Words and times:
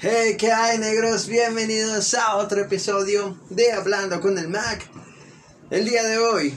Hey, 0.00 0.36
¿qué 0.38 0.52
hay 0.52 0.78
negros? 0.78 1.26
Bienvenidos 1.26 2.14
a 2.14 2.36
otro 2.36 2.60
episodio 2.60 3.36
de 3.50 3.72
Hablando 3.72 4.20
con 4.20 4.38
el 4.38 4.48
Mac. 4.48 4.88
El 5.70 5.84
día 5.86 6.04
de 6.04 6.18
hoy, 6.18 6.56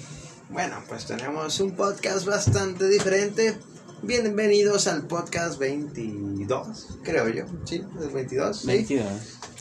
bueno, 0.49 0.83
pues 0.87 1.07
tenemos 1.07 1.59
un 1.59 1.75
podcast 1.75 2.25
bastante 2.25 2.87
diferente. 2.87 3.57
Bienvenidos 4.03 4.85
al 4.85 5.07
podcast 5.07 5.57
22, 5.57 6.99
creo 7.03 7.29
yo. 7.29 7.45
¿Sí? 7.65 7.83
¿Es 7.99 8.13
22? 8.13 8.59
¿Sí? 8.59 8.67
22. 8.67 9.05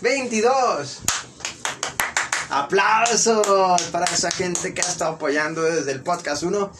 22. 0.02 0.98
Aplausos 2.50 3.82
para 3.90 4.04
esa 4.04 4.30
gente 4.30 4.74
que 4.74 4.82
ha 4.82 4.88
estado 4.88 5.14
apoyando 5.14 5.62
desde 5.62 5.92
el 5.92 6.02
podcast 6.02 6.42
1. 6.42 6.70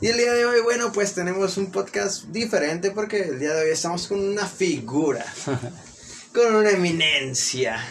Y 0.00 0.08
el 0.08 0.16
día 0.16 0.32
de 0.34 0.44
hoy, 0.44 0.60
bueno, 0.60 0.92
pues 0.92 1.14
tenemos 1.14 1.56
un 1.56 1.70
podcast 1.72 2.24
diferente 2.24 2.90
porque 2.90 3.22
el 3.22 3.38
día 3.38 3.54
de 3.54 3.64
hoy 3.64 3.70
estamos 3.70 4.06
con 4.08 4.20
una 4.20 4.46
figura, 4.46 5.24
con 6.36 6.54
una 6.54 6.68
eminencia, 6.68 7.82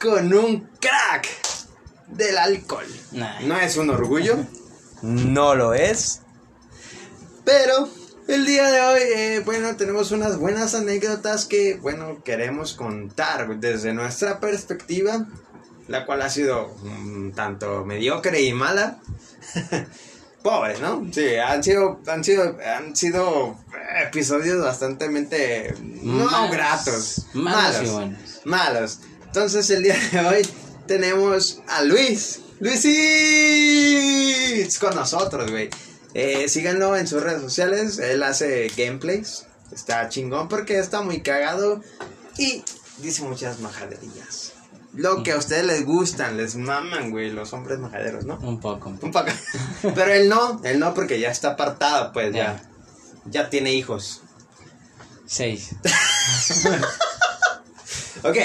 con 0.00 0.32
un 0.32 0.70
crack 0.80 1.28
del 2.06 2.38
alcohol. 2.38 2.86
Nah. 3.12 3.40
No 3.40 3.60
es 3.60 3.76
un 3.76 3.90
orgullo, 3.90 4.38
No 5.02 5.54
lo 5.54 5.74
es. 5.74 6.22
pero 7.44 7.86
el 8.26 8.46
día 8.46 8.70
de 8.70 8.80
hoy, 8.80 9.00
eh, 9.14 9.42
bueno, 9.44 9.76
tenemos 9.76 10.12
unas 10.12 10.38
buenas 10.38 10.74
anécdotas 10.74 11.44
que, 11.44 11.74
bueno, 11.74 12.22
queremos 12.24 12.72
contar 12.72 13.58
desde 13.58 13.92
nuestra 13.92 14.40
perspectiva, 14.40 15.26
la 15.88 16.06
cual 16.06 16.22
ha 16.22 16.30
sido 16.30 16.74
un 16.82 17.32
tanto 17.36 17.84
mediocre 17.84 18.40
y 18.40 18.54
mala. 18.54 18.98
Pobre, 20.42 20.78
¿no? 20.78 21.06
Sí, 21.12 21.34
han 21.36 21.62
sido, 21.62 22.00
han 22.06 22.22
sido, 22.24 22.56
han 22.64 22.94
sido 22.94 23.56
episodios 24.06 24.62
bastante 24.62 25.08
no 25.08 26.24
Malos. 26.26 26.50
gratos, 26.50 27.26
Malos 27.34 27.82
y 27.82 27.90
buenos. 27.90 28.20
malos. 28.44 29.00
Entonces 29.26 29.68
el 29.70 29.82
día 29.82 29.96
de 30.12 30.20
hoy 30.20 30.48
tenemos 30.86 31.60
a 31.68 31.82
Luis. 31.82 32.40
Luisís 33.78 34.78
con 34.78 34.94
nosotros, 34.94 35.50
güey. 35.50 35.70
Eh, 36.14 36.48
síganlo 36.48 36.96
en 36.96 37.06
sus 37.06 37.22
redes 37.22 37.42
sociales. 37.42 37.98
Él 37.98 38.22
hace 38.22 38.70
gameplays. 38.76 39.44
Está 39.72 40.08
chingón 40.08 40.48
porque 40.48 40.78
está 40.78 41.02
muy 41.02 41.20
cagado. 41.20 41.82
Y 42.38 42.64
dice 42.98 43.22
muchas 43.22 43.60
majaderías. 43.60 44.47
Lo 44.94 45.22
que 45.22 45.32
a 45.32 45.36
ustedes 45.36 45.64
les 45.64 45.84
gustan, 45.84 46.36
les 46.36 46.56
maman, 46.56 47.10
güey, 47.10 47.30
los 47.30 47.52
hombres 47.52 47.78
majaderos, 47.78 48.24
¿no? 48.24 48.38
Un 48.38 48.58
poco. 48.58 48.88
Un 48.88 49.10
poco. 49.10 49.26
Pero 49.82 50.12
él 50.12 50.28
no, 50.28 50.60
él 50.64 50.78
no 50.78 50.94
porque 50.94 51.20
ya 51.20 51.30
está 51.30 51.50
apartado, 51.50 52.12
pues 52.12 52.34
ya. 52.34 52.62
Ya 53.26 53.50
tiene 53.50 53.72
hijos. 53.74 54.22
Seis. 55.26 55.70
Ok, 58.24 58.36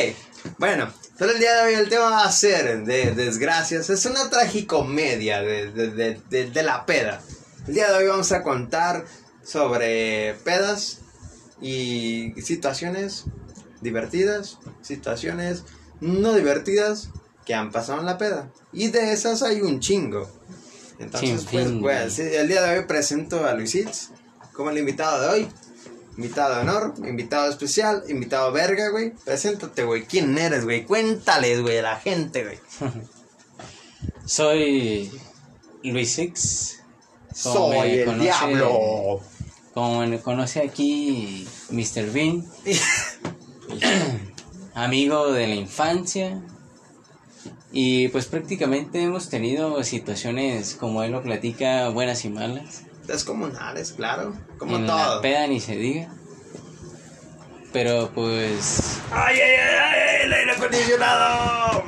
bueno, 0.59 0.93
pero 1.17 1.31
el 1.31 1.39
día 1.39 1.55
de 1.55 1.61
hoy 1.63 1.73
el 1.73 1.89
tema 1.89 2.11
va 2.11 2.25
a 2.25 2.31
ser 2.31 2.85
de 2.85 3.11
desgracias. 3.13 3.89
Es 3.89 4.05
una 4.05 4.29
tragicomedia 4.29 5.41
de, 5.41 5.71
de, 5.71 5.89
de, 5.89 6.21
de, 6.29 6.51
de 6.51 6.63
la 6.63 6.85
peda. 6.85 7.21
El 7.67 7.73
día 7.73 7.91
de 7.91 7.97
hoy 7.97 8.07
vamos 8.07 8.31
a 8.31 8.43
contar 8.43 9.05
sobre 9.43 10.35
pedas 10.43 10.99
y 11.59 12.33
situaciones 12.41 13.23
divertidas, 13.81 14.59
situaciones 14.83 15.63
no 16.03 16.33
divertidas 16.33 17.09
que 17.45 17.53
han 17.53 17.71
pasado 17.71 17.99
en 17.99 18.05
la 18.05 18.17
peda. 18.17 18.51
Y 18.71 18.87
de 18.89 19.13
esas 19.13 19.41
hay 19.43 19.61
un 19.61 19.79
chingo. 19.79 20.29
Entonces, 20.99 21.41
Sin 21.41 21.49
pues, 21.49 21.65
pues, 21.69 21.79
güey. 21.79 22.09
sí, 22.11 22.21
el 22.21 22.47
día 22.47 22.61
de 22.61 22.77
hoy 22.79 22.85
presento 22.85 23.45
a 23.45 23.53
Luisitz 23.53 24.09
como 24.53 24.69
el 24.69 24.77
invitado 24.77 25.21
de 25.21 25.27
hoy. 25.29 25.47
Invitado 26.15 26.53
de 26.55 26.61
honor, 26.61 26.93
invitado 26.99 27.49
especial, 27.49 28.03
invitado 28.07 28.51
verga, 28.51 28.89
güey. 28.89 29.13
Preséntate, 29.25 29.83
güey. 29.83 30.03
¿Quién 30.05 30.37
eres, 30.37 30.63
güey? 30.63 30.85
Cuéntales, 30.85 31.61
güey, 31.61 31.79
a 31.79 31.81
la 31.81 31.95
gente, 31.99 32.43
güey. 32.43 32.59
Soy 34.25 35.11
Luis 35.83 36.13
Six. 36.13 36.79
Como 37.41 37.55
Soy 37.55 37.77
me 37.89 38.01
el 38.03 38.07
conoce- 38.07 38.21
diablo. 38.21 39.19
Como 39.73 40.05
me 40.05 40.19
conoce 40.19 40.59
aquí 40.61 41.47
Mr. 41.71 42.11
Bean. 42.11 42.45
amigo 44.73 45.31
de 45.31 45.47
la 45.47 45.55
infancia. 45.55 46.41
Y 47.71 48.09
pues 48.09 48.27
prácticamente 48.27 49.01
hemos 49.01 49.29
tenido 49.29 49.83
situaciones, 49.83 50.75
como 50.75 51.03
él 51.03 51.11
lo 51.11 51.23
platica, 51.23 51.89
buenas 51.89 52.23
y 52.23 52.29
malas. 52.29 52.83
Descomunales, 53.07 53.93
claro. 53.93 54.35
Como 54.57 54.77
en 54.77 54.85
todo. 54.85 55.15
la 55.15 55.21
peda 55.21 55.47
ni 55.47 55.59
se 55.59 55.75
diga. 55.75 56.09
Pero 57.73 58.11
pues 58.13 58.99
¡Ay, 59.11 59.35
ay, 59.35 59.51
ay, 59.51 59.75
ay! 59.81 60.25
¡El 60.25 60.33
aire 60.33 60.51
acondicionado! 60.51 61.83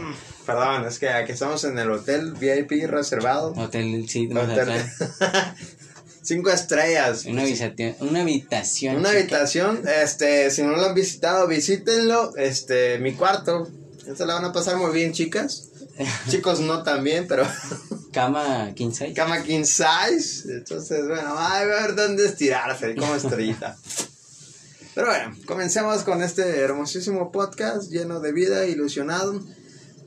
Perdón, 0.46 0.86
es 0.86 1.00
que 1.00 1.10
aquí 1.10 1.32
estamos 1.32 1.64
en 1.64 1.78
el 1.78 1.92
hotel 1.92 2.34
VIP 2.34 2.88
reservado. 2.88 3.54
Hotel 3.54 4.08
sí, 4.10 4.28
Hotel-. 4.28 4.72
Cinco 6.26 6.50
estrellas. 6.50 7.26
Una 7.26 7.44
habitación, 7.44 7.96
una 8.00 8.22
habitación. 8.22 8.96
Una 8.96 9.10
chica. 9.10 9.20
habitación, 9.20 9.84
este, 10.02 10.50
si 10.50 10.64
no 10.64 10.72
lo 10.72 10.84
han 10.84 10.96
visitado, 10.96 11.48
visítenlo. 11.48 12.36
Este, 12.36 12.98
mi 12.98 13.14
cuarto. 13.14 13.70
Esto 14.08 14.26
la 14.26 14.34
van 14.34 14.46
a 14.46 14.52
pasar 14.52 14.78
muy 14.78 14.92
bien, 14.92 15.14
chicas. 15.14 15.70
Chicos 16.30 16.62
no 16.62 16.82
tan 16.82 17.04
bien, 17.04 17.28
pero 17.28 17.46
Cama 18.12 18.74
15. 18.74 19.14
cama 19.14 19.44
king 19.44 19.66
size. 19.66 20.52
Entonces, 20.52 21.08
bueno, 21.08 21.36
ay, 21.38 21.64
a 21.64 21.66
ver 21.66 21.96
dónde 21.96 22.26
estirarse, 22.26 22.96
como 22.96 23.14
estrellita. 23.16 23.78
Pero 24.96 25.08
bueno, 25.08 25.36
comencemos 25.46 26.04
con 26.04 26.24
este 26.24 26.62
hermosísimo 26.62 27.30
podcast 27.30 27.92
lleno 27.92 28.22
de 28.22 28.32
vida, 28.32 28.66
ilusionado. 28.66 29.44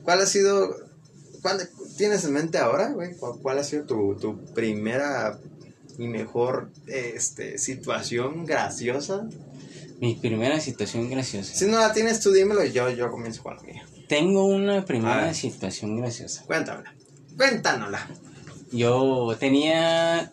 ¿Cuál 0.01 0.21
ha 0.21 0.25
sido, 0.25 0.75
cuál 1.43 1.69
tienes 1.95 2.23
en 2.25 2.33
mente 2.33 2.57
ahora, 2.57 2.89
güey? 2.89 3.15
¿Cuál, 3.17 3.33
cuál 3.39 3.59
ha 3.59 3.63
sido 3.63 3.83
tu, 3.83 4.15
tu 4.15 4.43
primera 4.55 5.39
y 5.99 6.07
mejor 6.07 6.71
este, 6.87 7.57
situación 7.57 8.45
graciosa? 8.45 9.27
Mi 9.99 10.15
primera 10.15 10.59
situación 10.61 11.09
graciosa. 11.09 11.53
Si 11.53 11.65
no 11.65 11.77
la 11.77 11.93
tienes 11.93 12.21
tú, 12.21 12.31
dímelo 12.31 12.63
y 12.63 12.71
yo, 12.71 12.89
yo 12.89 13.11
comienzo 13.11 13.43
con 13.43 13.57
la 13.57 13.63
mía. 13.63 13.85
Tengo 14.07 14.45
una 14.45 14.85
primera 14.85 15.33
situación 15.33 15.97
graciosa. 15.97 16.43
Cuéntamela. 16.45 16.95
Cuéntanosla. 17.35 18.07
Yo 18.71 19.35
tenía 19.39 20.31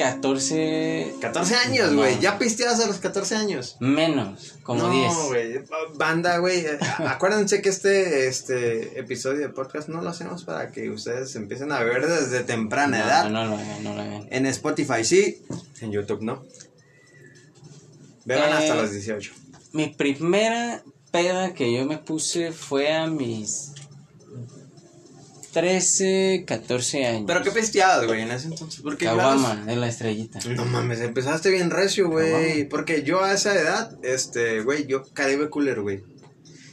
14 0.00 1.14
14 1.20 1.54
años, 1.56 1.92
No. 1.92 1.98
güey. 1.98 2.18
Ya 2.20 2.38
pisteabas 2.38 2.80
a 2.80 2.86
los 2.86 2.98
14 2.98 3.36
años. 3.36 3.76
menos, 3.80 4.54
como 4.62 4.82
no, 4.84 4.90
10. 4.92 5.12
güey. 5.28 5.60
Banda, 5.94 6.38
güey. 6.38 6.60
eh, 6.60 6.78
Acuérdense 7.06 7.60
que 7.62 7.68
este, 7.68 8.26
este 8.28 8.98
episodio 8.98 9.40
de 9.40 9.48
podcast 9.50 9.88
no 9.88 10.00
lo 10.02 10.10
hacemos 10.10 10.44
para 10.44 10.70
que 10.72 10.90
ustedes 10.90 11.34
empiecen 11.36 11.70
a 11.72 11.80
ver 11.82 12.06
desde 12.06 12.42
temprana 12.44 12.98
no, 12.98 13.04
edad. 13.04 13.24
no 13.30 13.46
no 13.82 13.94
lo 13.94 14.00
hagan. 14.02 14.26
En 14.30 14.46
Spotify 14.46 15.04
sí, 15.04 15.42
en 15.80 15.92
YouTube 15.92 16.22
no. 16.22 16.42
Beban 18.24 18.50
Eh, 18.50 18.52
hasta 18.54 18.74
los 18.76 18.90
18. 18.92 19.32
Mi 19.72 19.88
primera 19.88 20.82
peda 21.10 21.54
que 21.54 21.72
yo 21.72 21.84
me 21.86 21.98
puse 21.98 22.52
fue 22.52 22.92
a 22.94 23.06
mis 23.06 23.72
13, 25.52 26.44
14 26.46 27.06
años. 27.06 27.24
¿Pero 27.26 27.42
qué 27.42 27.50
pisteabas, 27.50 28.06
güey, 28.06 28.22
en 28.22 28.30
ese 28.30 28.46
entonces? 28.48 28.80
Porque 28.82 29.04
Caguama, 29.06 29.64
de 29.66 29.76
la 29.76 29.88
estrellita. 29.88 30.38
No 30.50 30.64
mames, 30.64 31.00
empezaste 31.00 31.50
bien 31.50 31.70
recio, 31.70 32.08
güey. 32.08 32.68
Porque 32.68 33.02
yo 33.02 33.22
a 33.24 33.32
esa 33.34 33.54
edad, 33.54 33.92
este, 34.04 34.60
güey, 34.62 34.86
yo 34.86 35.04
Caribe 35.12 35.50
Cooler, 35.50 35.80
güey. 35.80 36.02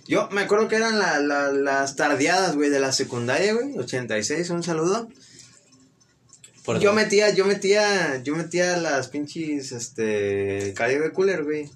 Yo 0.07 0.29
me 0.31 0.41
acuerdo 0.41 0.67
que 0.67 0.75
eran 0.77 0.99
la- 0.99 1.19
la- 1.19 1.51
las 1.51 1.95
tardeadas, 1.95 2.55
güey, 2.55 2.69
de 2.69 2.79
la 2.79 2.91
secundaria, 2.93 3.53
güey. 3.53 3.77
86, 3.77 4.49
un 4.51 4.63
saludo. 4.63 5.09
Por 6.63 6.79
yo 6.79 6.93
metía, 6.93 7.33
yo 7.33 7.45
metía, 7.45 8.21
yo 8.23 8.35
metía 8.35 8.77
las 8.77 9.07
pinches, 9.07 9.71
este, 9.71 10.73
Caribe 10.75 11.11
Cooler, 11.11 11.43
güey. 11.43 11.69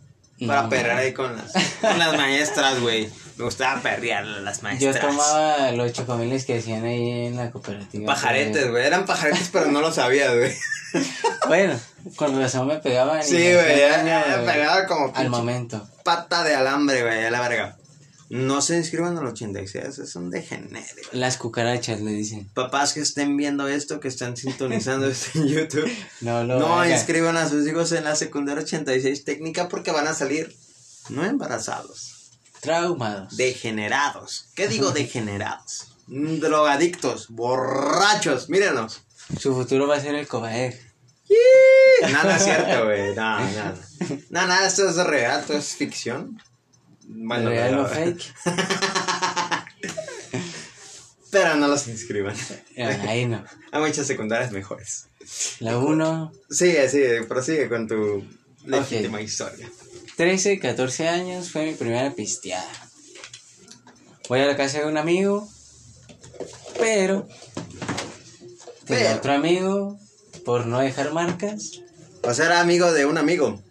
Para 0.47 0.63
No, 0.63 0.93
ahí 0.97 1.13
con 1.13 1.35
las, 1.37 1.51
con 1.81 1.99
las 1.99 2.17
maestras, 2.17 2.79
güey. 2.81 3.07
Me 3.41 3.45
gustaba 3.45 3.81
perrear 3.81 4.23
a 4.23 4.39
las 4.41 4.57
Yo 4.57 4.63
maestras. 4.63 4.99
tomaba 4.99 5.71
los 5.71 5.91
chocomiles 5.93 6.45
que 6.45 6.59
hacían 6.59 6.85
ahí 6.85 7.25
en 7.25 7.37
la 7.37 7.49
cooperativa. 7.49 8.05
Pajaretes, 8.05 8.69
güey. 8.69 8.85
Eran 8.85 9.07
pajaretes, 9.07 9.49
pero 9.51 9.65
no 9.71 9.81
lo 9.81 9.91
sabía, 9.91 10.31
güey. 10.33 10.53
Bueno, 11.47 11.79
con 12.17 12.37
razón 12.39 12.67
me 12.67 12.77
pegaban. 12.77 13.23
Sí, 13.23 13.33
me 13.37 13.53
güey. 13.55 13.65
güey, 13.65 14.45
Pegaba 14.45 14.85
como 14.85 15.11
Al 15.15 15.29
momento. 15.31 15.89
pata 16.03 16.43
de 16.43 16.53
alambre, 16.53 17.01
güey, 17.01 17.25
a 17.25 17.31
la 17.31 17.41
verga. 17.41 17.77
No 18.29 18.61
se 18.61 18.77
inscriban 18.77 19.17
al 19.17 19.25
86, 19.25 19.97
es 19.99 20.15
un 20.15 20.29
degenere. 20.29 20.85
Las 21.13 21.37
cucarachas 21.37 21.99
le 22.01 22.11
dicen. 22.11 22.47
Papás 22.53 22.93
que 22.93 22.99
estén 22.99 23.35
viendo 23.37 23.67
esto, 23.67 23.99
que 23.99 24.07
están 24.09 24.37
sintonizando 24.37 25.07
esto 25.07 25.39
en 25.39 25.47
YouTube, 25.47 25.91
No 26.21 26.43
lo 26.43 26.59
no 26.59 26.87
inscriban 26.87 27.37
a 27.37 27.49
sus 27.49 27.67
hijos 27.67 27.91
en 27.93 28.03
la 28.03 28.15
secundaria 28.15 28.61
86 28.63 29.23
técnica 29.25 29.67
porque 29.67 29.91
van 29.91 30.07
a 30.07 30.13
salir 30.13 30.55
no 31.09 31.25
embarazados, 31.25 32.20
Traumados. 32.61 33.35
degenerados. 33.37 34.49
¿Qué 34.55 34.67
digo 34.67 34.91
degenerados? 34.91 35.87
Mm, 36.07 36.39
Drogadictos, 36.39 37.27
borrachos, 37.29 38.49
mírenos. 38.49 39.01
Su 39.39 39.53
futuro 39.55 39.87
va 39.87 39.95
a 39.97 39.99
ser 40.01 40.15
el 40.15 40.27
Cobaer. 40.27 40.79
Nada 42.11 42.35
es 42.37 42.43
cierto, 42.43 42.85
güey. 42.85 43.09
No, 43.09 43.39
nada. 43.39 43.75
No, 44.29 44.47
nada, 44.47 44.67
esto 44.67 44.89
es 44.89 44.95
real, 44.97 45.39
esto 45.41 45.53
es 45.53 45.75
ficción. 45.75 46.41
Bueno, 47.07 47.49
real 47.49 47.79
o 47.79 47.87
pero- 47.87 47.95
fake. 48.15 48.33
Pero 51.31 51.55
no 51.55 51.67
los 51.69 51.87
inscriban. 51.87 52.35
Ahí 53.07 53.25
no. 53.25 53.43
Hay 53.71 53.81
muchas 53.81 54.05
secundarias 54.05 54.51
mejores. 54.51 55.05
La 55.59 55.77
1, 55.77 56.31
Sigue, 56.49 56.89
sigue, 56.89 57.23
prosigue 57.23 57.69
con 57.69 57.87
tu 57.87 58.25
legítima 58.65 59.21
historia. 59.21 59.69
13, 60.21 60.59
14 60.59 61.07
años 61.07 61.49
fue 61.49 61.65
mi 61.65 61.73
primera 61.73 62.11
pisteada. 62.11 62.69
Voy 64.29 64.39
a 64.39 64.45
la 64.45 64.55
casa 64.55 64.77
de 64.77 64.85
un 64.85 64.97
amigo, 64.97 65.49
pero 66.77 67.27
tenía 68.85 69.05
Pero. 69.05 69.17
otro 69.17 69.33
amigo, 69.33 69.97
por 70.45 70.67
no 70.67 70.77
dejar 70.79 71.11
marcas, 71.11 71.71
O 72.21 72.35
sea, 72.35 72.45
era 72.45 72.59
amigo 72.61 72.91
de 72.93 73.07
un 73.07 73.17
amigo. 73.17 73.63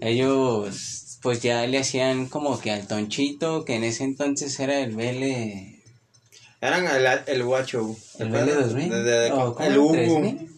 ellos 0.00 1.18
pues 1.22 1.40
ya 1.40 1.64
le 1.68 1.78
hacían 1.78 2.26
como 2.26 2.58
que 2.58 2.72
al 2.72 2.88
tonchito, 2.88 3.64
que 3.64 3.76
en 3.76 3.84
ese 3.84 4.02
entonces 4.02 4.58
era 4.58 4.80
el 4.80 4.96
BL, 4.96 5.84
Eran 6.60 6.84
el, 6.88 7.06
el 7.28 7.44
guacho. 7.44 7.94
¿te 8.18 8.24
el? 8.24 8.30
BL 8.30 8.50
2000, 8.54 8.90
De- 8.90 9.02
de- 9.04 9.10
de- 9.20 9.30
o 9.30 9.54
¿cómo? 9.54 9.68
el 9.68 9.78
Ubu. 9.78 10.48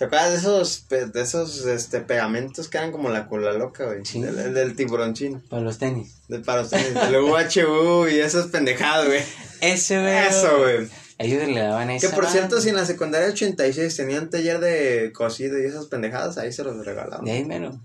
3000. 0.00 0.06
¿Te 0.06 0.06
acuerdas 0.06 0.30
de 0.32 0.38
esos, 0.38 0.88
de 1.12 1.20
esos 1.20 1.66
este, 1.66 2.00
pegamentos 2.00 2.68
que 2.68 2.78
eran 2.78 2.90
como 2.90 3.10
la 3.10 3.28
cola 3.28 3.52
loca, 3.52 3.84
güey? 3.84 4.04
Sí. 4.06 4.22
Del, 4.22 4.38
el 4.38 4.54
del 4.54 4.74
tiburoncín. 4.74 5.40
para 5.42 5.60
los 5.60 5.76
tenis. 5.76 6.16
De, 6.26 6.38
para 6.38 6.62
ustedes. 6.62 6.96
El 6.96 7.16
UHU 7.16 8.08
y 8.08 8.18
esos 8.18 8.46
pendejados, 8.46 9.08
güey. 9.08 9.20
Ese, 9.60 10.00
güey. 10.00 10.26
Eso, 10.26 10.58
güey. 10.58 10.88
Ellos 11.18 11.46
le 11.46 11.60
daban 11.60 11.88
Que 11.88 11.96
esa. 11.96 12.14
por 12.14 12.26
cierto, 12.26 12.62
si 12.62 12.70
en 12.70 12.76
la 12.76 12.86
secundaria 12.86 13.28
86 13.28 13.94
tenían 13.94 14.30
taller 14.30 14.58
de 14.58 15.12
cocido 15.12 15.60
y 15.60 15.66
esas 15.66 15.84
pendejadas, 15.86 16.38
ahí 16.38 16.50
se 16.50 16.64
los 16.64 16.82
regalaban. 16.82 17.26
De 17.26 17.32
ahí 17.32 17.44
mero. 17.44 17.78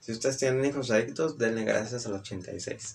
Si 0.00 0.10
ustedes 0.10 0.38
tienen 0.38 0.64
hijos 0.64 0.90
adictos, 0.90 1.38
denle 1.38 1.62
gracias 1.62 2.06
al 2.06 2.14
86. 2.14 2.94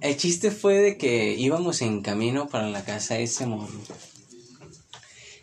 El 0.00 0.16
chiste 0.16 0.52
fue 0.52 0.74
de 0.74 0.96
que 0.96 1.34
íbamos 1.34 1.82
en 1.82 2.02
camino 2.02 2.48
para 2.48 2.68
la 2.68 2.84
casa 2.84 3.14
de 3.14 3.24
ese 3.24 3.46
morro. 3.46 3.80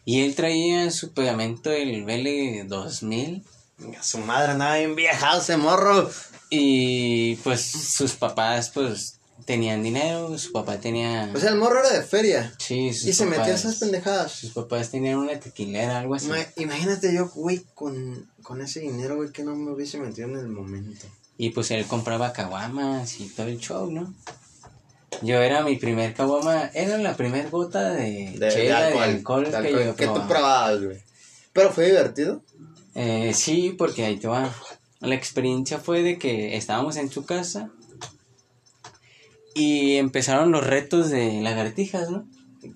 Y 0.06 0.22
él 0.22 0.36
traía 0.36 0.92
su 0.92 1.14
pegamento 1.14 1.70
del 1.70 2.04
BL 2.04 2.68
2000. 2.68 3.44
Venga, 3.78 4.04
Su 4.04 4.18
madre 4.20 4.52
andaba 4.52 4.78
bien 4.78 4.96
viejado 4.96 5.42
ese 5.42 5.58
morro. 5.58 6.10
Y 6.50 7.36
pues 7.38 7.62
sus 7.62 8.14
papás 8.14 8.70
pues 8.70 9.18
tenían 9.46 9.82
dinero, 9.84 10.38
su 10.38 10.52
papá 10.52 10.78
tenía... 10.80 11.32
O 11.34 11.40
sea, 11.40 11.50
el 11.50 11.58
morro 11.58 11.80
era 11.80 11.90
de 11.92 12.04
feria. 12.04 12.54
sí, 12.60 12.94
sus 12.94 13.08
Y 13.10 13.14
se 13.14 13.26
metía 13.26 13.46
a 13.46 13.56
esas 13.56 13.76
pendejadas. 13.78 14.32
Sus 14.32 14.52
papás 14.52 14.90
tenían 14.92 15.18
una 15.20 15.40
tequilera, 15.40 16.00
algo 16.00 16.16
así. 16.16 16.28
Ma- 16.28 16.46
Imagínate 16.58 17.14
yo, 17.14 17.28
güey, 17.30 17.64
con, 17.74 18.30
con 18.44 18.62
ese 18.62 18.82
dinero, 18.82 19.16
güey, 19.16 19.32
que 19.32 19.44
no 19.44 19.56
me 19.56 19.72
hubiese 19.72 19.98
metido 19.98 20.28
en 20.30 20.38
el 20.38 20.48
momento. 20.48 21.06
Y 21.38 21.50
pues 21.50 21.72
él 21.72 21.86
compraba 21.88 22.32
caguamas 22.32 23.20
y 23.20 23.28
todo 23.30 23.48
el 23.48 23.58
show, 23.60 23.92
¿no? 23.92 24.14
Yo 25.22 25.42
era 25.42 25.64
mi 25.64 25.76
primer 25.78 26.14
caguama, 26.14 26.70
era 26.74 26.98
la 26.98 27.16
primer 27.16 27.50
gota 27.50 27.92
de, 27.92 28.32
De, 28.32 28.40
de 28.40 28.50
chela, 28.50 28.88
alcohol. 28.88 29.02
de 29.04 29.14
alcohol, 29.14 29.44
de 29.46 29.52
que 29.52 29.58
alcohol 29.58 29.84
yo 29.86 29.92
tú 29.92 29.98
probaba. 29.98 30.28
probabas, 30.28 30.84
güey. 30.84 30.98
Pero 31.54 31.72
fue 31.72 31.86
divertido. 31.88 32.42
Eh, 32.96 33.34
sí, 33.34 33.76
porque 33.78 34.06
ahí 34.06 34.18
te 34.18 34.28
va. 34.28 34.54
La 35.00 35.16
experiencia 35.16 35.80
fue 35.80 36.02
de 36.04 36.18
que 36.18 36.56
estábamos 36.58 36.96
en 36.98 37.10
su 37.12 37.26
casa 37.26 37.70
y 39.54 39.96
empezaron 39.98 40.52
los 40.52 40.66
retos 40.66 41.10
de 41.10 41.42
lagartijas, 41.42 42.10
¿no? 42.10 42.28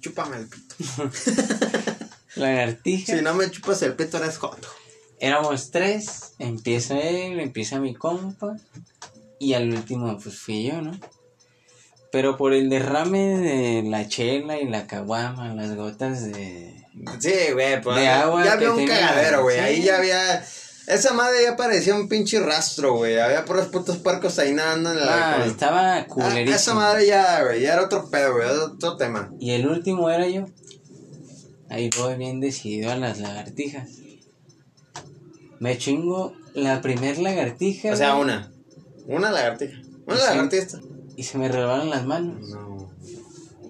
Chúpame 0.02 0.38
el 0.38 0.48
pito. 0.48 0.66
Lagartijas. 2.36 3.18
Si 3.18 3.24
no 3.24 3.34
me 3.34 3.50
chupas 3.50 3.82
el 3.82 3.94
pito, 3.96 4.18
eres 4.18 4.38
joto. 4.38 4.68
Éramos 5.20 5.72
tres, 5.72 6.34
empieza 6.38 7.00
él, 7.00 7.40
empieza 7.40 7.80
mi 7.80 7.96
compa 7.96 8.58
y 9.40 9.54
al 9.54 9.70
último 9.74 10.18
pues 10.22 10.38
fui 10.38 10.64
yo, 10.66 10.82
¿no? 10.82 10.92
Pero 12.12 12.38
por 12.38 12.54
el 12.54 12.70
derrame 12.70 13.38
de 13.38 13.84
la 13.90 14.08
chela 14.08 14.60
y 14.60 14.68
la 14.68 14.88
caguama, 14.88 15.54
las 15.54 15.76
gotas 15.76 16.24
de... 16.32 16.74
Sí, 17.20 17.34
güey, 17.54 17.82
pues. 17.82 17.98
De 17.98 18.08
agua 18.08 18.44
ya 18.46 18.54
había 18.54 18.72
un 18.72 18.78
tenía- 18.78 19.00
cagadero, 19.00 19.44
güey. 19.44 19.58
sí. 19.58 19.62
Ahí 19.64 19.82
ya 19.84 19.98
había. 19.98 20.44
Esa 20.88 21.14
madre 21.14 21.44
ya 21.44 21.56
parecía 21.58 21.94
un 21.96 22.08
pinche 22.08 22.40
rastro, 22.40 22.96
güey. 22.96 23.20
Había 23.20 23.44
puros 23.46 23.68
putos 23.68 23.98
puercos 23.98 24.40
ahí 24.40 24.54
nadando 24.54 24.94
en 24.94 25.06
la. 25.06 25.34
Ah, 25.42 25.46
estaba 25.46 25.98
Ah, 25.98 26.06
culerísimo. 26.08 26.56
esa 26.56 26.74
madre 26.74 27.06
ya, 27.06 27.44
güey. 27.44 27.62
Ya 27.62 27.74
era 27.74 27.84
otro 27.84 28.10
pedo, 28.10 28.34
güey. 28.36 28.48
Otro 28.48 28.96
tema. 28.98 29.30
Y 29.40 29.52
el 29.52 29.68
último 29.68 30.10
era 30.10 30.28
yo. 30.28 30.46
Ahí 31.70 31.90
voy 32.00 32.16
bien 32.16 32.40
decidido 32.40 32.90
a 32.92 32.96
las 32.96 33.20
lagartijas. 33.20 33.90
Me 35.60 35.78
chingo 35.78 36.34
la 36.54 36.82
primer 36.82 37.20
lagartija. 37.20 37.92
O 37.92 37.96
sea, 37.96 38.12
güey, 38.14 38.22
una. 38.24 38.52
Una 39.08 39.32
lagartija. 39.32 39.78
Una 40.06 40.18
Sí. 40.18 40.24
lagartija. 40.26 40.80
Y 41.18 41.24
se 41.24 41.38
me 41.38 41.50
rebalan 41.50 41.90
las 41.90 42.06
manos. 42.06 42.48
No. 42.50 42.90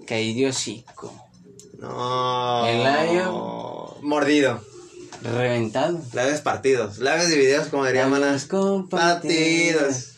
Caí 0.06 0.40
de 0.40 0.48
hocico. 0.50 1.12
No. 1.80 2.66
El 2.68 2.84
labio. 2.84 3.96
Mordido. 4.02 4.62
Reventado. 5.24 6.00
Labios 6.14 6.42
partidos. 6.42 7.00
Labios 7.00 7.30
divididos, 7.30 7.68
como 7.70 7.86
diría 7.86 8.08
Manas. 8.08 8.46
compartidos. 8.46 9.82
Partidos. 9.82 10.14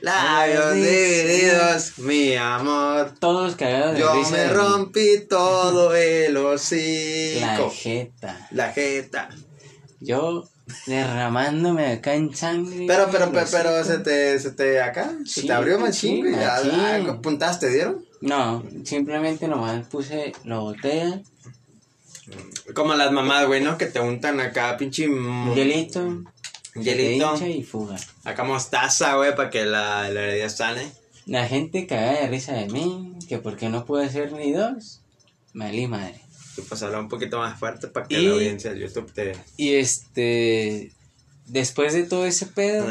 Labios 0.00 0.74
divididos, 0.74 1.98
mi 1.98 2.36
amor. 2.36 3.14
Todos 3.18 3.56
cagados 3.56 3.94
de 3.94 4.00
Yo 4.00 4.14
risa. 4.14 4.30
me 4.30 4.48
rompí 4.48 5.26
todo 5.28 5.94
el 5.94 6.34
La 6.34 6.40
hocico. 6.50 7.70
jeta. 7.74 8.48
La 8.52 8.72
jeta. 8.72 9.28
Yo 10.00 10.48
derramándome 10.86 11.86
acá 11.92 12.14
en 12.14 12.34
sangre. 12.34 12.84
Pero, 12.86 13.08
pero, 13.10 13.30
pero, 13.32 13.46
pero, 13.50 13.84
se 13.84 13.98
te, 13.98 14.38
se 14.38 14.50
te, 14.52 14.80
acá, 14.80 15.12
se 15.24 15.40
Sí, 15.42 15.46
te 15.46 15.52
abrió 15.52 15.78
machín, 15.78 16.26
sí, 16.26 16.32
ah, 16.42 17.18
¿Puntadas 17.22 17.60
te 17.60 17.70
dieron? 17.70 18.04
No, 18.20 18.64
simplemente 18.84 19.46
nomás 19.48 19.86
puse 19.86 20.32
la 20.44 20.58
botella, 20.58 21.20
Como 22.74 22.94
las 22.94 23.12
mamás, 23.12 23.46
güey, 23.46 23.62
¿no? 23.62 23.78
Que 23.78 23.86
te 23.86 24.00
untan 24.00 24.40
acá, 24.40 24.76
pinche. 24.76 25.08
mm, 25.08 25.54
hielito, 25.54 26.24
se 26.74 26.82
Hielito. 26.82 27.46
y 27.46 27.62
fuga. 27.62 27.96
Acá 28.24 28.44
mostaza, 28.44 29.14
güey, 29.16 29.34
para 29.34 29.50
que 29.50 29.64
la, 29.64 30.08
la 30.10 30.20
herida 30.22 30.48
sane. 30.48 30.92
La 31.26 31.46
gente 31.46 31.86
cagada 31.86 32.20
de 32.20 32.28
risa 32.28 32.54
de 32.54 32.68
mí, 32.68 33.14
que 33.28 33.38
porque 33.38 33.68
no 33.68 33.84
pude 33.84 34.06
hacer 34.06 34.32
ni 34.32 34.52
dos, 34.52 35.00
malí 35.52 35.86
madre. 35.86 36.20
Y 36.58 36.62
pues 36.62 36.82
habla 36.82 36.98
un 36.98 37.08
poquito 37.08 37.38
más 37.38 37.58
fuerte 37.58 37.88
para 37.88 38.06
que 38.06 38.20
Y- 38.20 38.26
la 38.26 38.34
audiencia 38.34 38.72
de 38.72 38.80
YouTube 38.80 39.12
te. 39.12 39.32
Y 39.56 39.74
este, 39.74 40.92
después 41.46 41.94
de 41.94 42.02
todo 42.04 42.26
ese 42.26 42.46
pedo, 42.46 42.86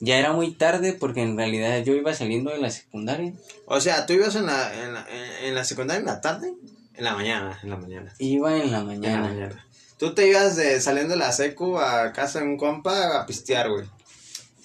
ya 0.00 0.18
era 0.18 0.32
muy 0.32 0.52
tarde 0.52 0.92
porque 0.92 1.22
en 1.22 1.36
realidad 1.36 1.82
yo 1.84 1.94
iba 1.94 2.14
saliendo 2.14 2.50
de 2.52 2.58
la 2.58 2.70
secundaria. 2.70 3.32
O 3.66 3.80
sea, 3.80 4.06
¿tú 4.06 4.12
ibas 4.12 4.36
en 4.36 4.46
la, 4.46 4.84
en, 4.84 4.94
la, 4.94 5.06
en, 5.42 5.54
la 5.54 5.64
secundaria 5.64 6.00
en 6.00 6.06
la 6.06 6.20
tarde? 6.20 6.52
En 6.94 7.04
la 7.04 7.14
mañana, 7.14 7.58
en 7.62 7.70
la 7.70 7.76
mañana. 7.76 8.14
Iba 8.18 8.52
en 8.56 8.58
la 8.58 8.64
En 8.64 8.70
la 8.72 8.84
mañana. 8.84 9.28
mañana. 9.28 9.66
Tú 9.98 10.14
te 10.14 10.28
ibas 10.28 10.54
de 10.56 10.80
saliendo 10.80 11.14
de 11.14 11.18
la 11.18 11.32
secu 11.32 11.78
a 11.78 12.12
casa 12.12 12.40
de 12.40 12.46
un 12.46 12.56
compa 12.56 13.20
a 13.20 13.26
pistear, 13.26 13.68
güey. 13.70 13.86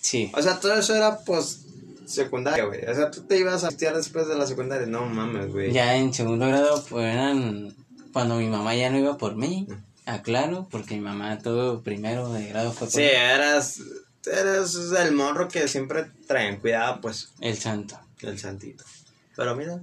Sí. 0.01 0.31
O 0.35 0.41
sea, 0.41 0.59
todo 0.59 0.75
eso 0.77 0.95
era 0.95 1.19
pues 1.19 1.61
secundaria, 2.05 2.65
güey. 2.65 2.85
O 2.85 2.93
sea, 2.93 3.09
tú 3.11 3.21
te 3.23 3.37
ibas 3.37 3.63
a 3.63 3.69
pistear 3.69 3.95
después 3.95 4.27
de 4.27 4.35
la 4.37 4.45
secundaria. 4.45 4.85
No 4.87 5.05
mames, 5.05 5.51
güey. 5.51 5.71
Ya 5.71 5.95
en 5.95 6.13
segundo 6.13 6.47
grado, 6.47 6.83
pues 6.89 7.05
eran 7.05 7.75
cuando 8.13 8.35
mi 8.35 8.47
mamá 8.47 8.75
ya 8.75 8.89
no 8.89 8.97
iba 8.97 9.17
por 9.17 9.35
mí. 9.35 9.67
Aclaro, 10.05 10.67
porque 10.71 10.95
mi 10.95 11.01
mamá 11.01 11.37
todo 11.39 11.81
primero 11.83 12.31
de 12.33 12.47
grado 12.47 12.71
fue 12.71 12.87
por 12.87 12.95
Sí, 12.95 13.03
eras, 13.03 13.79
eras 14.25 14.75
el 14.97 15.11
morro 15.13 15.47
que 15.47 15.67
siempre 15.67 16.09
traen 16.27 16.59
cuidado, 16.59 16.99
pues, 17.01 17.31
el 17.41 17.57
santo. 17.57 17.99
el 18.21 18.39
santito. 18.39 18.83
Pero 19.35 19.55
mira, 19.55 19.79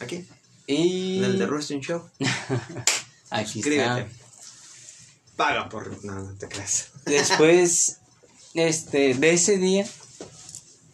aquí, 0.00 0.26
Y 0.66 1.18
en 1.18 1.24
el 1.24 1.38
de 1.38 1.46
Roasting 1.46 1.80
Show, 1.80 2.08
aquí 3.30 3.52
suscríbete. 3.54 4.00
está. 4.02 4.08
Paga 5.36 5.68
por... 5.68 6.04
No, 6.04 6.14
no 6.14 6.34
te 6.34 6.48
creas. 6.48 6.90
Después, 7.06 7.98
este, 8.54 9.14
de 9.14 9.32
ese 9.32 9.56
día, 9.56 9.86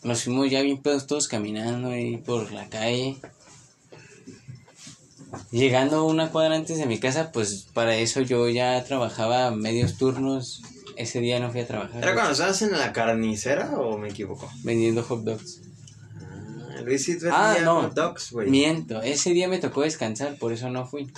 nos 0.03 0.23
fuimos 0.23 0.51
ya 0.51 0.61
bien 0.63 0.81
pedos 0.81 1.07
todos 1.07 1.29
caminando 1.29 1.89
ahí 1.89 2.19
por 2.19 2.53
la 2.53 2.69
calle. 2.69 3.17
Llegando 5.51 6.05
una 6.05 6.31
cuadra 6.31 6.55
antes 6.57 6.79
de 6.79 6.87
mi 6.87 6.99
casa, 6.99 7.31
pues 7.33 7.67
para 7.73 7.97
eso 7.97 8.21
yo 8.21 8.49
ya 8.49 8.83
trabajaba 8.85 9.51
medios 9.51 9.97
turnos. 9.97 10.63
Ese 10.97 11.21
día 11.21 11.41
no 11.41 11.51
fui 11.51 11.61
a 11.61 11.67
trabajar. 11.67 12.03
¿Era 12.03 12.15
cuando 12.15 12.33
estabas 12.33 12.63
en 12.63 12.73
la 12.73 12.93
carnicera 12.93 13.79
o 13.79 13.99
me 13.99 14.11
equivoco? 14.11 14.49
Vendiendo 14.63 15.03
hot 15.03 15.25
dogs. 15.25 15.61
Ah, 16.21 16.81
Luis 16.85 17.09
Hitler 17.09 17.33
Ah, 17.35 17.57
no. 17.65 17.83
hot 17.83 17.95
dogs, 17.95 18.31
güey. 18.31 18.49
Miento, 18.49 19.03
ese 19.03 19.31
día 19.31 19.49
me 19.49 19.59
tocó 19.59 19.83
descansar, 19.83 20.37
por 20.39 20.53
eso 20.53 20.71
no 20.71 20.87
fui. 20.87 21.11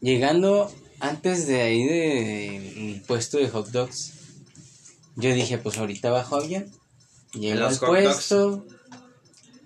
Llegando 0.00 0.70
antes 1.00 1.46
de 1.46 1.60
ahí 1.60 1.84
del 1.84 3.02
puesto 3.02 3.38
de 3.38 3.48
hot 3.48 3.68
dogs, 3.68 4.12
yo 5.16 5.32
dije, 5.34 5.58
pues 5.58 5.78
ahorita 5.78 6.10
bajo 6.10 6.40
bien. 6.42 6.70
Llego 7.34 7.66
al 7.66 7.78
puesto, 7.78 8.64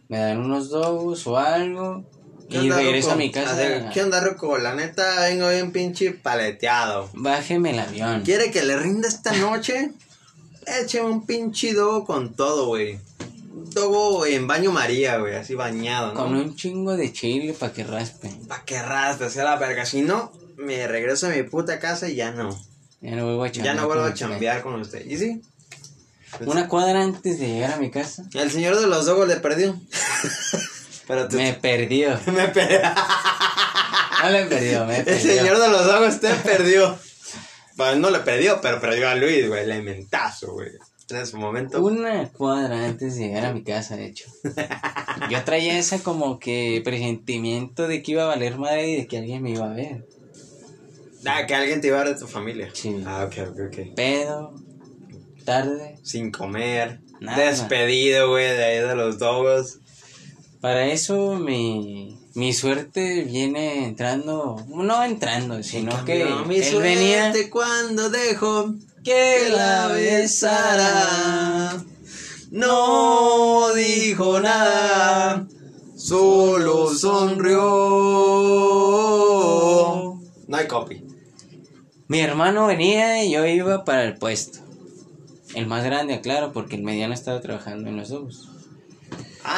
me 0.09 0.19
dan 0.19 0.39
unos 0.39 0.69
dogs 0.71 1.27
o 1.27 1.37
algo, 1.37 2.05
¿Qué 2.11 2.16
y 2.49 2.71
regreso 2.71 3.13
a 3.13 3.17
mi 3.17 3.31
casa. 3.31 3.91
¿Qué 3.93 4.03
onda, 4.03 4.21
Ruco? 4.21 4.59
La 4.59 4.75
neta, 4.75 5.21
vengo 5.23 5.49
bien 5.51 5.73
pinche 5.73 6.13
paleteado. 6.13 7.11
Bájeme 7.15 7.71
el 7.71 7.79
avión. 7.81 8.23
¿Quiere 8.23 8.51
que 8.51 8.63
le 8.65 8.77
rinda 8.77 9.09
esta 9.09 9.33
noche? 9.33 9.93
Écheme 10.83 11.07
un 11.07 11.27
pinche 11.27 11.75
dogo 11.75 12.05
con 12.05 12.35
todo, 12.35 12.67
güey. 12.67 12.99
un 13.55 13.71
dogo 13.71 14.27
en 14.27 14.47
baño 14.47 14.73
María, 14.73 15.19
güey, 15.19 15.35
así 15.37 15.55
bañado, 15.55 16.13
¿no? 16.13 16.21
Con 16.21 16.35
un 16.35 16.57
chingo 16.57 16.97
de 16.97 17.13
chile 17.13 17.55
para 17.59 17.73
que 17.73 17.85
raspe. 17.85 18.31
Pa' 18.49 18.65
que 18.65 18.83
raspe, 18.83 19.31
sea 19.31 19.45
la 19.45 19.57
verga. 19.57 19.87
Si 19.87 20.03
no, 20.03 20.33
me 20.57 20.87
regreso 20.89 21.27
a 21.27 21.31
mi 21.31 21.43
puta 21.45 21.79
casa 21.79 22.09
y 22.09 22.17
ya 22.17 22.33
no. 22.33 22.51
Ya 23.01 23.13
no 23.15 23.25
vuelvo 23.27 23.45
a 23.45 23.47
Ya 23.49 23.53
chambear. 23.53 23.77
no 23.77 23.87
vuelvo 23.87 24.05
a 24.05 24.15
chambear 24.15 24.63
con 24.63 24.81
usted. 24.81 25.05
¿Y 25.07 25.17
sí? 25.19 25.43
Una 26.45 26.67
cuadra 26.69 27.03
antes 27.03 27.39
de 27.39 27.47
llegar 27.47 27.73
a 27.73 27.77
mi 27.77 27.91
casa, 27.91 28.25
El 28.35 28.51
señor 28.51 28.79
de 28.81 28.87
los 28.89 29.07
dogos 29.07 29.29
le 29.29 29.37
perdió. 29.37 29.81
Pero 31.07 31.29
tú... 31.29 31.37
me 31.37 31.53
perdió. 31.55 32.19
me 32.27 32.49
perdió. 32.49 32.81
No 34.23 34.31
le 34.31 34.47
perdió, 34.47 34.87
me 34.87 34.97
El 34.99 35.05
perdió. 35.05 35.35
señor 35.37 35.59
de 35.61 35.69
los 35.69 35.85
dogos 35.87 36.21
te 36.21 36.31
perdió. 36.37 36.99
Bueno, 37.77 37.97
no 37.97 38.11
le 38.11 38.21
perdió, 38.21 38.61
pero 38.63 38.81
perdió 38.81 39.09
a 39.11 39.15
Luis, 39.15 39.47
güey. 39.47 39.71
El 39.71 39.83
mentazo, 39.83 40.53
güey. 40.55 40.71
En 41.11 41.17
ese 41.19 41.37
momento. 41.37 41.81
Una 41.85 42.29
cuadra 42.33 42.87
antes 42.87 43.15
de 43.17 43.27
llegar 43.29 43.45
a 43.45 43.53
mi 43.53 43.63
casa, 43.63 43.95
de 43.95 44.07
hecho. 44.07 44.25
Yo 45.31 45.45
traía 45.45 45.79
esa 45.79 46.01
como 46.03 46.39
que 46.41 46.81
presentimiento 46.83 47.87
de 47.87 48.03
que 48.03 48.13
iba 48.13 48.25
a 48.25 48.27
valer 48.27 48.57
madre 48.57 48.89
y 48.89 48.97
de 48.97 49.07
que 49.07 49.19
alguien 49.19 49.43
me 49.43 49.51
iba 49.51 49.71
a 49.71 49.75
ver. 49.75 50.07
Ah, 51.27 51.47
que 51.47 51.55
alguien 51.55 51.81
te 51.81 51.89
iba 51.89 52.01
a 52.01 52.05
ver 52.05 52.15
de 52.15 52.19
tu 52.21 52.27
familia. 52.27 52.71
Sí. 52.73 53.03
Ah, 53.07 53.25
ok, 53.27 53.51
ok, 53.51 53.59
ok. 53.69 53.95
Pedo, 53.95 54.55
tarde. 55.45 55.99
Sin 56.03 56.33
comer. 56.33 57.01
Nada. 57.21 57.51
Despedido, 57.51 58.31
güey, 58.31 58.57
de 58.57 58.65
ahí 58.65 58.79
de 58.81 58.95
los 58.97 59.19
dogos. 59.19 59.79
Para 60.61 60.87
eso 60.87 61.37
mi, 61.37 62.19
mi 62.35 62.53
suerte 62.53 63.23
viene 63.23 63.85
entrando, 63.85 64.57
no 64.69 65.05
entrando, 65.05 65.63
sino 65.63 66.05
que 66.05 66.25
mi 66.47 66.57
él 66.57 66.79
venía 66.83 67.33
cuando 67.51 68.11
dejo 68.11 68.75
que 69.05 69.49
la 69.51 69.89
besara. 69.89 71.85
No 72.51 73.73
dijo 73.75 74.41
nada, 74.41 75.47
solo 75.97 76.93
sonrió. 76.95 77.59
No 80.49 80.57
hay 80.57 80.67
copy. 80.67 81.05
Mi 82.09 82.21
hermano 82.21 82.67
venía 82.67 83.25
y 83.25 83.33
yo 83.33 83.45
iba 83.47 83.85
para 83.85 84.05
el 84.05 84.17
puesto. 84.17 84.61
El 85.55 85.67
más 85.67 85.85
grande, 85.85 86.15
aclaro, 86.15 86.53
porque 86.53 86.77
el 86.77 86.83
mediano 86.83 87.15
estaba 87.15 87.41
trabajando 87.41 87.89
en 87.89 87.97
los 87.97 88.11
dos. 88.11 88.49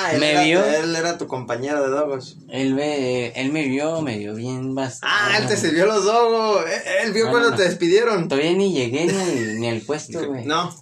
Ah, 0.00 0.12
él, 0.12 0.20
Me 0.20 0.30
era, 0.30 0.44
vio. 0.44 0.64
él 0.64 0.94
era 0.94 1.18
tu 1.18 1.26
compañero 1.26 1.82
de 1.82 1.88
dogos. 1.88 2.36
Él, 2.48 2.74
ve, 2.74 3.32
él 3.34 3.50
me 3.50 3.64
vio, 3.66 4.00
me 4.00 4.16
vio 4.16 4.34
bien 4.36 4.74
bastante. 4.76 5.12
Ah, 5.18 5.38
él 5.38 5.48
te 5.48 5.56
sirvió 5.56 5.86
los 5.86 6.04
dogos. 6.04 6.64
Él, 6.66 7.06
él 7.06 7.12
vio 7.12 7.24
No, 7.24 7.30
cuando 7.32 7.50
no, 7.50 7.56
te 7.56 7.64
despidieron. 7.64 8.28
Todavía 8.28 8.52
ni 8.52 8.72
llegué 8.72 9.06
ni 9.06 9.58
ni 9.60 9.68
al 9.68 9.80
puesto, 9.80 10.24
güey. 10.28 10.44
No, 10.44 10.72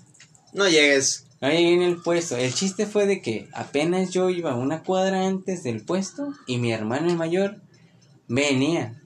no 0.53 0.69
llegues. 0.69 1.25
No 1.41 1.49
llegué 1.49 1.77
ni 1.79 1.85
al 1.87 2.03
puesto. 2.03 2.37
El 2.37 2.53
chiste 2.53 2.85
fue 2.85 3.07
de 3.07 3.23
que 3.23 3.49
apenas 3.55 4.11
yo 4.11 4.29
iba 4.29 4.55
una 4.55 4.83
cuadra 4.83 5.27
antes 5.27 5.63
del 5.63 5.83
puesto 5.83 6.35
y 6.47 6.59
mi 6.59 6.73
hermano 6.73 7.09
el 7.09 7.17
mayor 7.17 7.57
venía. 8.29 9.01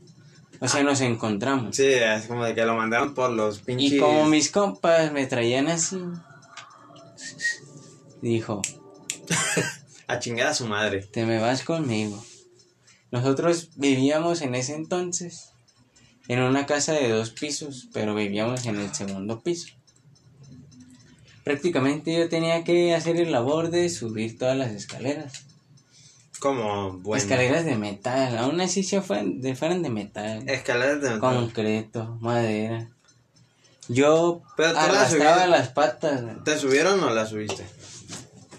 O 0.60 0.68
sea, 0.68 0.82
nos 0.82 1.00
encontramos. 1.00 1.76
Sí, 1.76 1.86
es 1.86 2.26
como 2.26 2.44
de 2.44 2.54
que 2.54 2.64
lo 2.64 2.74
mandaron 2.74 3.14
por 3.14 3.30
los 3.30 3.60
pinches. 3.60 3.92
Y 3.92 3.98
como 3.98 4.26
mis 4.26 4.50
compas 4.50 5.10
me 5.12 5.26
traían 5.26 5.68
así, 5.68 5.98
dijo, 8.20 8.60
A 10.10 10.18
chingar 10.18 10.48
a 10.48 10.54
su 10.54 10.66
madre. 10.66 11.02
te 11.02 11.24
me 11.24 11.38
vas 11.38 11.62
conmigo. 11.62 12.20
Nosotros 13.12 13.70
vivíamos 13.76 14.42
en 14.42 14.56
ese 14.56 14.74
entonces 14.74 15.52
en 16.26 16.42
una 16.42 16.66
casa 16.66 16.94
de 16.94 17.08
dos 17.08 17.30
pisos, 17.30 17.88
pero 17.92 18.16
vivíamos 18.16 18.66
en 18.66 18.80
el 18.80 18.92
segundo 18.92 19.40
piso. 19.40 19.68
Prácticamente 21.44 22.12
yo 22.12 22.28
tenía 22.28 22.64
que 22.64 22.92
hacer 22.92 23.18
el 23.18 23.30
labor 23.30 23.70
de 23.70 23.88
subir 23.88 24.36
todas 24.36 24.56
las 24.56 24.72
escaleras. 24.72 25.44
Como, 26.40 26.98
bueno. 26.98 27.22
Escaleras 27.22 27.64
de 27.64 27.76
metal, 27.76 28.36
aún 28.36 28.60
así 28.60 28.82
se 28.82 29.02
fueran 29.02 29.40
de, 29.40 29.54
fueran 29.54 29.80
de 29.82 29.90
metal. 29.90 30.48
Escaleras 30.48 31.00
de 31.00 31.20
concreto, 31.20 32.18
madera. 32.20 32.88
Yo 33.86 34.42
Pero 34.56 34.76
arrastraba 34.76 35.46
las 35.46 35.68
patas. 35.68 36.44
¿Te 36.44 36.58
subieron 36.58 37.00
o 37.04 37.10
la 37.10 37.26
subiste? 37.26 37.64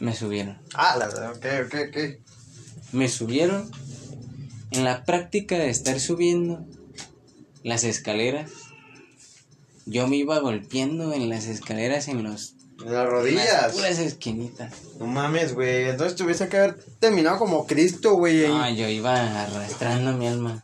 Me 0.01 0.13
subieron. 0.15 0.57
Ah, 0.73 0.95
la 0.97 1.07
verdad, 1.07 1.31
ok, 1.31 1.45
ok, 1.67 1.75
ok. 1.89 2.93
Me 2.93 3.07
subieron. 3.07 3.69
En 4.71 4.83
la 4.83 5.03
práctica 5.05 5.57
de 5.57 5.69
estar 5.69 5.99
subiendo 5.99 6.65
las 7.63 7.83
escaleras, 7.83 8.49
yo 9.85 10.07
me 10.07 10.15
iba 10.17 10.39
golpeando 10.39 11.13
en 11.13 11.29
las 11.29 11.45
escaleras 11.47 12.07
en 12.07 12.23
los 12.23 12.55
En 12.79 12.85
las 12.85 12.87
en 12.87 12.93
las 12.93 13.09
rodillas. 13.09 13.73
puras 13.73 13.99
esquinitas. 13.99 14.73
No 14.99 15.07
mames, 15.07 15.53
güey. 15.53 15.89
Entonces 15.89 16.15
tuviese 16.15 16.47
que 16.47 16.57
haber 16.57 16.75
terminado 16.99 17.37
como 17.37 17.67
Cristo, 17.67 18.13
güey. 18.15 18.47
No, 18.47 18.69
yo 18.73 18.87
iba 18.87 19.43
arrastrando 19.43 20.13
mi 20.13 20.27
alma. 20.27 20.63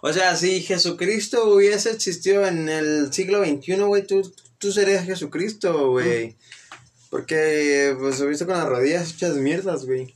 O 0.00 0.12
sea, 0.12 0.36
si 0.36 0.62
Jesucristo 0.62 1.52
hubiese 1.52 1.90
existido 1.90 2.46
en 2.46 2.68
el 2.68 3.12
siglo 3.12 3.44
XXI, 3.44 3.80
güey, 3.82 4.06
tú, 4.06 4.32
tú 4.58 4.70
serías 4.72 5.04
Jesucristo, 5.04 5.90
güey. 5.90 6.36
Porque, 7.10 7.96
pues, 7.98 8.16
subiste 8.18 8.44
con 8.46 8.56
las 8.58 8.66
rodillas 8.68 9.10
hechas 9.10 9.36
mierdas, 9.36 9.86
güey. 9.86 10.14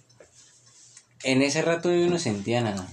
En 1.24 1.40
ese 1.42 1.62
rato 1.62 1.90
yo 1.90 2.08
no 2.10 2.18
sentía 2.18 2.60
nada. 2.60 2.86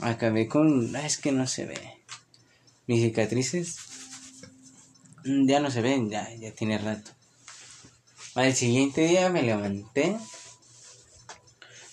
Acabé 0.00 0.48
con... 0.48 0.94
ah, 0.96 1.06
Es 1.06 1.18
que 1.18 1.32
no 1.32 1.46
se 1.46 1.66
ve. 1.66 1.78
Mis 2.86 3.02
cicatrices 3.02 3.76
mm, 5.24 5.48
ya 5.48 5.60
no 5.60 5.70
se 5.70 5.80
ven, 5.80 6.10
ya, 6.10 6.28
ya 6.36 6.52
tiene 6.52 6.78
rato. 6.78 7.10
Al 8.34 8.54
siguiente 8.54 9.02
día 9.06 9.28
me 9.30 9.42
levanté 9.42 10.16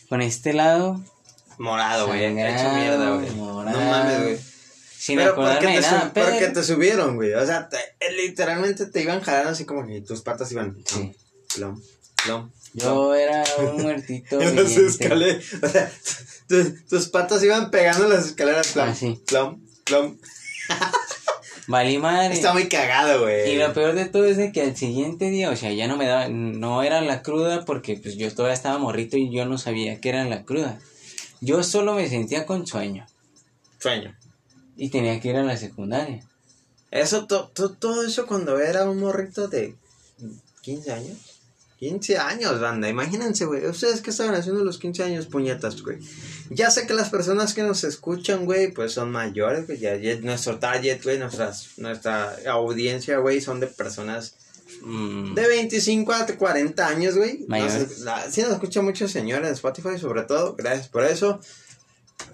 con 0.10 0.22
este 0.22 0.54
lado 0.54 1.02
Morado, 1.58 2.08
güey. 2.08 2.26
Hecho 2.26 2.74
mierda, 2.74 3.16
güey. 3.16 3.30
morado. 3.32 3.80
No 3.80 3.90
mames, 3.92 4.22
güey. 4.24 4.40
sin 4.98 5.18
Pero 5.18 5.36
¿por 5.36 5.46
acordarme 5.46 5.76
de 5.76 5.82
nada. 5.82 6.02
sub- 6.02 6.14
por 6.14 6.32
qué 6.32 6.38
pero- 6.40 6.54
te 6.54 6.64
subieron, 6.64 7.16
güey? 7.16 7.34
O 7.34 7.46
sea, 7.46 7.70
te- 7.70 7.91
literalmente 8.16 8.86
te 8.88 9.02
iban 9.02 9.22
jalando 9.22 9.50
así 9.52 9.66
como 9.66 9.86
que 9.88 10.02
tus 10.02 10.22
patas 10.22 10.52
iban. 10.52 10.78
Sí. 10.86 11.12
Plom, 11.56 11.82
plom. 12.24 12.52
Yo 12.74 13.14
era 13.16 13.44
un 13.60 13.78
muertito. 13.82 14.40
En 14.40 14.56
las 14.56 14.76
escaleras. 14.78 15.44
O 15.62 15.68
sea, 15.68 15.92
tu- 16.48 16.76
tus 16.90 17.08
patas 17.10 17.44
iban 17.44 17.70
pegando 17.72 18.08
las 18.08 18.26
escaleras. 18.28 18.68
Plom, 18.68 18.90
Ah, 18.90 18.96
sí. 18.96 19.22
plom, 19.28 19.62
plom. 19.84 20.18
Valí 21.68 21.98
madre. 22.00 22.34
Está 22.34 22.54
muy 22.54 22.68
cagado, 22.68 23.22
güey. 23.22 23.52
Y 23.52 23.58
lo 23.58 23.74
peor 23.74 23.94
de 23.94 24.06
todo 24.06 24.26
es 24.26 24.38
de 24.38 24.52
que 24.52 24.62
al 24.62 24.76
siguiente 24.76 25.30
día, 25.30 25.50
o 25.50 25.56
sea, 25.56 25.72
ya 25.72 25.88
no 25.88 25.96
me 25.98 26.06
daba, 26.08 26.28
no 26.28 26.82
era 26.84 27.02
la 27.02 27.22
cruda 27.22 27.66
porque 27.66 27.98
pues 27.98 28.16
yo 28.18 28.34
todavía 28.34 28.56
estaba 28.56 28.78
morrito 28.78 29.16
y 29.18 29.32
yo 29.34 29.46
no 29.46 29.58
sabía 29.58 30.00
que 30.02 30.10
era 30.10 30.26
la 30.26 30.44
cruda. 30.44 30.80
Yo 31.40 31.64
solo 31.64 31.94
me 31.96 32.08
sentía 32.10 32.46
con 32.46 32.68
sueño 32.68 33.06
Sueño. 33.80 34.16
y 34.76 34.90
tenía 34.90 35.20
que 35.20 35.30
ir 35.30 35.36
a 35.38 35.44
la 35.44 35.56
secundaria. 35.58 36.26
Eso, 36.92 37.26
to- 37.26 37.50
to- 37.54 37.72
todo 37.72 38.04
eso 38.06 38.26
cuando 38.28 38.60
era 38.60 38.90
un 38.90 39.00
morrito 39.00 39.48
de 39.48 39.76
15 40.62 40.92
años. 40.92 41.18
15 41.80 42.18
años, 42.20 42.60
banda. 42.60 42.90
Imagínense, 42.90 43.46
güey. 43.46 43.66
¿Ustedes 43.66 44.02
qué 44.02 44.12
estaban 44.12 44.36
haciendo 44.36 44.64
los 44.64 44.78
15 44.78 45.04
años, 45.04 45.26
puñetas, 45.26 45.82
güey? 45.82 45.98
Ya 46.52 46.70
sé 46.70 46.86
que 46.86 46.94
las 46.94 47.10
personas 47.10 47.56
que 47.56 47.64
nos 47.64 47.84
escuchan, 47.84 48.46
güey, 48.46 48.72
pues 48.72 48.92
son 48.92 49.10
mayores, 49.12 49.66
güey. 49.66 49.80
Ya, 49.80 49.96
ya 49.96 50.16
nuestro 50.18 50.60
target, 50.60 51.02
güey, 51.04 51.18
nuestras, 51.18 51.70
nuestra 51.78 52.36
audiencia, 52.52 53.18
güey, 53.18 53.42
son 53.42 53.60
de 53.60 53.68
personas 53.68 54.36
Mm, 54.84 55.34
de 55.36 55.48
25 55.48 56.14
a 56.14 56.26
40 56.26 56.88
años, 56.88 57.16
güey. 57.18 57.46
Mayores. 57.48 58.00
la- 58.02 58.30
sí 58.32 58.42
nos 58.42 58.52
escucha 58.54 58.82
mucho 58.82 59.08
señores 59.08 59.48
en 59.48 59.54
Spotify, 59.54 59.98
sobre 60.00 60.22
todo. 60.24 60.56
Gracias 60.56 60.88
por 60.88 61.04
eso. 61.04 61.40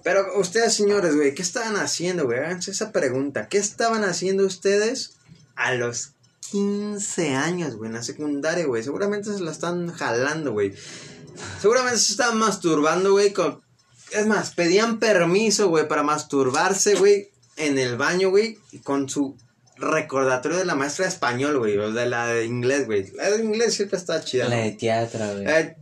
Pero 0.02 0.38
ustedes, 0.38 0.74
señores, 0.74 1.14
güey, 1.14 1.34
¿qué 1.34 1.42
estaban 1.42 1.76
haciendo, 1.76 2.24
güey? 2.24 2.38
Háganse 2.38 2.70
esa 2.70 2.92
pregunta. 2.92 3.48
¿Qué 3.48 3.58
estaban 3.58 4.04
haciendo 4.04 4.44
ustedes 4.46 5.14
a 5.56 5.74
los 5.74 6.12
15 6.50 7.34
años, 7.34 7.76
güey, 7.76 7.88
en 7.88 7.94
la 7.94 8.02
secundaria, 8.02 8.66
güey? 8.66 8.82
Seguramente 8.82 9.32
se 9.32 9.40
la 9.40 9.50
están 9.50 9.92
jalando, 9.92 10.52
güey. 10.52 10.74
Seguramente 11.60 11.98
se 11.98 12.12
estaban 12.12 12.38
masturbando, 12.38 13.12
güey, 13.12 13.32
con... 13.32 13.60
Es 14.12 14.26
más, 14.26 14.54
pedían 14.54 14.98
permiso, 14.98 15.68
güey, 15.68 15.86
para 15.86 16.02
masturbarse, 16.02 16.94
güey, 16.94 17.28
en 17.56 17.78
el 17.78 17.98
baño, 17.98 18.30
güey, 18.30 18.58
con 18.82 19.08
su 19.08 19.36
recordatorio 19.76 20.58
de 20.58 20.64
la 20.64 20.74
maestra 20.74 21.04
de 21.04 21.10
español, 21.10 21.58
güey, 21.58 21.76
o 21.76 21.92
de 21.92 22.06
la 22.06 22.26
de 22.26 22.46
inglés, 22.46 22.86
güey. 22.86 23.10
La 23.12 23.30
de 23.30 23.44
inglés 23.44 23.74
siempre 23.74 23.98
está 23.98 24.24
chida. 24.24 24.48
la 24.48 24.56
de 24.56 24.72
teatro, 24.72 25.20
güey. 25.34 25.46
Eh, 25.46 25.76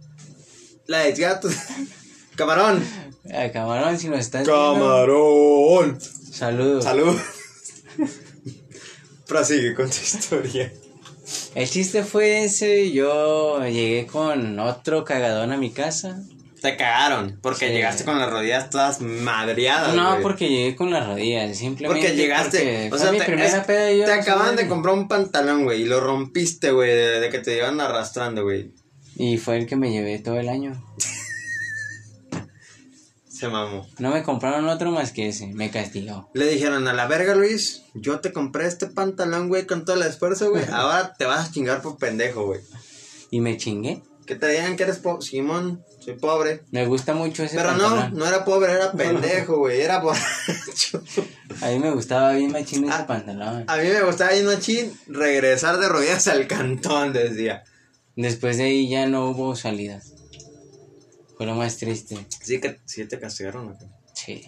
la 0.87 1.01
de 1.01 1.13
gato. 1.13 1.49
Camarón. 2.37 2.85
Ah, 3.33 3.51
camarón, 3.53 3.99
si 3.99 4.09
nos 4.09 4.21
estás 4.21 4.47
viendo, 4.47 4.75
Camarón. 4.75 5.99
saludos. 6.33 6.85
Salud. 6.85 7.17
Prosigue 9.27 9.75
con 9.75 9.87
tu 9.91 9.97
historia. 9.97 10.73
El 11.55 11.69
chiste 11.69 12.05
fue 12.05 12.45
ese, 12.45 12.93
yo 12.93 13.61
llegué 13.67 14.07
con 14.07 14.59
otro 14.61 15.05
cagadón 15.05 15.51
a 15.53 15.57
mi 15.57 15.71
casa. 15.71 16.21
Te 16.63 16.77
cagaron, 16.77 17.39
porque 17.43 17.67
Sí. 17.69 17.73
llegaste 17.75 18.05
con 18.05 18.19
las 18.19 18.31
rodillas 18.31 18.71
todas 18.71 19.01
madreadas. 19.01 19.95
No, 19.95 20.11
güey. 20.13 20.23
porque 20.23 20.49
llegué 20.49 20.77
con 20.77 20.91
las 20.91 21.07
rodillas, 21.07 21.57
simplemente. 21.57 22.01
Porque 22.03 22.17
llegaste, 22.17 22.87
porque 22.89 22.95
o 22.95 22.99
sea, 22.99 23.13
mi 23.13 23.19
te, 23.19 23.25
primera 23.25 23.59
es- 23.59 23.65
peda 23.67 23.93
y 23.93 23.99
yo 23.99 24.05
te 24.05 24.15
no 24.17 24.23
acaban 24.23 24.47
sabía. 24.51 24.63
de 24.63 24.69
comprar 24.69 24.95
un 24.95 25.09
pantalón, 25.09 25.65
güey, 25.65 25.83
y 25.83 25.85
lo 25.85 26.01
rompiste, 26.01 26.71
güey, 26.71 26.91
de, 26.91 27.21
de 27.21 27.31
que 27.31 27.39
te 27.41 27.57
iban 27.57 27.81
arrastrando, 27.81 28.43
güey. 28.45 28.73
Y 29.17 29.37
fue 29.39 29.59
el 29.59 29.67
que 29.67 29.77
me 29.77 29.91
llevé 29.91 30.19
todo 30.19 30.39
el 30.39 30.49
año. 30.49 30.83
Se 33.37 33.49
mamó. 33.49 33.87
No 33.99 34.11
me 34.13 34.23
compraron 34.23 34.67
otro 34.69 34.91
más 34.93 35.13
que 35.13 35.29
ese, 35.29 35.49
me 35.49 35.71
castigó. 35.71 36.31
Le 36.33 36.47
dijeron, 36.47 36.89
a 36.89 36.93
la 36.95 37.07
verga, 37.07 37.35
Luis, 37.35 37.83
yo 37.95 38.21
te 38.21 38.33
compré 38.33 38.67
este 38.67 38.87
pantalón, 38.87 39.49
güey, 39.49 39.67
con 39.67 39.85
todo 39.85 39.97
el 39.97 40.03
esfuerzo, 40.03 40.51
güey, 40.51 40.65
ahora 40.73 41.15
te 41.19 41.25
vas 41.27 41.49
a 41.49 41.53
chingar 41.53 41.83
por 41.83 41.99
pendejo, 41.99 42.47
güey. 42.47 42.61
Y 43.31 43.41
me 43.41 43.57
chingué. 43.57 44.03
Que 44.25 44.35
te 44.37 44.49
digan 44.49 44.75
que 44.77 44.83
eres 44.85 44.99
pobre, 44.99 45.25
Simón, 45.25 45.85
soy 46.01 46.15
pobre. 46.15 46.63
Me 46.73 46.85
gusta 46.87 47.15
mucho 47.15 47.45
ese 47.45 47.57
Pero 47.57 47.73
no, 47.77 47.85
pantalón. 47.91 48.19
no 48.19 48.27
era 48.27 48.45
pobre, 48.45 48.73
era 48.73 48.91
pendejo, 48.97 49.59
güey, 49.59 49.81
era 49.83 49.99
borracho. 50.01 51.03
A 51.63 51.69
mí 51.69 51.79
me 51.79 51.91
gustaba 51.93 52.33
bien 52.33 52.51
machín 52.51 52.85
ese 52.85 52.93
Ah. 52.93 53.07
pantalón. 53.07 53.65
A 53.69 53.77
mí 53.77 53.89
me 53.89 54.03
gustaba 54.03 54.35
ir 54.35 54.45
machín 54.45 54.93
regresar 55.07 55.79
de 55.79 55.89
rodillas 55.89 56.27
al 56.27 56.47
cantón, 56.49 57.13
decía. 57.13 57.63
Después 58.17 58.57
de 58.57 58.65
ahí 58.65 58.89
ya 58.89 59.07
no 59.07 59.29
hubo 59.31 59.55
salidas. 59.55 60.15
Fue 61.37 61.47
lo 61.47 61.55
más 61.55 61.77
triste. 61.77 62.17
Sí 62.43 62.61
que 62.61 62.79
sí 62.87 63.05
te 63.07 63.19
castigaron, 63.19 63.69
¿o 63.69 63.79
qué? 63.79 63.85
Sí. 64.15 64.45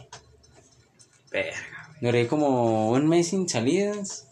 Verga. 1.31 1.57
Duré 2.01 2.27
como 2.27 2.91
un 2.91 3.07
mes 3.09 3.29
sin 3.29 3.49
salidas. 3.49 4.27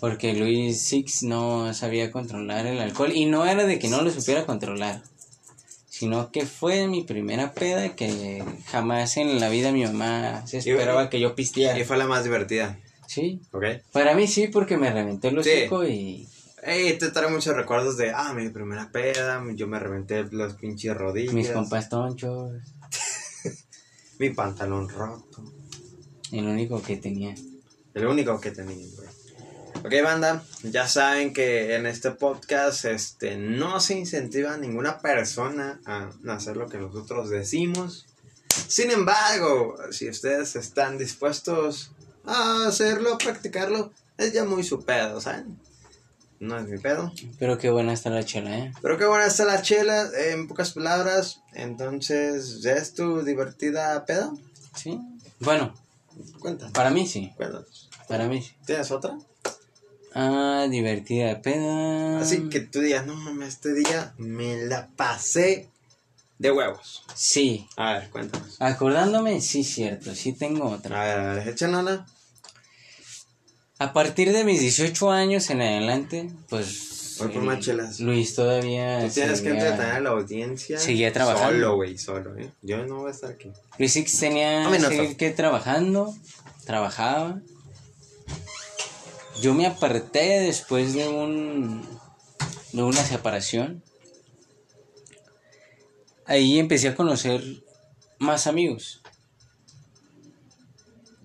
Porque 0.00 0.34
Luis 0.34 0.82
Six 0.82 1.22
no 1.22 1.72
sabía 1.72 2.10
controlar 2.10 2.66
el 2.66 2.78
alcohol. 2.80 3.12
Y 3.14 3.24
no 3.26 3.46
era 3.46 3.64
de 3.64 3.78
que 3.78 3.88
no 3.88 4.02
lo 4.02 4.10
supiera 4.10 4.44
controlar. 4.44 5.02
Sino 5.88 6.30
que 6.30 6.44
fue 6.44 6.86
mi 6.88 7.04
primera 7.04 7.52
peda 7.52 7.94
que 7.96 8.44
jamás 8.66 9.16
en 9.16 9.40
la 9.40 9.48
vida 9.48 9.72
mi 9.72 9.84
mamá 9.84 10.46
se 10.46 10.58
esperaba 10.58 11.08
que 11.08 11.20
yo 11.20 11.34
pisteara. 11.34 11.78
Y 11.78 11.84
fue 11.84 11.96
la 11.96 12.06
más 12.06 12.24
divertida, 12.24 12.78
Sí. 13.06 13.40
¿ok? 13.52 13.64
Para 13.92 14.14
mí 14.14 14.26
sí, 14.26 14.48
porque 14.48 14.76
me 14.76 14.90
reventé 14.90 15.28
el 15.28 15.42
Sí. 15.44 15.50
hocico 15.50 15.84
y... 15.86 16.28
Ey, 16.66 16.96
te 16.96 17.10
trae 17.10 17.28
muchos 17.28 17.54
recuerdos 17.54 17.98
de, 17.98 18.10
ah, 18.12 18.32
mi 18.32 18.48
primera 18.48 18.90
peda, 18.90 19.44
yo 19.54 19.66
me 19.66 19.78
reventé 19.78 20.24
los 20.30 20.54
pinches 20.54 20.96
rodillas. 20.96 21.34
Mis 21.34 21.50
compas 21.50 21.90
tonchos. 21.90 22.52
Mi 24.18 24.30
pantalón 24.30 24.88
roto. 24.88 25.44
El 26.32 26.46
único 26.46 26.82
que 26.82 26.96
tenía. 26.96 27.34
El 27.92 28.06
único 28.06 28.40
que 28.40 28.50
tenía, 28.50 28.86
güey. 28.96 29.08
Ok, 29.84 29.92
banda, 30.02 30.42
ya 30.62 30.88
saben 30.88 31.34
que 31.34 31.74
en 31.74 31.84
este 31.84 32.12
podcast 32.12 32.86
este, 32.86 33.36
no 33.36 33.78
se 33.78 33.98
incentiva 33.98 34.54
a 34.54 34.56
ninguna 34.56 35.00
persona 35.00 35.82
a 35.84 36.08
hacer 36.28 36.56
lo 36.56 36.70
que 36.70 36.78
nosotros 36.78 37.28
decimos. 37.28 38.06
Sin 38.68 38.90
embargo, 38.90 39.76
si 39.90 40.08
ustedes 40.08 40.56
están 40.56 40.96
dispuestos 40.96 41.92
a 42.24 42.68
hacerlo, 42.68 43.12
a 43.12 43.18
practicarlo, 43.18 43.92
es 44.16 44.32
ya 44.32 44.46
muy 44.46 44.64
su 44.64 44.82
pedo, 44.82 45.20
¿saben? 45.20 45.58
No 46.44 46.58
es 46.58 46.68
mi 46.68 46.76
pedo. 46.78 47.10
Pero 47.38 47.56
qué 47.56 47.70
buena 47.70 47.94
está 47.94 48.10
la 48.10 48.22
chela, 48.22 48.58
¿eh? 48.58 48.72
Pero 48.82 48.98
qué 48.98 49.06
buena 49.06 49.24
está 49.24 49.46
la 49.46 49.62
chela, 49.62 50.10
en 50.30 50.46
pocas 50.46 50.72
palabras. 50.72 51.40
Entonces, 51.54 52.60
¿ya 52.60 52.72
es 52.74 52.92
tu 52.92 53.22
divertida 53.22 54.04
peda? 54.04 54.30
Sí. 54.76 55.00
Bueno, 55.40 55.72
Cuéntanos. 56.40 56.72
para 56.74 56.90
mí 56.90 57.06
sí. 57.06 57.32
Cuéntanos. 57.36 57.88
Para 58.08 58.28
mí 58.28 58.42
sí. 58.42 58.52
¿Tienes 58.66 58.90
otra? 58.90 59.16
Ah, 60.14 60.66
divertida 60.70 61.40
peda. 61.40 62.20
Así 62.20 62.50
que 62.50 62.60
tú 62.60 62.80
digas, 62.80 63.06
no 63.06 63.14
mames, 63.14 63.48
este 63.48 63.72
día 63.72 64.12
me 64.18 64.66
la 64.66 64.88
pasé 64.96 65.70
de 66.38 66.52
huevos. 66.52 67.04
Sí. 67.14 67.66
A 67.76 67.94
ver, 67.94 68.10
cuéntanos. 68.10 68.60
Acordándome, 68.60 69.40
sí, 69.40 69.64
cierto. 69.64 70.14
Sí 70.14 70.34
tengo 70.34 70.66
otra. 70.68 71.00
A 71.00 71.04
ver, 71.06 71.18
a 71.18 71.34
ver, 71.36 71.48
échanla. 71.48 72.06
A 73.84 73.92
partir 73.92 74.32
de 74.32 74.44
mis 74.44 74.60
18 74.60 75.10
años 75.10 75.50
en 75.50 75.60
adelante, 75.60 76.30
pues. 76.48 77.16
Voy 77.18 77.28
por 77.28 77.42
más 77.42 77.60
chelas. 77.60 78.00
Luis 78.00 78.34
todavía. 78.34 79.06
Tú 79.06 79.12
tienes 79.12 79.40
que 79.42 79.48
seguía- 79.50 79.64
entretener 79.68 79.94
a 79.96 80.00
la 80.00 80.10
audiencia. 80.10 80.78
seguía 80.78 81.12
trabajando. 81.12 81.52
Solo, 81.52 81.76
güey, 81.76 81.98
solo, 81.98 82.36
¿eh? 82.38 82.50
Yo 82.62 82.84
no 82.86 83.00
voy 83.00 83.08
a 83.08 83.10
estar 83.12 83.30
aquí. 83.30 83.52
Luis 83.78 83.92
tenía 84.18 84.68
minuto. 84.70 84.88
seguir 84.88 85.16
que 85.18 85.30
trabajando, 85.30 86.14
trabajaba. 86.64 87.40
Yo 89.42 89.52
me 89.52 89.66
aparté 89.66 90.40
después 90.40 90.94
de 90.94 91.06
un 91.08 91.86
de 92.72 92.82
una 92.82 93.04
separación. 93.04 93.82
Ahí 96.24 96.58
empecé 96.58 96.88
a 96.88 96.94
conocer 96.96 97.42
más 98.18 98.46
amigos. 98.46 99.02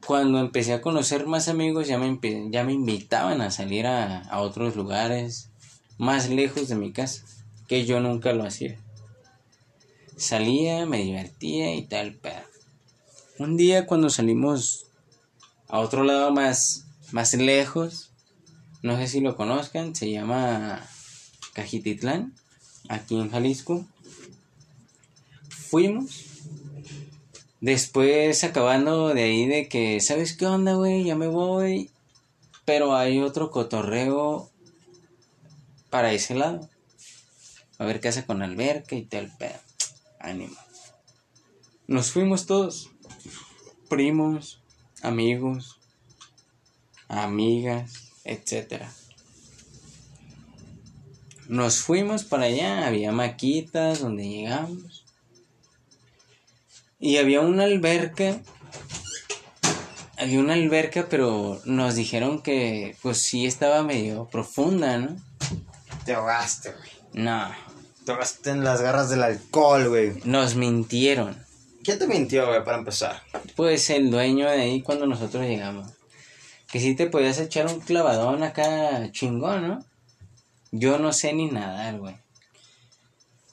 Cuando 0.10 0.40
empecé 0.40 0.74
a 0.74 0.82
conocer 0.82 1.28
más 1.28 1.50
amigos 1.50 1.88
ya 1.88 2.00
me, 2.00 2.18
ya 2.50 2.64
me 2.64 2.74
invitaban 2.74 3.42
a 3.42 3.52
salir 3.52 3.86
a, 3.86 4.22
a 4.22 4.42
otros 4.42 4.76
lugares 4.76 5.52
más 6.00 6.30
lejos 6.30 6.68
de 6.68 6.74
mi 6.74 6.92
casa, 6.92 7.24
que 7.68 7.86
yo 7.86 8.00
nunca 8.00 8.34
lo 8.34 8.44
hacía. 8.44 8.80
Salía, 10.18 10.88
me 10.88 11.04
divertía 11.04 11.76
y 11.76 11.84
tal, 11.84 12.16
pero 12.16 12.42
un 13.38 13.56
día 13.56 13.86
cuando 13.86 14.10
salimos 14.10 14.88
a 15.68 15.78
otro 15.78 16.04
lado 16.04 16.32
más, 16.32 16.86
más 17.12 17.36
lejos, 17.36 18.10
no 18.82 18.98
sé 18.98 19.06
si 19.06 19.22
lo 19.22 19.36
conozcan, 19.36 19.94
se 19.94 20.10
llama 20.10 20.90
Cajititlán, 21.54 22.34
aquí 22.88 23.16
en 23.16 23.30
Jalisco. 23.30 23.86
Fuimos. 25.50 26.29
Después 27.62 28.44
acabando 28.44 29.14
de 29.14 29.24
ahí 29.24 29.46
de 29.48 29.68
que, 29.68 30.00
¿sabes 30.00 30.36
qué 30.36 30.46
onda, 30.46 30.76
güey? 30.76 31.04
Ya 31.04 31.16
me 31.16 31.28
voy. 31.28 31.90
Pero 32.66 32.96
hay 32.96 33.20
otro 33.20 33.52
cotorreo 33.52 34.50
para 35.90 36.14
ese 36.14 36.36
lado. 36.36 36.70
A 37.78 37.86
ver 37.86 38.00
casa 38.00 38.26
con 38.26 38.42
alberca 38.42 38.96
y 38.96 39.04
tal, 39.04 39.34
pero 39.38 39.60
ánimo. 40.20 40.56
Nos 41.88 42.12
fuimos 42.12 42.46
todos. 42.46 42.92
Primos, 43.90 44.62
amigos, 45.02 45.80
amigas, 47.08 48.12
etcétera. 48.24 48.94
Nos 51.48 51.82
fuimos 51.82 52.24
para 52.24 52.44
allá, 52.44 52.86
había 52.86 53.12
maquitas 53.12 54.02
donde 54.02 54.30
llegamos. 54.30 54.99
Y 57.00 57.18
había 57.18 57.42
una 57.42 57.64
alberca. 57.64 58.40
Había 60.18 60.40
una 60.40 60.54
alberca, 60.54 61.08
pero 61.10 61.62
nos 61.64 61.96
dijeron 61.96 62.42
que 62.42 62.96
pues 63.02 63.22
sí 63.22 63.46
estaba 63.46 63.84
medio 63.84 64.26
profunda, 64.26 64.98
¿no? 64.98 65.16
Te 66.06 66.14
ahogaste, 66.14 66.72
güey. 66.74 66.90
No, 67.14 67.50
Te 68.06 68.12
ahogaste 68.12 68.50
en 68.52 68.64
las 68.64 68.82
garras 68.82 69.10
del 69.10 69.24
alcohol, 69.24 69.88
güey. 69.90 70.14
nos 70.26 70.56
mintieron. 70.56 71.38
¿Quién 71.84 71.98
te 72.00 72.08
mintió, 72.08 72.48
güey, 72.48 72.64
para 72.64 72.78
empezar? 72.78 73.22
Pues 73.56 73.90
el 73.90 74.12
dueño 74.12 74.46
de 74.46 74.62
ahí 74.62 74.82
cuando 74.82 75.08
nosotros 75.08 75.44
llegamos. 75.46 75.88
Que 76.70 76.80
sí 76.80 76.94
te 76.96 77.08
podías 77.08 77.40
echar 77.40 77.68
un 77.68 77.80
clavadón 77.80 78.44
acá 78.44 79.10
chingón, 79.12 79.68
¿no? 79.68 79.86
Yo 80.72 81.00
no 81.00 81.14
sé 81.14 81.34
ni 81.34 81.48
nadar, 81.50 81.98
güey. 81.98 82.16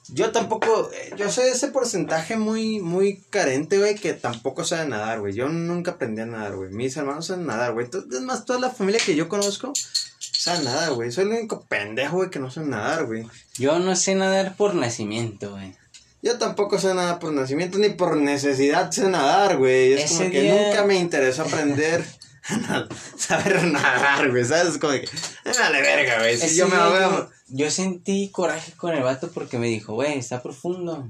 Yo 0.09 0.31
tampoco, 0.31 0.89
eh, 0.93 1.11
yo 1.17 1.29
soy 1.29 1.49
ese 1.49 1.67
porcentaje 1.67 2.37
muy, 2.37 2.79
muy 2.79 3.21
carente, 3.29 3.77
güey, 3.77 3.95
que 3.95 4.13
tampoco 4.13 4.63
sabe 4.63 4.87
nadar, 4.87 5.19
güey. 5.19 5.33
Yo 5.33 5.49
nunca 5.49 5.91
aprendí 5.91 6.21
a 6.21 6.25
nadar, 6.25 6.55
güey. 6.55 6.69
Mis 6.71 6.95
hermanos 6.95 7.27
saben 7.27 7.45
nadar, 7.45 7.73
güey. 7.73 7.87
Es 7.87 8.21
más, 8.21 8.45
toda 8.45 8.59
la 8.59 8.69
familia 8.69 9.01
que 9.05 9.15
yo 9.15 9.27
conozco 9.27 9.73
sabe 10.19 10.63
nadar, 10.63 10.93
güey. 10.93 11.11
Soy 11.11 11.25
el 11.25 11.31
único 11.31 11.65
pendejo, 11.65 12.17
güey, 12.17 12.29
que 12.29 12.39
no 12.39 12.49
sabe 12.49 12.67
nadar, 12.67 13.05
güey. 13.05 13.25
Yo 13.57 13.79
no 13.79 13.95
sé 13.95 14.15
nadar 14.15 14.55
por 14.55 14.75
nacimiento, 14.75 15.51
güey. 15.51 15.75
Yo 16.21 16.37
tampoco 16.37 16.79
sé 16.79 16.93
nadar 16.93 17.19
por 17.19 17.31
nacimiento 17.33 17.77
ni 17.77 17.89
por 17.89 18.15
necesidad 18.17 18.89
sé 18.91 19.07
nadar, 19.09 19.57
güey. 19.57 19.93
Es 19.93 20.05
Ese 20.05 20.17
como 20.17 20.31
que 20.31 20.41
día- 20.41 20.67
nunca 20.69 20.83
me 20.85 20.95
interesó 20.95 21.43
aprender 21.43 22.03
a 22.69 22.87
saber 23.17 23.63
nadar, 23.65 24.29
güey. 24.31 24.45
¿Sabes? 24.45 24.73
Es 24.73 24.77
como 24.79 24.93
que, 24.93 25.05
"Ay, 25.45 25.51
me 25.53 25.59
vale 25.59 25.81
verga, 25.81 26.19
güey. 26.19 26.37
Si 26.37 26.45
Ese 26.47 26.55
yo 26.55 26.67
me 26.67 26.75
día 26.75 26.85
ahogo, 26.85 27.29
yo, 27.49 27.71
sentí 27.71 28.29
coraje 28.29 28.73
con 28.73 28.93
el 28.93 29.03
vato 29.03 29.31
porque 29.31 29.57
me 29.57 29.67
dijo, 29.67 29.93
güey, 29.93 30.17
está 30.17 30.41
profundo. 30.41 31.07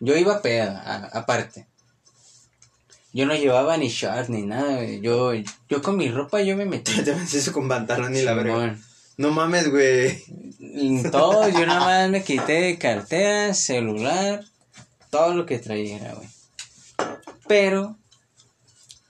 Yo 0.00 0.16
iba 0.16 0.42
peda, 0.42 1.10
aparte. 1.12 1.66
Yo 3.12 3.26
no 3.26 3.34
llevaba 3.34 3.76
ni 3.76 3.88
short 3.88 4.28
ni 4.28 4.42
nada, 4.42 4.76
güey. 4.76 5.00
Yo, 5.00 5.32
yo 5.68 5.82
con 5.82 5.96
mi 5.96 6.10
ropa 6.10 6.42
yo 6.42 6.56
me 6.56 6.64
metí. 6.64 6.92
te 7.04 7.14
metiste 7.14 7.52
con 7.52 7.68
pantalón 7.68 8.14
y 8.14 8.22
la 8.22 8.34
verga. 8.34 8.78
No 9.16 9.30
mames, 9.30 9.70
güey. 9.70 10.22
En 10.60 11.10
todo, 11.10 11.48
yo 11.48 11.66
nada 11.66 11.80
más 11.80 12.10
me 12.10 12.22
quité 12.22 12.78
cartera, 12.78 13.52
celular, 13.52 14.44
todo 15.10 15.34
lo 15.34 15.44
que 15.44 15.58
traía, 15.58 16.14
güey. 16.14 16.28
Pero, 17.46 17.98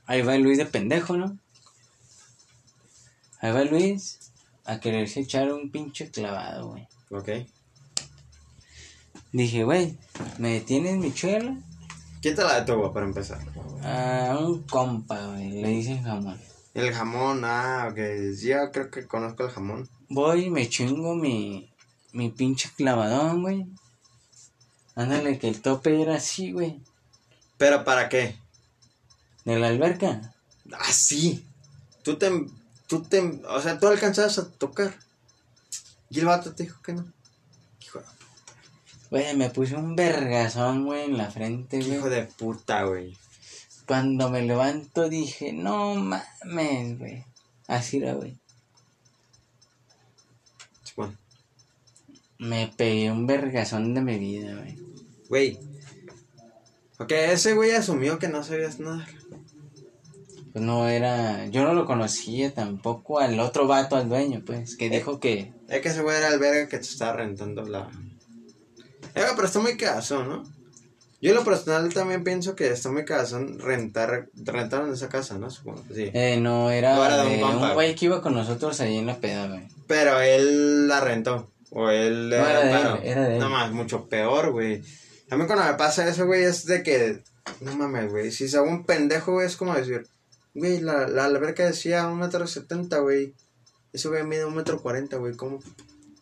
ahí 0.07 0.23
va 0.23 0.37
Luis 0.37 0.59
de 0.59 0.67
pendejo, 0.67 1.17
¿no? 1.17 1.39
Ahí 3.41 3.53
va 3.53 3.65
Luis 3.65 4.20
a 4.64 4.81
quererse 4.81 5.20
echar 5.20 5.53
un 5.53 5.70
pinche 5.70 6.11
clavado, 6.11 6.70
güey. 6.70 6.87
Ok. 7.11 7.29
Dije, 9.33 9.64
güey, 9.64 9.96
¿me 10.38 10.55
detienes 10.55 10.96
mi 10.96 11.12
chela? 11.12 11.57
¿Quién 12.20 12.35
te 12.35 12.42
la 12.42 12.61
detuvo 12.61 12.92
para 12.92 13.07
empezar? 13.07 13.40
A 13.83 14.37
un 14.40 14.62
compa, 14.64 15.27
güey, 15.29 15.62
le 15.62 15.68
dicen 15.68 16.03
jamón. 16.03 16.38
El 16.75 16.92
jamón, 16.92 17.42
ah, 17.44 17.88
ok. 17.90 17.99
Yo 18.40 18.70
creo 18.73 18.90
que 18.90 19.07
conozco 19.07 19.44
el 19.44 19.51
jamón. 19.51 19.88
Voy 20.09 20.44
y 20.44 20.51
me 20.51 20.68
chingo 20.68 21.14
mi, 21.14 21.73
mi 22.12 22.31
pinche 22.31 22.70
clavadón, 22.77 23.42
güey. 23.42 23.66
Ándale, 24.94 25.38
que 25.38 25.49
el 25.49 25.61
tope 25.61 26.03
era 26.03 26.16
así, 26.16 26.53
güey. 26.53 26.81
¿Pero 27.57 27.85
para 27.85 28.09
qué? 28.09 28.37
De 29.44 29.59
la 29.59 29.68
alberca. 29.68 30.35
Ah, 30.73 30.92
sí. 30.92 31.44
Tú 32.03 32.16
te, 32.16 32.31
tú 32.90 33.03
te, 33.05 33.20
o 33.48 33.61
sea, 33.62 33.79
tú 33.79 33.87
alcanzabas 33.87 34.37
a 34.38 34.50
tocar. 34.50 34.92
Y 36.11 36.18
el 36.18 36.26
vato 36.26 36.53
te 36.53 36.64
dijo 36.64 36.83
que 36.83 36.92
no. 36.92 37.11
Hijo 37.81 38.00
de, 38.00 38.05
Güey, 39.11 39.37
me 39.37 39.48
puse 39.48 39.76
un 39.76 39.94
vergazón, 39.96 40.85
güey, 40.85 41.05
en 41.05 41.16
la 41.16 41.31
frente, 41.31 41.79
hijo 41.79 42.00
güey. 42.09 42.11
de 42.12 42.24
puta, 42.24 42.83
güey. 42.83 43.16
Cuando 43.87 44.29
me 44.29 44.42
levanto 44.42 45.09
dije, 45.09 45.53
no 45.53 45.94
mames, 45.94 46.98
güey. 46.98 47.24
Así 47.68 47.98
era, 47.98 48.14
güey. 48.14 48.37
Bueno, 50.96 51.16
Me 52.38 52.72
pegué 52.76 53.11
un 53.12 53.26
vergazón 53.26 53.94
de 53.94 54.00
mi 54.00 54.18
vida, 54.18 54.55
güey. 54.57 54.79
güey. 55.29 55.59
Ok, 56.98 57.12
ese 57.12 57.55
güey 57.55 57.70
asumió 57.70 58.18
que 58.18 58.29
no 58.29 58.42
sabías 58.42 58.79
nadar. 58.81 59.09
Pues 60.53 60.65
no 60.65 60.89
era. 60.89 61.47
Yo 61.47 61.63
no 61.63 61.75
lo 61.75 61.87
conocía 61.87 62.53
tampoco 62.53 63.21
al 63.21 63.39
otro 63.39 63.67
vato, 63.67 63.97
al 63.97 64.09
dueño, 64.09 64.43
pues, 64.45 64.77
que 64.77 64.91
dijo 64.91 65.21
que. 65.21 65.53
Es 65.69 65.81
que 65.81 65.89
ese 65.89 66.03
güey 66.03 66.17
era 66.17 66.29
el 66.29 66.41
verga 66.41 66.69
que 66.69 66.79
te 66.79 66.85
estaba 66.85 67.13
rentando 67.13 67.63
la. 67.65 67.89
Eh, 69.15 69.25
pero 69.35 69.47
está 69.47 69.61
muy 69.61 69.77
cagazón, 69.77 70.29
¿no? 70.29 70.61
Yo 71.23 71.31
en 71.31 71.37
lo 71.37 71.45
personal 71.45 71.93
también 71.93 72.25
pienso 72.25 72.57
que 72.57 72.69
está 72.69 72.91
muy 72.91 73.05
cagazón 73.05 73.59
rentar, 73.59 74.31
rentaron 74.35 74.93
esa 74.93 75.11
casa, 75.11 75.37
¿no? 75.39 75.51
Supongo 75.51 75.85
sí. 75.95 76.11
Eh, 76.15 76.39
no, 76.41 76.71
era, 76.71 76.95
No 76.95 77.05
era 77.05 77.17
de 77.19 77.27
un 77.27 77.33
de 77.33 77.41
compa, 77.41 77.69
un 77.69 77.75
güey 77.75 77.95
que 77.95 78.07
iba 78.07 78.23
con 78.23 78.35
nosotros 78.35 78.81
ahí 78.81 78.97
en 78.97 79.07
la 79.07 79.17
peda, 79.17 79.47
güey. 79.47 79.69
Pero 79.87 80.19
él 80.21 80.89
la 80.89 81.01
rentó. 81.01 81.51
O 81.71 81.91
él 81.91 82.31
No, 82.31 82.37
era 82.37 82.61
de 82.61 82.73
él, 82.73 83.01
era 83.05 83.29
de 83.29 83.35
él. 83.35 83.41
No 83.41 83.51
más, 83.51 83.71
mucho 83.71 84.09
peor, 84.09 84.51
güey. 84.51 84.83
A 85.31 85.37
mí 85.37 85.47
cuando 85.47 85.65
me 85.65 85.75
pasa 85.75 86.09
eso, 86.09 86.27
güey, 86.27 86.43
es 86.43 86.65
de 86.65 86.83
que. 86.83 87.21
No 87.61 87.77
mames, 87.77 88.11
güey. 88.11 88.31
Si 88.33 88.49
se 88.49 88.57
hago 88.57 88.69
un 88.69 88.85
pendejo, 88.85 89.33
güey, 89.33 89.47
es 89.47 89.57
como 89.57 89.75
decir. 89.75 90.07
Güey, 90.55 90.81
la, 90.81 91.07
la 91.07 91.27
alberca 91.27 91.65
decía 91.65 92.09
un 92.09 92.19
metro 92.19 92.47
setenta, 92.47 92.99
güey. 92.99 93.35
Ese 93.93 94.09
güey 94.09 94.25
mide 94.25 94.45
un 94.45 94.55
metro 94.55 94.81
cuarenta, 94.83 95.17
güey. 95.17 95.37
¿Cómo? 95.37 95.61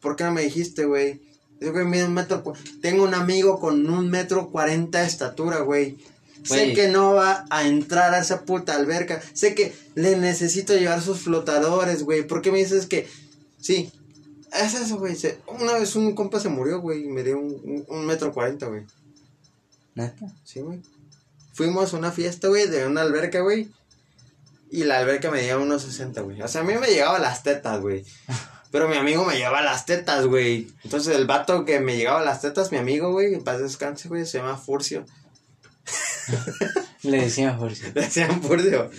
¿Por 0.00 0.16
qué 0.16 0.24
no 0.24 0.32
me 0.32 0.42
dijiste, 0.42 0.84
güey? 0.84 1.22
Ese 1.60 1.70
güey 1.70 1.86
mide 1.86 2.04
un 2.04 2.14
metro. 2.14 2.42
Tengo 2.82 3.04
un 3.04 3.14
amigo 3.14 3.58
con 3.58 3.88
un 3.88 4.10
metro 4.10 4.50
cuarenta 4.50 5.00
de 5.00 5.06
estatura, 5.06 5.60
güey. 5.60 5.98
Sé 6.44 6.72
que 6.72 6.88
no 6.88 7.14
va 7.14 7.46
a 7.50 7.66
entrar 7.66 8.14
a 8.14 8.20
esa 8.20 8.44
puta 8.44 8.74
alberca. 8.74 9.20
Sé 9.32 9.54
que 9.54 9.74
le 9.94 10.16
necesito 10.16 10.74
llevar 10.76 11.02
sus 11.02 11.20
flotadores, 11.20 12.04
güey. 12.04 12.26
¿Por 12.26 12.42
qué 12.42 12.52
me 12.52 12.58
dices 12.58 12.86
que.? 12.86 13.08
Sí. 13.60 13.90
Es 14.52 14.74
eso, 14.74 14.98
güey. 14.98 15.16
Una 15.46 15.74
vez 15.74 15.96
un 15.96 16.14
compa 16.14 16.38
se 16.40 16.48
murió, 16.48 16.80
güey. 16.80 17.04
Y 17.04 17.08
me 17.08 17.24
dio 17.24 17.38
un, 17.38 17.60
un, 17.64 17.84
un 17.88 18.06
metro 18.06 18.32
cuarenta, 18.32 18.66
güey. 18.66 18.84
¿Neta? 19.94 20.32
Sí, 20.44 20.60
güey. 20.60 20.80
Fuimos 21.52 21.92
a 21.92 21.96
una 21.96 22.12
fiesta, 22.12 22.46
güey, 22.48 22.68
de 22.68 22.86
una 22.86 23.00
alberca, 23.02 23.40
güey. 23.40 23.68
Y 24.70 24.84
la 24.84 24.98
alberca 24.98 25.30
me 25.30 25.42
dio 25.42 25.60
unos 25.60 25.82
60, 25.82 26.20
güey. 26.22 26.42
O 26.42 26.48
sea, 26.48 26.60
a 26.60 26.64
mí 26.64 26.74
me 26.74 26.88
llegaba 26.88 27.18
las 27.18 27.42
tetas, 27.42 27.80
güey. 27.80 28.04
Pero 28.70 28.86
mi 28.88 28.96
amigo 28.98 29.24
me 29.24 29.36
llevaba 29.36 29.62
las 29.62 29.86
tetas, 29.86 30.26
güey. 30.26 30.68
Entonces 30.84 31.16
el 31.16 31.26
vato 31.26 31.64
que 31.64 31.80
me 31.80 31.96
llegaba 31.96 32.22
las 32.22 32.42
tetas, 32.42 32.70
mi 32.70 32.76
amigo, 32.78 33.12
güey, 33.12 33.32
en 33.32 33.42
paz 33.42 33.60
descanse, 33.60 34.08
güey, 34.08 34.26
se 34.26 34.38
llama 34.38 34.58
Furcio. 34.58 35.06
Le 37.02 37.22
decía 37.22 37.54
Jorge. 37.54 37.92
Le 37.94 38.02
decían 38.02 38.42
Furcio. 38.42 38.90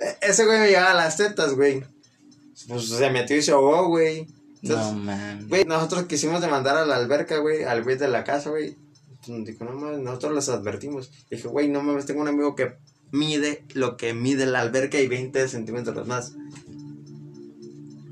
E- 0.00 0.16
Ese 0.22 0.46
güey 0.46 0.60
me 0.60 0.68
llegaba 0.68 0.94
las 0.94 1.16
tetas, 1.16 1.52
güey. 1.54 1.84
Pues 2.68 2.88
se 2.88 3.10
metió 3.10 3.36
y 3.36 3.42
se 3.42 3.52
ahogó, 3.52 3.88
güey. 3.88 4.26
No 4.62 4.74
Entonces, 4.74 4.94
mames. 4.94 5.48
Güey, 5.48 5.64
nosotros 5.64 6.04
quisimos 6.04 6.40
demandar 6.40 6.76
a 6.76 6.86
la 6.86 6.96
alberca, 6.96 7.38
güey, 7.38 7.64
al 7.64 7.82
güey 7.82 7.96
de 7.96 8.08
la 8.08 8.24
casa, 8.24 8.50
güey. 8.50 8.76
Dijo, 9.26 9.64
no 9.64 9.72
mames, 9.72 9.98
nosotros 9.98 10.34
les 10.34 10.48
advertimos. 10.48 11.10
Dije, 11.30 11.48
güey, 11.48 11.68
no 11.68 11.82
mames, 11.82 12.06
tengo 12.06 12.22
un 12.22 12.28
amigo 12.28 12.54
que 12.54 12.76
mide 13.12 13.64
lo 13.74 13.96
que 13.96 14.14
mide 14.14 14.46
la 14.46 14.60
alberca 14.60 14.98
y 15.00 15.08
20 15.08 15.48
centímetros 15.48 16.06
más. 16.06 16.34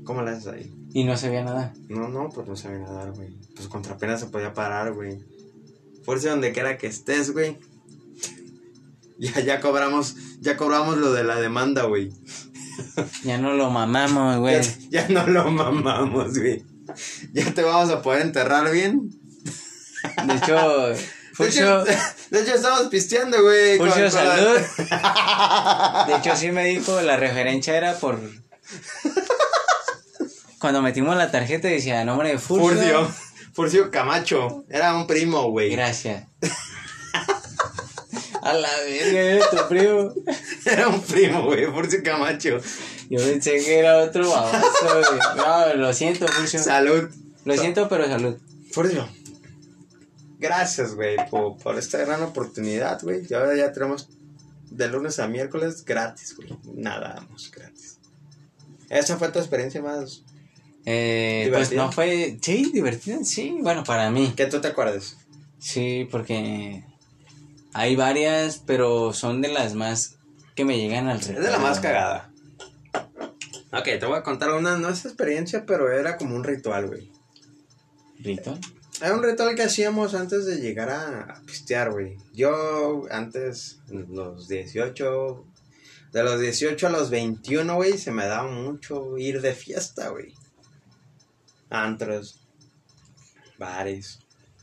¿Cómo 0.03 0.21
le 0.21 0.31
haces 0.31 0.47
ahí? 0.47 0.73
Y 0.93 1.03
no 1.03 1.15
sabía 1.15 1.43
nada. 1.43 1.73
No, 1.87 2.09
no, 2.09 2.29
pues 2.29 2.47
no 2.47 2.55
sabía 2.55 2.79
nadar, 2.79 3.11
güey. 3.13 3.29
Pues 3.55 3.67
contra 3.67 3.97
pena 3.97 4.17
se 4.17 4.25
podía 4.25 4.53
parar, 4.53 4.93
güey. 4.93 5.19
Fuerza 6.03 6.31
donde 6.31 6.51
quiera 6.51 6.77
que 6.77 6.87
estés, 6.87 7.31
güey. 7.31 7.57
Ya, 9.19 9.41
ya 9.41 9.59
cobramos, 9.59 10.15
ya 10.39 10.55
cobramos 10.55 10.97
lo 10.97 11.11
de 11.11 11.25
la 11.25 11.41
demanda, 11.41 11.83
güey. 11.83 12.13
Ya 13.25 13.37
no 13.37 13.53
lo 13.53 13.69
mamamos, 13.69 14.37
güey. 14.37 14.61
Ya, 14.89 15.05
ya 15.05 15.09
no 15.09 15.27
lo 15.27 15.51
mamamos, 15.51 16.37
güey. 16.39 16.63
Ya 17.33 17.53
te 17.53 17.61
vamos 17.61 17.89
a 17.89 18.01
poder 18.01 18.21
enterrar 18.21 18.71
bien. 18.71 19.09
De 20.25 20.33
hecho, 20.35 20.93
De 21.39 21.45
Furcio, 21.45 21.83
hecho, 21.83 21.97
de 22.31 22.41
hecho, 22.41 22.55
estamos 22.55 22.87
pisteando, 22.89 23.41
güey. 23.41 23.77
Furcio, 23.77 24.03
con 24.03 24.11
salud. 24.11 24.59
De 26.07 26.15
hecho, 26.15 26.35
sí 26.35 26.51
me 26.51 26.65
dijo, 26.65 27.01
la 27.01 27.15
referencia 27.15 27.77
era 27.77 27.97
por... 27.97 28.19
Cuando 30.59 30.81
metimos 30.81 31.15
la 31.15 31.31
tarjeta 31.31 31.69
decía 31.69 32.03
nombre 32.03 32.29
de 32.29 32.37
Furcio. 32.37 32.67
Furcio. 32.69 33.09
Furcio 33.53 33.89
Camacho. 33.89 34.65
Era 34.69 34.93
un 34.93 35.07
primo, 35.07 35.49
güey. 35.49 35.69
Gracias. 35.69 36.27
A 38.41 38.53
la 38.53 38.69
verga, 38.85 39.19
era 39.21 39.49
tu 39.49 39.67
primo. 39.69 40.13
Era 40.65 40.87
un 40.89 41.01
primo, 41.01 41.43
güey. 41.43 41.67
Furcio 41.67 42.03
Camacho. 42.03 42.59
Yo 43.09 43.19
pensé 43.19 43.63
que 43.63 43.79
era 43.79 43.99
otro 43.99 44.29
baboso, 44.29 44.61
güey. 44.83 45.19
No, 45.37 45.73
lo 45.75 45.93
siento, 45.93 46.27
Furcio. 46.27 46.61
Salud. 46.61 47.09
Lo 47.45 47.55
siento, 47.55 47.87
pero 47.87 48.07
salud. 48.07 48.37
Furcio. 48.71 49.07
Gracias, 50.39 50.95
güey, 50.95 51.17
por, 51.29 51.57
por 51.57 51.77
esta 51.77 51.97
gran 51.97 52.23
oportunidad, 52.23 53.01
güey. 53.03 53.27
Y 53.29 53.33
ahora 53.33 53.55
ya 53.55 53.73
tenemos 53.73 54.07
de 54.71 54.87
lunes 54.87 55.19
a 55.19 55.27
miércoles 55.27 55.83
gratis, 55.83 56.35
güey. 56.35 56.57
Nada, 56.75 57.15
damos 57.15 57.51
gratis. 57.51 57.99
Esa 58.89 59.17
fue 59.17 59.29
tu 59.29 59.39
experiencia 59.39 59.81
más 59.81 60.23
Eh, 60.85 61.49
pues 61.53 61.73
no 61.73 61.91
fue... 61.91 62.37
Sí, 62.41 62.71
divertida, 62.73 63.23
sí. 63.23 63.57
Bueno, 63.61 63.83
para 63.83 64.09
mí. 64.09 64.33
que 64.35 64.45
tú 64.45 64.61
te 64.61 64.69
acuerdes. 64.69 65.17
Sí, 65.59 66.07
porque 66.09 66.85
hay 67.73 67.95
varias, 67.97 68.63
pero 68.65 69.11
son 69.13 69.41
de 69.41 69.49
las 69.49 69.75
más 69.75 70.15
que 70.55 70.63
me 70.63 70.77
llegan 70.77 71.09
al 71.09 71.19
Es 71.19 71.27
de 71.27 71.51
la 71.51 71.59
más 71.59 71.79
cagada. 71.79 72.31
Ok, 73.71 73.83
te 73.83 74.05
voy 74.05 74.17
a 74.17 74.23
contar 74.23 74.51
una, 74.51 74.77
no 74.77 74.89
es 74.89 75.05
experiencia, 75.05 75.65
pero 75.65 75.91
era 75.91 76.17
como 76.17 76.35
un 76.35 76.43
ritual, 76.43 76.87
güey. 76.87 77.11
¿Rito? 78.19 78.57
Era 79.01 79.13
un 79.15 79.23
ritual 79.23 79.55
que 79.55 79.63
hacíamos 79.63 80.13
antes 80.13 80.45
de 80.45 80.57
llegar 80.57 80.89
a, 80.89 81.41
pistear, 81.45 81.91
güey. 81.91 82.17
Yo 82.33 83.05
antes, 83.09 83.79
los 83.87 84.49
18, 84.49 85.45
de 86.11 86.23
los 86.23 86.41
18 86.41 86.87
a 86.87 86.89
los 86.89 87.09
21, 87.09 87.75
güey, 87.75 87.97
se 87.97 88.11
me 88.11 88.25
daba 88.25 88.51
mucho 88.51 89.17
ir 89.17 89.41
de 89.41 89.53
fiesta, 89.53 90.09
güey. 90.09 90.33
Antros, 91.69 92.45
bares. 93.57 94.19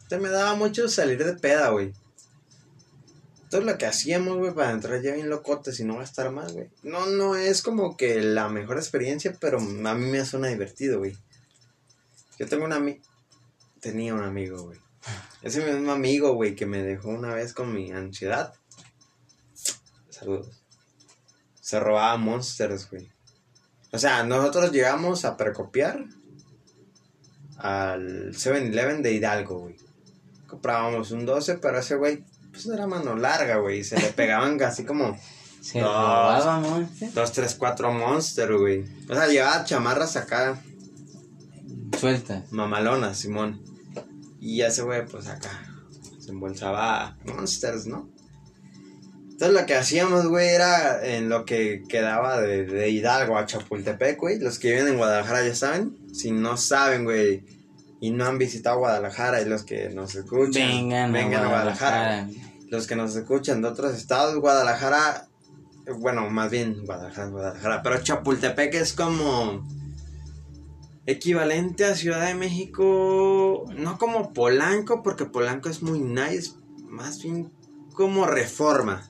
Se 0.09 0.19
me 0.19 0.29
daba 0.29 0.55
mucho 0.55 0.87
salir 0.89 1.25
de 1.25 1.35
peda, 1.35 1.71
güey. 1.71 1.95
Entonces 3.45 3.73
lo 3.73 3.79
que 3.79 3.87
hacíamos, 3.87 4.37
güey, 4.37 4.53
para 4.53 4.73
entrar 4.73 5.01
ya 5.01 5.15
bien 5.15 5.31
locotes 5.31 5.81
y 5.81 5.85
no 5.85 5.97
gastar 5.97 6.31
más, 6.31 6.53
güey. 6.53 6.69
No, 6.83 7.07
no 7.07 7.37
es 7.37 7.63
como 7.63 7.97
que 7.97 8.21
la 8.21 8.49
mejor 8.51 8.77
experiencia, 8.77 9.35
pero 9.41 9.59
a 9.59 9.95
mí 9.95 10.11
me 10.11 10.27
suena 10.27 10.49
divertido, 10.49 10.99
güey. 10.99 11.17
Yo 12.39 12.47
tengo 12.49 12.67
una 12.67 12.81
tenía 13.91 14.15
un 14.15 14.23
amigo, 14.23 14.63
güey. 14.65 14.79
Ese 15.43 15.65
mismo 15.65 15.93
amigo, 15.93 16.33
güey, 16.35 16.57
que 16.57 16.67
me 16.67 16.83
dejó 16.83 17.11
una 17.11 17.33
vez 17.35 17.53
con 17.53 17.73
mi 17.73 17.93
ansiedad. 17.93 18.53
Saludos. 20.11 20.63
Se 21.61 21.79
robaba 21.79 22.17
monsters, 22.17 22.91
güey. 22.91 23.09
O 23.93 23.99
sea, 23.99 24.25
nosotros 24.25 24.73
llegamos 24.73 25.25
a 25.25 25.37
precopiar 25.37 26.05
al 27.59 28.33
7-Eleven 28.35 29.03
de 29.03 29.13
Hidalgo, 29.13 29.61
güey. 29.61 29.77
Comprábamos 30.47 31.11
un 31.13 31.25
12, 31.27 31.59
pero 31.59 31.79
ese 31.79 31.95
güey, 31.97 32.25
pues 32.51 32.67
era 32.67 32.87
mano 32.87 33.15
larga, 33.17 33.57
güey. 33.59 33.81
y 33.81 33.85
Se 33.85 33.99
le 34.01 34.09
pegaban 34.13 34.59
casi 34.59 34.85
como 34.85 35.17
Se 35.61 35.81
No. 35.81 35.87
robaba, 35.89 36.61
monte. 36.61 37.11
2, 37.15 37.33
3, 37.33 37.55
4 37.55 37.93
monster, 37.93 38.53
güey. 38.57 38.85
O 39.09 39.15
sea, 39.15 39.27
llevaba 39.29 39.65
chamarras 39.65 40.17
acá 40.17 40.61
Suelta. 41.99 42.45
mamalona, 42.51 43.15
Simón. 43.15 43.61
Y 44.47 44.63
ese 44.63 44.83
güey, 44.83 45.05
pues 45.05 45.27
acá, 45.27 45.51
se 46.21 46.31
embolsaba 46.31 47.17
monsters, 47.25 47.87
¿no? 47.87 48.09
Entonces 49.33 49.61
lo 49.61 49.67
que 49.67 49.75
hacíamos, 49.75 50.29
güey, 50.29 50.47
era 50.51 51.05
en 51.05 51.29
lo 51.29 51.45
que 51.45 51.83
quedaba 51.89 52.41
de, 52.41 52.65
de 52.65 52.89
Hidalgo 52.91 53.37
a 53.37 53.45
Chapultepec, 53.45 54.21
güey. 54.21 54.39
Los 54.39 54.61
que 54.61 54.71
viven 54.71 54.87
en 54.87 54.99
Guadalajara 54.99 55.45
ya 55.45 55.55
saben. 55.57 55.99
Si 56.15 56.31
no 56.31 56.57
saben, 56.57 57.03
güey, 57.03 57.45
y 58.01 58.13
no 58.13 58.25
han 58.25 58.39
visitado 58.39 58.79
Guadalajara 58.79 59.43
y 59.43 59.47
los 59.47 59.65
que 59.65 59.89
nos 59.89 60.15
escuchan, 60.15 60.69
Vengan, 61.13 61.35
a 61.35 61.49
Guadalajara. 61.49 62.29
Los 62.71 62.87
que 62.87 62.95
nos 62.95 63.17
escuchan 63.17 63.63
de 63.63 63.69
otros 63.69 63.97
estados, 63.97 64.37
Guadalajara, 64.37 65.27
eh, 65.89 65.93
bueno, 65.99 66.31
más 66.31 66.53
bien 66.53 66.87
Guadalajara, 66.87 67.29
Guadalajara, 67.31 67.83
pero 67.83 68.01
Chapultepec 68.01 68.75
es 68.75 68.93
como 68.93 69.67
equivalente 71.07 71.85
a 71.85 71.95
Ciudad 71.95 72.27
de 72.27 72.35
México, 72.35 73.65
no 73.77 73.97
como 73.99 74.33
Polanco, 74.33 75.03
porque 75.03 75.25
Polanco 75.25 75.69
es 75.69 75.83
muy 75.83 76.01
nice, 76.01 76.53
más 76.89 77.23
bien 77.23 77.51
como 77.95 78.27
Reforma. 78.27 79.09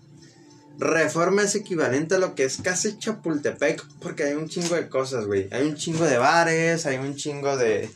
Reforma 0.78 1.42
es 1.42 1.54
equivalente 1.54 2.16
a 2.16 2.18
lo 2.18 2.34
que 2.34 2.44
es 2.44 2.58
casi 2.58 2.98
Chapultepec, 2.98 3.82
porque 4.00 4.24
hay 4.24 4.34
un 4.34 4.48
chingo 4.48 4.74
de 4.74 4.90
cosas, 4.90 5.24
güey. 5.24 5.48
Hay 5.50 5.66
un 5.66 5.74
chingo 5.74 6.04
de 6.04 6.18
bares, 6.18 6.84
hay 6.84 6.98
un 6.98 7.16
chingo 7.16 7.56
de, 7.56 7.90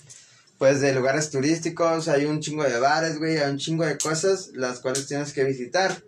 pues, 0.56 0.80
de 0.80 0.94
lugares 0.94 1.30
turísticos, 1.30 2.08
hay 2.08 2.24
un 2.24 2.40
chingo 2.40 2.64
de 2.64 2.80
bares, 2.80 3.18
güey, 3.18 3.36
hay 3.36 3.50
un 3.50 3.58
chingo 3.58 3.84
de 3.84 3.98
cosas 3.98 4.52
las 4.54 4.80
cuales 4.80 5.06
tienes 5.06 5.34
que 5.34 5.44
visitar. 5.44 6.02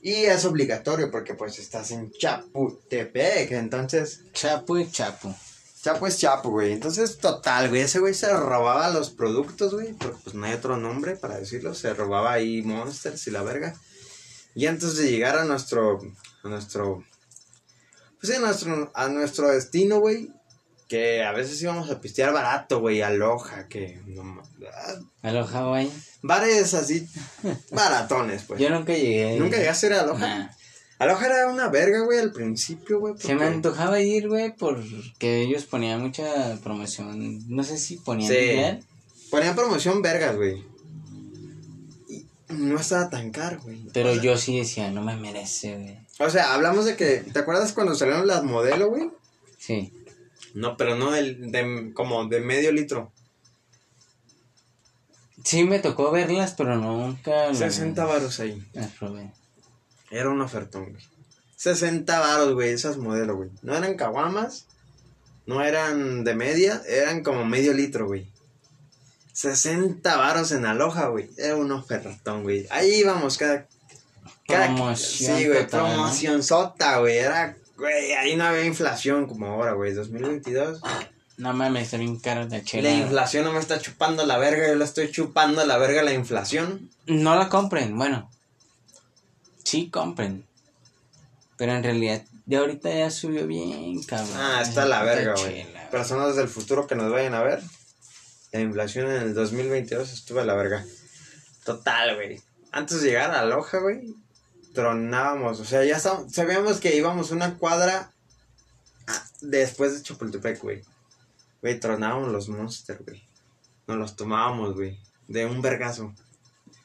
Y 0.00 0.12
es 0.26 0.44
obligatorio 0.44 1.10
porque, 1.10 1.34
pues, 1.34 1.58
estás 1.58 1.90
en 1.90 2.12
Chapultepec, 2.12 3.50
entonces... 3.50 4.20
Chapu 4.32 4.78
y 4.78 4.88
Chapu. 4.88 5.34
Chapo 5.84 6.06
es 6.06 6.16
Chapo, 6.16 6.48
güey. 6.48 6.72
Entonces, 6.72 7.18
total, 7.18 7.68
güey. 7.68 7.82
Ese 7.82 7.98
güey 7.98 8.14
se 8.14 8.32
robaba 8.32 8.88
los 8.88 9.10
productos, 9.10 9.74
güey. 9.74 9.92
Porque 9.92 10.16
pues 10.24 10.34
no 10.34 10.46
hay 10.46 10.54
otro 10.54 10.78
nombre 10.78 11.14
para 11.14 11.36
decirlo. 11.36 11.74
Se 11.74 11.92
robaba 11.92 12.32
ahí 12.32 12.62
Monsters 12.62 13.26
y 13.26 13.30
la 13.30 13.42
verga. 13.42 13.74
Y 14.54 14.64
antes 14.64 14.96
de 14.96 15.10
llegar 15.10 15.36
a 15.36 15.44
nuestro. 15.44 16.00
A 16.42 16.48
nuestro. 16.48 17.04
Pues 18.18 18.32
sí, 18.32 18.34
a 18.34 18.40
nuestro, 18.40 18.90
a 18.94 19.08
nuestro 19.08 19.50
destino, 19.50 20.00
güey. 20.00 20.30
Que 20.88 21.22
a 21.22 21.32
veces 21.32 21.60
íbamos 21.60 21.90
a 21.90 22.00
pistear 22.00 22.32
barato, 22.32 22.80
güey. 22.80 23.02
Aloja, 23.02 23.68
que. 23.68 24.00
No, 24.06 24.42
Aloja, 25.20 25.66
güey. 25.66 25.92
Bares 26.22 26.72
así. 26.72 27.06
baratones, 27.70 28.44
pues. 28.44 28.58
Yo 28.58 28.70
nunca 28.70 28.94
llegué. 28.94 29.38
¿Nunca 29.38 29.58
llegaste 29.58 29.88
a 29.88 29.90
ir 29.90 30.50
a? 30.98 31.04
Aloha 31.04 31.26
era 31.26 31.48
una 31.48 31.68
verga, 31.68 32.00
güey, 32.04 32.18
al 32.18 32.32
principio, 32.32 33.00
güey. 33.00 33.14
Se 33.18 33.34
me 33.34 33.44
antojaba 33.44 34.00
ir, 34.00 34.28
güey, 34.28 34.54
porque 34.56 35.42
ellos 35.42 35.64
ponían 35.64 36.00
mucha 36.02 36.58
promoción. 36.62 37.48
No 37.48 37.64
sé 37.64 37.78
si 37.78 37.96
ponían 37.96 38.32
sí. 38.32 38.86
Ponían 39.30 39.54
promoción 39.56 40.02
vergas, 40.02 40.36
güey. 40.36 40.64
Y 42.08 42.26
no 42.48 42.78
estaba 42.78 43.10
tan 43.10 43.30
caro, 43.30 43.60
güey. 43.62 43.80
Pero 43.92 44.14
yo 44.14 44.36
sí 44.36 44.58
decía, 44.58 44.90
no 44.90 45.02
me 45.02 45.16
merece, 45.16 45.76
güey. 45.76 45.98
O 46.18 46.30
sea, 46.30 46.54
hablamos 46.54 46.84
de 46.84 46.96
que. 46.96 47.18
¿Te 47.32 47.40
acuerdas 47.40 47.72
cuando 47.72 47.94
salieron 47.94 48.26
las 48.26 48.44
modelo, 48.44 48.88
güey? 48.88 49.10
Sí. 49.58 49.92
No, 50.54 50.76
pero 50.76 50.96
no 50.96 51.10
del, 51.10 51.50
de, 51.50 51.92
como 51.94 52.26
de 52.26 52.40
medio 52.40 52.70
litro. 52.70 53.10
Sí, 55.42 55.64
me 55.64 55.80
tocó 55.80 56.10
verlas, 56.10 56.54
pero 56.56 56.76
nunca. 56.76 57.52
60 57.52 58.04
varos 58.04 58.40
ahí. 58.40 58.62
Las 58.72 58.92
probé. 58.92 59.32
Era 60.14 60.30
un 60.30 60.40
ofertón, 60.40 60.90
güey. 60.92 61.02
60 61.56 62.20
varos, 62.20 62.54
güey, 62.54 62.70
esas 62.70 62.98
modelos, 62.98 63.36
güey. 63.36 63.50
No 63.62 63.76
eran 63.76 63.94
caguamas, 63.94 64.66
no 65.46 65.62
eran 65.62 66.22
de 66.24 66.34
media, 66.34 66.82
eran 66.88 67.22
como 67.22 67.44
medio 67.44 67.72
litro, 67.72 68.06
güey. 68.06 68.28
60 69.32 70.16
varos 70.16 70.52
en 70.52 70.66
aloja, 70.66 71.08
güey. 71.08 71.28
Era 71.36 71.56
un 71.56 71.72
ofertón, 71.72 72.44
güey. 72.44 72.66
Ahí 72.70 73.00
íbamos 73.00 73.36
cada... 73.36 73.66
cada 74.46 74.66
promoción 74.66 75.38
sí, 75.38 75.48
güey, 75.48 75.66
promoción 75.66 76.42
sota, 76.42 76.98
güey. 76.98 77.16
Era, 77.16 77.56
güey, 77.76 78.12
ahí 78.12 78.36
no 78.36 78.44
había 78.44 78.64
inflación 78.64 79.26
como 79.26 79.46
ahora, 79.46 79.72
güey. 79.72 79.92
2022. 79.94 80.80
No 81.36 81.52
mames, 81.52 81.84
está 81.84 81.96
bien 81.96 82.20
caro 82.20 82.46
la 82.48 82.62
chela. 82.62 82.88
La 82.88 82.96
inflación 82.96 83.44
no 83.44 83.52
me 83.52 83.58
está 83.58 83.80
chupando 83.80 84.24
la 84.24 84.38
verga, 84.38 84.68
yo 84.68 84.76
la 84.76 84.84
estoy 84.84 85.10
chupando 85.10 85.64
la 85.66 85.78
verga 85.78 86.04
la 86.04 86.12
inflación. 86.12 86.90
No 87.06 87.34
la 87.34 87.48
compren, 87.48 87.98
bueno, 87.98 88.30
sí 89.64 89.90
compren. 89.90 90.46
Pero 91.56 91.72
en 91.72 91.82
realidad, 91.82 92.22
de 92.46 92.56
ahorita 92.56 92.92
ya 92.92 93.10
subió 93.10 93.46
bien, 93.46 94.02
cabrón. 94.04 94.36
Ah, 94.36 94.60
está 94.62 94.84
la 94.84 95.02
verga, 95.02 95.34
güey. 95.36 95.66
Personas 95.90 96.36
del 96.36 96.48
futuro 96.48 96.86
que 96.86 96.94
nos 96.94 97.10
vayan 97.10 97.34
a 97.34 97.42
ver. 97.42 97.62
La 98.52 98.60
inflación 98.60 99.10
en 99.10 99.22
el 99.22 99.34
2022 99.34 100.12
estuvo 100.12 100.40
a 100.40 100.44
la 100.44 100.54
verga. 100.54 100.84
Total, 101.64 102.14
güey. 102.14 102.40
Antes 102.70 103.00
de 103.00 103.08
llegar 103.08 103.30
a 103.30 103.44
Loja, 103.44 103.78
güey, 103.78 104.14
tronábamos. 104.74 105.60
O 105.60 105.64
sea, 105.64 105.84
ya 105.84 105.98
sabíamos 105.98 106.80
que 106.80 106.96
íbamos 106.96 107.30
una 107.30 107.56
cuadra 107.56 108.12
después 109.40 109.94
de 109.94 110.02
Chapultepec, 110.02 110.60
güey. 110.60 110.82
Güey, 111.62 111.80
tronábamos 111.80 112.30
los 112.30 112.48
monsters, 112.48 113.04
güey. 113.04 113.26
Nos 113.86 113.96
los 113.96 114.16
tomábamos, 114.16 114.74
güey. 114.74 114.98
De 115.28 115.46
un 115.46 115.62
vergazo 115.62 116.12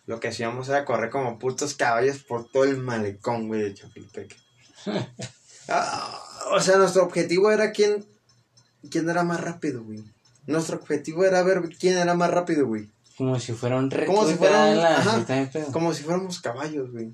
lo 0.10 0.20
que 0.20 0.30
hacíamos 0.30 0.68
era 0.70 0.86
correr 0.86 1.12
como 1.12 1.38
putos 1.38 1.76
caballos 1.76 2.24
por 2.24 2.50
todo 2.50 2.64
el 2.64 2.78
malecón, 2.78 3.48
güey, 3.48 3.62
de 3.62 3.74
Chapultepec. 3.76 4.36
Ah, 5.72 6.20
o 6.52 6.60
sea, 6.60 6.78
nuestro 6.78 7.04
objetivo 7.04 7.52
era 7.52 7.72
quién, 7.72 8.04
quién 8.90 9.08
era 9.08 9.24
más 9.24 9.40
rápido, 9.40 9.84
güey. 9.84 10.04
Nuestro 10.48 10.78
objetivo 10.78 11.26
era 11.26 11.44
ver 11.44 11.62
quién 11.80 11.96
era 11.96 12.16
más 12.16 12.32
rápido, 12.32 12.66
güey. 12.66 12.90
Como 13.20 13.40
si 13.40 13.54
fuera 13.54 13.76
un 13.76 13.92
reto. 13.92 14.12
Como 14.12 14.26
si 14.26 14.36
como 15.72 15.94
si 15.94 16.02
fuéramos 16.02 16.42
caballos, 16.42 16.92
güey. 16.92 17.14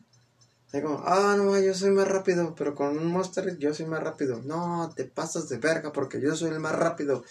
O 0.71 0.81
como, 0.81 1.03
ah, 1.05 1.35
no, 1.37 1.59
yo 1.59 1.73
soy 1.73 1.91
más 1.91 2.07
rápido, 2.07 2.55
pero 2.55 2.75
con 2.75 2.97
un 2.97 3.07
monster 3.07 3.57
yo 3.57 3.73
soy 3.73 3.87
más 3.87 4.01
rápido. 4.01 4.41
No, 4.45 4.89
te 4.95 5.03
pasas 5.03 5.49
de 5.49 5.57
verga 5.57 5.91
porque 5.91 6.21
yo 6.21 6.33
soy 6.33 6.51
el 6.51 6.61
más 6.61 6.75
rápido. 6.75 7.25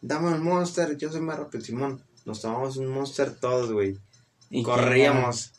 Dame 0.00 0.28
un 0.28 0.44
monster, 0.44 0.96
yo 0.96 1.10
soy 1.10 1.22
más 1.22 1.40
rápido, 1.40 1.64
Simón. 1.64 2.04
Nos 2.24 2.40
tomamos 2.40 2.76
un 2.76 2.86
monster 2.86 3.34
todos, 3.34 3.72
güey. 3.72 3.98
Y 4.50 4.62
corríamos. 4.62 5.52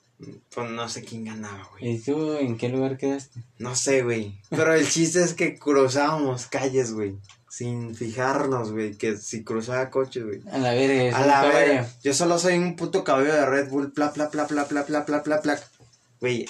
Pues 0.54 0.70
no 0.70 0.90
sé 0.90 1.04
quién 1.04 1.24
ganaba, 1.24 1.70
güey. 1.72 1.94
¿Y 1.94 2.00
tú 2.00 2.34
en 2.34 2.58
qué 2.58 2.68
lugar 2.68 2.98
quedaste? 2.98 3.42
No 3.58 3.76
sé, 3.76 4.04
güey. 4.04 4.42
Pero 4.50 4.74
el 4.74 4.88
chiste 4.88 5.24
es 5.24 5.34
que 5.34 5.58
cruzábamos 5.58 6.48
calles, 6.48 6.92
güey. 6.92 7.16
Sin 7.50 7.96
fijarnos, 7.96 8.74
güey. 8.74 8.96
Que 8.96 9.16
si 9.16 9.46
cruzaba 9.46 9.90
coches, 9.90 10.26
güey. 10.26 10.42
A 10.52 10.58
la 10.58 10.74
verga. 10.74 11.18
A 11.18 11.26
la 11.26 11.42
verga. 11.44 11.90
Yo 12.04 12.14
solo 12.14 12.38
soy 12.38 12.58
un 12.58 12.76
puto 12.76 13.06
caballo 13.06 13.34
de 13.34 13.46
Red 13.46 13.70
Bull. 13.70 13.94
Pla, 13.94 14.12
pla, 14.12 14.30
pla, 14.30 14.46
pla, 14.46 14.66
pla, 14.66 14.86
pla, 14.86 15.06
pla, 15.06 15.24
pla, 15.24 15.42
pla. 15.42 15.60
Güey, 16.20 16.46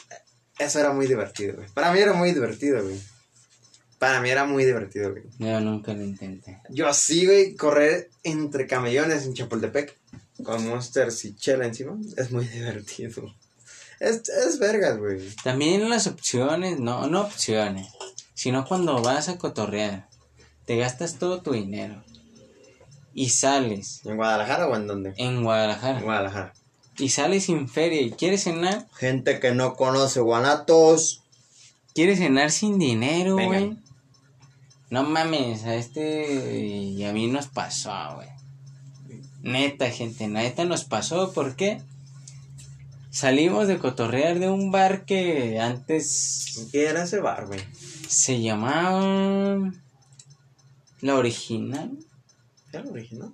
eso 0.58 0.80
era 0.80 0.92
muy 0.92 1.06
divertido, 1.06 1.56
güey. 1.56 1.68
Para 1.76 1.94
mí 1.94 2.00
era 2.00 2.14
muy 2.14 2.32
divertido, 2.32 2.82
güey. 2.82 3.00
Para 4.00 4.20
mí 4.22 4.30
era 4.30 4.46
muy 4.46 4.66
divertido, 4.66 5.12
güey. 5.12 5.24
Yo 5.38 5.60
nunca 5.60 5.94
lo 5.94 6.04
intenté. 6.04 6.60
Yo 6.70 6.92
sí, 6.94 7.26
güey, 7.26 7.56
correr 7.56 8.10
entre 8.24 8.66
camellones 8.66 9.26
en 9.26 9.36
Chapultepec 9.36 9.96
con 10.44 10.68
Monsters 10.68 11.26
y 11.26 11.36
Chela 11.36 11.66
encima, 11.66 11.98
es 12.18 12.32
muy 12.32 12.46
divertido. 12.48 13.34
Es, 14.00 14.30
es 14.30 14.60
vergas, 14.60 14.98
güey. 14.98 15.20
También 15.44 15.90
las 15.90 16.08
opciones, 16.08 16.80
no, 16.80 17.08
no 17.08 17.22
opciones, 17.22 17.88
sino 18.34 18.66
cuando 18.66 19.02
vas 19.02 19.28
a 19.30 19.38
cotorrear, 19.38 20.08
te 20.66 20.78
gastas 20.78 21.20
todo 21.20 21.42
tu 21.42 21.52
dinero 21.52 22.04
y 23.14 23.30
sales. 23.30 24.02
¿En 24.06 24.16
Guadalajara 24.16 24.68
o 24.68 24.76
en 24.76 24.88
dónde? 24.88 25.14
En 25.18 25.44
Guadalajara. 25.44 26.00
En 26.00 26.06
Guadalajara. 26.06 26.54
Y 26.98 27.10
sales 27.10 27.46
sin 27.46 27.68
feria 27.68 28.02
y 28.02 28.12
quieres 28.12 28.44
cenar. 28.44 28.88
Gente 28.96 29.40
que 29.40 29.52
no 29.52 29.76
conoce 29.76 30.20
Guanatos. 30.22 31.24
Quieres 31.94 32.20
cenar 32.20 32.52
sin 32.52 32.80
dinero, 32.80 33.36
güey. 33.36 33.78
No 34.90 35.04
mames, 35.04 35.66
a 35.66 35.76
este 35.76 36.64
y 36.64 37.04
a 37.04 37.14
mí 37.14 37.28
nos 37.28 37.48
pasó, 37.48 38.16
güey. 38.16 38.39
Neta, 39.42 39.90
gente, 39.90 40.28
neta 40.28 40.66
nos 40.66 40.84
pasó. 40.84 41.32
¿Por 41.34 41.56
qué? 41.56 41.82
Salimos 43.12 43.68
de 43.68 43.80
cotorrear 43.80 44.40
de 44.40 44.50
un 44.50 44.72
bar 44.72 45.06
que 45.06 45.60
antes. 45.60 46.68
¿Qué 46.72 46.86
era 46.86 47.04
ese 47.04 47.20
bar, 47.20 47.48
güey? 47.48 47.60
Se 48.08 48.42
llamaba. 48.42 49.72
La 51.02 51.16
original. 51.16 51.98
¿Era 52.72 52.84
la 52.84 52.92
original? 52.92 53.34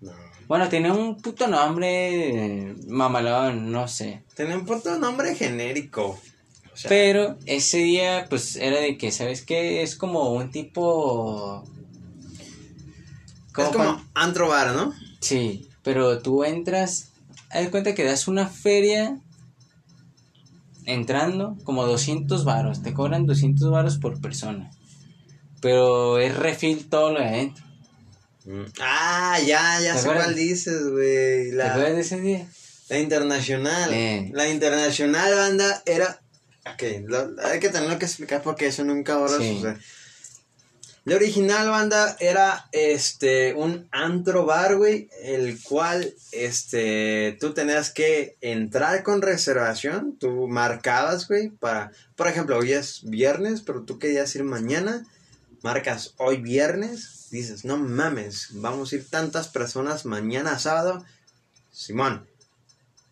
No. 0.00 0.12
Bueno, 0.46 0.68
tenía 0.68 0.92
un 0.92 1.20
puto 1.20 1.48
nombre 1.48 2.76
mamalón, 2.86 3.72
no 3.72 3.88
sé. 3.88 4.22
Tenía 4.34 4.56
un 4.56 4.66
puto 4.66 4.98
nombre 4.98 5.34
genérico. 5.34 6.20
Pero 6.88 7.38
ese 7.46 7.78
día, 7.78 8.26
pues 8.28 8.56
era 8.56 8.78
de 8.78 8.98
que, 8.98 9.10
¿sabes 9.10 9.42
qué? 9.42 9.82
Es 9.82 9.96
como 9.96 10.32
un 10.32 10.50
tipo. 10.50 11.64
es 13.56 13.68
como 13.68 14.04
antro 14.14 14.48
bar, 14.48 14.74
¿no? 14.74 14.94
Sí, 15.20 15.68
pero 15.82 16.20
tú 16.20 16.44
entras, 16.44 17.10
haz 17.50 17.68
cuenta 17.68 17.94
que 17.94 18.04
das 18.04 18.28
una 18.28 18.46
feria 18.46 19.20
entrando 20.84 21.56
como 21.64 21.84
200 21.84 22.44
varos, 22.44 22.82
te 22.82 22.94
cobran 22.94 23.26
200 23.26 23.70
varos 23.70 23.98
por 23.98 24.20
persona. 24.20 24.70
Pero 25.60 26.18
es 26.18 26.36
refil 26.36 26.88
todo 26.88 27.12
lo 27.12 27.20
de 27.20 27.26
adentro. 27.26 27.64
Mm. 28.44 28.64
Ah, 28.80 29.38
ya, 29.44 29.80
ya 29.80 29.96
sé 29.96 30.06
cuál 30.06 30.34
dices, 30.34 30.88
güey. 30.90 31.50
La... 31.50 31.64
¿Te 31.64 31.70
acuerdas 31.70 31.94
de 31.94 32.00
ese 32.00 32.20
día? 32.20 32.48
La 32.88 32.98
internacional. 33.00 33.92
Eh. 33.92 34.30
La 34.32 34.48
internacional 34.48 35.34
banda 35.34 35.82
era. 35.84 36.20
Ok, 36.72 36.82
hay 37.44 37.60
que 37.60 37.68
tenerlo 37.68 37.98
que 37.98 38.06
explicar 38.06 38.42
porque 38.42 38.66
eso 38.66 38.84
nunca 38.84 39.14
ahora 39.14 39.34
sucede. 39.34 39.76
La 41.06 41.14
original 41.14 41.70
banda 41.70 42.16
era 42.18 42.68
este 42.72 43.54
un 43.54 43.86
antro 43.92 44.44
bar, 44.44 44.76
güey, 44.76 45.08
el 45.22 45.62
cual 45.62 46.12
este 46.32 47.38
tú 47.38 47.54
tenías 47.54 47.92
que 47.92 48.36
entrar 48.40 49.04
con 49.04 49.22
reservación, 49.22 50.16
tú 50.18 50.48
marcabas, 50.48 51.28
güey, 51.28 51.50
para 51.50 51.92
por 52.16 52.26
ejemplo, 52.26 52.58
hoy 52.58 52.72
es 52.72 53.02
viernes, 53.04 53.60
pero 53.60 53.84
tú 53.84 54.00
querías 54.00 54.34
ir 54.34 54.42
mañana, 54.42 55.06
marcas 55.62 56.14
hoy 56.16 56.38
viernes, 56.38 57.28
dices, 57.30 57.64
"No 57.64 57.76
mames, 57.76 58.48
vamos 58.54 58.90
a 58.90 58.96
ir 58.96 59.08
tantas 59.08 59.46
personas 59.46 60.06
mañana 60.06 60.58
sábado." 60.58 61.04
Simón, 61.70 62.26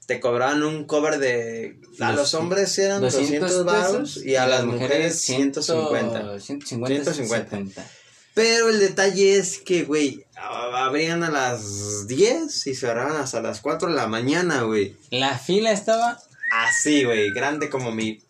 te 0.07 0.21
cobraban 0.21 0.62
un 0.62 0.85
cover 0.85 1.19
de 1.19 1.79
a 2.01 2.11
Los- 2.11 2.17
los 2.21 2.35
hombres 2.35 2.77
eran 2.79 3.01
200 3.01 3.64
baros 3.64 4.17
y 4.25 4.37
a 4.37 4.47
las 4.47 4.64
mujeres 4.64 5.21
150. 5.21 6.40
150. 6.40 6.40
150. 6.40 7.12
150. 7.14 7.87
Pero 8.35 8.69
el 8.69 8.81
detalle 8.81 9.37
es 9.37 9.59
que, 9.59 9.85
güey, 9.85 10.25
abrían 10.37 11.23
a 11.23 11.31
las 11.31 12.07
10 12.09 12.67
y 12.67 12.75
cerraban 12.75 13.17
hasta 13.17 13.40
las 13.40 13.61
4 13.61 13.88
de 13.88 13.95
la 13.95 14.09
mañana, 14.09 14.62
güey. 14.62 14.97
La 15.11 15.38
fila 15.38 15.71
estaba 15.73 16.19
Así, 16.53 17.05
güey, 17.05 17.31
grande 17.33 17.71
como 17.71 17.90
mi... 17.93 18.21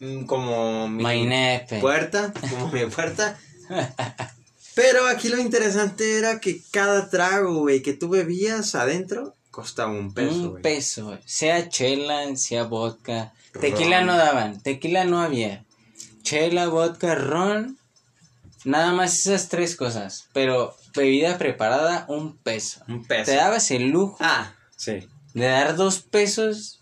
mm, 0.00 0.24
Como 0.26 0.88
mi 0.88 1.02
mainepe. 1.02 1.80
puerta, 1.80 2.32
como 2.50 2.68
mi 2.70 2.84
puerta. 2.86 3.38
Pero 4.74 5.06
aquí 5.08 5.28
lo 5.28 5.38
interesante 5.38 6.16
era 6.18 6.38
que 6.40 6.60
cada 6.70 7.10
trago, 7.10 7.60
güey, 7.60 7.82
que 7.82 7.92
tú 7.92 8.08
bebías 8.08 8.74
adentro 8.74 9.34
costaba 9.50 9.90
un 9.90 10.12
peso, 10.14 10.34
Un 10.52 10.62
peso, 10.62 11.18
sea 11.24 11.68
chela, 11.68 12.36
sea 12.36 12.64
vodka. 12.64 13.32
Tequila 13.60 14.02
no 14.02 14.16
daban, 14.16 14.60
tequila 14.62 15.04
no 15.04 15.20
había. 15.20 15.64
Chela, 16.22 16.68
vodka, 16.68 17.14
ron, 17.14 17.78
nada 18.64 18.92
más 18.92 19.14
esas 19.26 19.48
tres 19.48 19.74
cosas. 19.76 20.28
Pero 20.32 20.76
bebida 20.94 21.38
preparada, 21.38 22.04
un 22.08 22.36
peso. 22.36 22.82
Un 22.88 23.04
peso. 23.04 23.24
Te 23.30 23.36
dabas 23.36 23.70
el 23.70 23.88
lujo 23.88 24.16
Ah, 24.20 24.54
sí. 24.76 25.08
de 25.34 25.46
dar 25.46 25.74
dos 25.76 26.00
pesos, 26.00 26.78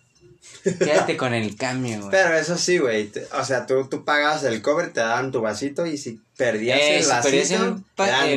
quédate 0.62 1.16
con 1.16 1.32
el 1.34 1.56
cambio, 1.56 1.98
güey. 1.98 2.10
Pero 2.10 2.36
eso 2.36 2.58
sí, 2.58 2.78
güey. 2.78 3.10
O 3.38 3.44
sea, 3.44 3.64
tú, 3.66 3.88
tú 3.88 4.04
pagabas 4.04 4.44
el 4.44 4.60
cover, 4.60 4.92
te 4.92 5.00
daban 5.00 5.30
tu 5.32 5.40
vasito 5.40 5.86
y 5.86 5.96
si 5.96 6.20
perdías 6.38 6.78
Eh, 6.78 6.96
el 6.98 7.02
si 7.04 7.10
vasito, 7.10 7.36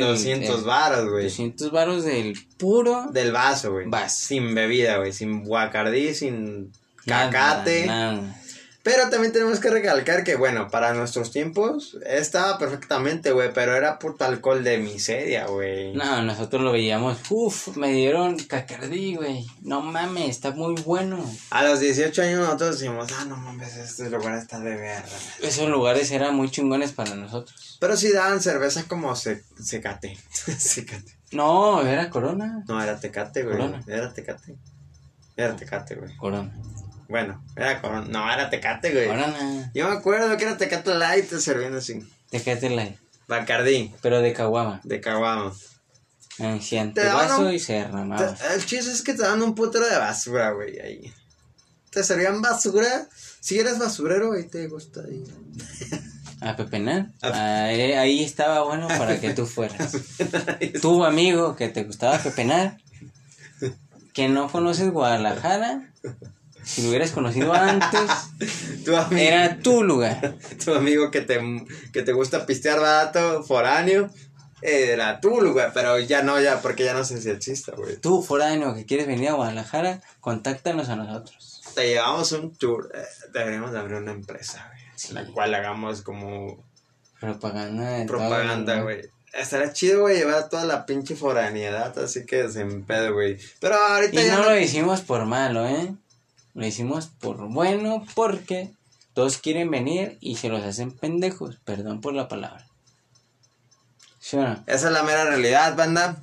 200 0.00 0.58
el- 0.58 0.64
varos, 0.64 1.08
güey. 1.08 1.24
200 1.24 1.70
varos 1.70 2.04
del 2.04 2.34
puro. 2.58 3.06
Del 3.12 3.32
vaso, 3.32 3.72
güey. 3.72 3.86
Sin 4.08 4.54
bebida, 4.54 4.98
güey. 4.98 5.12
Sin 5.12 5.44
guacardí, 5.44 6.12
sin 6.14 6.72
nada, 7.06 7.30
cacate. 7.30 7.86
nada. 7.86 8.41
Pero 8.82 9.08
también 9.10 9.32
tenemos 9.32 9.60
que 9.60 9.70
recalcar 9.70 10.24
que, 10.24 10.34
bueno, 10.34 10.68
para 10.68 10.92
nuestros 10.92 11.30
tiempos 11.30 11.96
estaba 12.04 12.58
perfectamente, 12.58 13.30
güey. 13.30 13.52
Pero 13.52 13.76
era 13.76 13.98
puto 13.98 14.24
alcohol 14.24 14.64
de 14.64 14.78
miseria, 14.78 15.46
güey. 15.46 15.94
No, 15.94 16.22
nosotros 16.22 16.62
lo 16.62 16.72
veíamos. 16.72 17.18
Uf, 17.30 17.76
me 17.76 17.92
dieron 17.92 18.36
cacardí, 18.38 19.14
güey. 19.14 19.46
No 19.60 19.82
mames, 19.82 20.30
está 20.30 20.50
muy 20.50 20.74
bueno. 20.82 21.24
A 21.50 21.62
los 21.62 21.78
18 21.78 22.22
años 22.22 22.40
nosotros 22.40 22.80
decimos, 22.80 23.08
ah, 23.18 23.24
no 23.24 23.36
mames, 23.36 23.76
este 23.76 24.10
lugar 24.10 24.36
está 24.36 24.58
de 24.58 24.74
verga. 24.74 25.04
Esos 25.40 25.68
lugares 25.68 26.10
eran 26.10 26.34
muy 26.34 26.50
chingones 26.50 26.92
para 26.92 27.14
nosotros. 27.14 27.78
Pero 27.80 27.96
sí 27.96 28.12
daban 28.12 28.40
cerveza 28.40 28.84
como 28.88 29.14
se, 29.14 29.42
secate. 29.62 30.18
secate. 30.58 31.18
No, 31.32 31.80
era 31.80 32.10
Corona. 32.10 32.62
No, 32.68 32.82
era 32.82 33.00
tecate, 33.00 33.42
güey. 33.42 33.56
Corona. 33.56 33.82
Era 33.86 34.12
tecate. 34.12 34.54
Era 35.34 35.56
tecate, 35.56 35.94
güey. 35.94 36.14
Corona. 36.18 36.52
Bueno, 37.12 37.44
era 37.56 37.78
corona. 37.82 38.06
No, 38.08 38.32
era 38.32 38.48
tecate, 38.48 38.90
güey. 38.90 39.06
Corona. 39.06 39.70
Yo 39.74 39.86
me 39.86 39.96
acuerdo 39.96 40.34
que 40.38 40.44
era 40.44 40.56
tecate 40.56 40.94
light, 40.94 41.28
te 41.28 41.38
servían 41.40 41.74
así. 41.76 42.02
Tecate 42.30 42.70
light. 42.70 42.96
Bacardí, 43.28 43.92
Pero 44.00 44.22
de 44.22 44.32
caguama. 44.32 44.80
de 44.82 44.98
caguama. 45.02 45.52
Anciano. 46.38 46.94
Te 46.94 47.04
vaso 47.04 47.42
un- 47.42 47.52
y 47.52 47.58
se 47.58 47.74
derramaba. 47.74 48.34
Te- 48.34 48.54
El 48.54 48.64
chiste 48.64 48.90
es 48.90 49.02
que 49.02 49.12
te 49.12 49.22
dan 49.24 49.42
un 49.42 49.54
putero 49.54 49.86
de 49.86 49.98
basura, 49.98 50.52
güey, 50.52 50.80
ahí. 50.80 51.12
Te 51.90 52.02
servían 52.02 52.40
basura. 52.40 53.06
Si 53.40 53.58
eres 53.58 53.78
basurero, 53.78 54.32
ahí 54.32 54.44
te 54.44 54.66
gusta 54.68 55.00
ahí. 55.06 55.22
A 56.40 56.56
pepenar. 56.56 57.08
A- 57.20 57.64
Ahí, 57.64 57.92
ahí 57.92 58.24
estaba 58.24 58.62
bueno 58.64 58.88
para 58.88 59.20
que 59.20 59.34
tú 59.34 59.44
fueras. 59.44 59.92
Tu 60.80 61.04
amigo 61.04 61.56
que 61.56 61.68
te 61.68 61.84
gustaba 61.84 62.16
pepenar. 62.18 62.78
Que 64.14 64.30
no 64.30 64.50
conoces 64.50 64.90
Guadalajara. 64.90 65.90
Si 66.64 66.82
lo 66.82 66.88
hubieras 66.90 67.10
conocido 67.10 67.52
antes, 67.52 68.00
tu 68.84 68.96
amigo, 68.96 69.20
era 69.20 69.58
tu 69.58 69.82
lugar. 69.82 70.36
tu 70.64 70.74
amigo 70.74 71.10
que 71.10 71.20
te, 71.22 71.40
que 71.92 72.02
te 72.02 72.12
gusta 72.12 72.46
pistear 72.46 72.80
barato, 72.80 73.42
foráneo, 73.42 74.10
era 74.60 75.20
tu 75.20 75.40
lugar, 75.40 75.72
pero 75.74 75.98
ya 75.98 76.22
no, 76.22 76.40
ya, 76.40 76.60
porque 76.62 76.84
ya 76.84 76.94
no 76.94 77.04
sé 77.04 77.20
si 77.20 77.30
existe, 77.30 77.72
güey. 77.72 77.96
Tú, 77.96 78.22
foráneo, 78.22 78.74
que 78.74 78.86
quieres 78.86 79.06
venir 79.08 79.30
a 79.30 79.32
Guadalajara, 79.34 80.00
contáctanos 80.20 80.88
a 80.88 80.96
nosotros. 80.96 81.60
Te 81.74 81.88
llevamos 81.88 82.30
un 82.32 82.54
tour. 82.56 82.90
eh, 82.94 83.02
deberíamos 83.32 83.72
de 83.72 83.78
abrir 83.80 83.96
una 83.96 84.12
empresa, 84.12 84.64
güey. 84.68 84.82
Sí. 84.94 85.14
La 85.14 85.26
cual 85.26 85.52
hagamos 85.54 86.02
como 86.02 86.64
Propaganda 87.18 88.04
propaganda, 88.06 88.80
güey. 88.82 89.08
Estaría 89.32 89.72
chido, 89.72 90.02
güey, 90.02 90.18
llevar 90.18 90.48
toda 90.50 90.64
la 90.64 90.84
pinche 90.84 91.16
foraneidad, 91.16 91.98
así 91.98 92.26
que 92.26 92.48
sin 92.50 92.84
pedo, 92.84 93.14
güey. 93.14 93.38
Pero 93.60 93.74
ahorita 93.76 94.20
Y 94.20 94.26
ya 94.26 94.36
no 94.36 94.42
no- 94.42 94.50
lo 94.50 94.58
hicimos 94.60 95.00
por 95.00 95.24
malo, 95.24 95.66
¿eh? 95.66 95.94
Lo 96.54 96.66
hicimos 96.66 97.06
por 97.06 97.48
bueno 97.48 98.04
porque 98.14 98.74
todos 99.14 99.38
quieren 99.38 99.70
venir 99.70 100.18
y 100.20 100.36
se 100.36 100.48
los 100.48 100.62
hacen 100.62 100.92
pendejos. 100.92 101.58
Perdón 101.64 102.00
por 102.00 102.14
la 102.14 102.28
palabra. 102.28 102.66
¿Sí 104.18 104.36
o 104.36 104.42
no? 104.42 104.62
Esa 104.66 104.86
es 104.88 104.92
la 104.92 105.02
mera 105.02 105.24
realidad, 105.24 105.76
banda. 105.76 106.22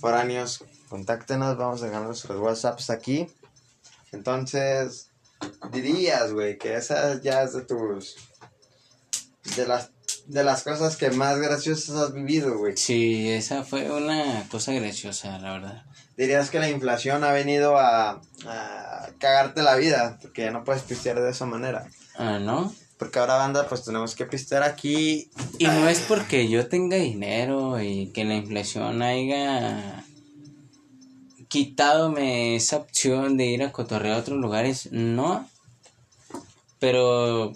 Foráneos, 0.00 0.64
contáctenos, 0.88 1.56
vamos 1.56 1.82
a 1.82 1.86
dejar 1.86 2.02
nuestros 2.02 2.40
WhatsApps 2.40 2.90
aquí. 2.90 3.28
Entonces, 4.12 5.08
dirías, 5.70 6.32
güey, 6.32 6.58
que 6.58 6.76
esa 6.76 7.20
ya 7.20 7.42
es 7.42 7.54
de 7.54 7.62
tus... 7.62 8.16
De 9.56 9.66
las, 9.66 9.90
de 10.26 10.42
las 10.42 10.62
cosas 10.62 10.96
que 10.96 11.10
más 11.10 11.38
graciosas 11.38 11.96
has 11.96 12.12
vivido, 12.12 12.58
güey. 12.58 12.76
Sí, 12.76 13.30
esa 13.30 13.62
fue 13.62 13.90
una 13.90 14.46
cosa 14.48 14.72
graciosa, 14.72 15.38
la 15.38 15.52
verdad. 15.52 15.84
Dirías 16.16 16.50
que 16.50 16.60
la 16.60 16.68
inflación 16.68 17.24
ha 17.24 17.32
venido 17.32 17.76
a, 17.76 18.20
a 18.46 19.08
cagarte 19.18 19.62
la 19.62 19.74
vida, 19.76 20.18
porque 20.22 20.42
ya 20.42 20.50
no 20.50 20.64
puedes 20.64 20.82
pistear 20.82 21.20
de 21.20 21.30
esa 21.30 21.46
manera. 21.46 21.86
Ah, 22.16 22.38
¿no? 22.38 22.72
Porque 22.98 23.18
ahora, 23.18 23.36
banda, 23.36 23.68
pues 23.68 23.84
tenemos 23.84 24.14
que 24.14 24.24
pistear 24.24 24.62
aquí. 24.62 25.30
Y 25.58 25.66
no 25.66 25.88
es 25.88 26.00
porque 26.00 26.48
yo 26.48 26.68
tenga 26.68 26.96
dinero 26.96 27.80
y 27.82 28.12
que 28.12 28.24
la 28.24 28.34
inflación 28.34 29.02
haya 29.02 30.04
quitadome 31.48 32.56
esa 32.56 32.76
opción 32.76 33.36
de 33.36 33.46
ir 33.46 33.62
a 33.62 33.72
cotorrear 33.72 34.16
a 34.16 34.20
otros 34.20 34.38
lugares, 34.38 34.88
no. 34.92 35.48
Pero 36.78 37.52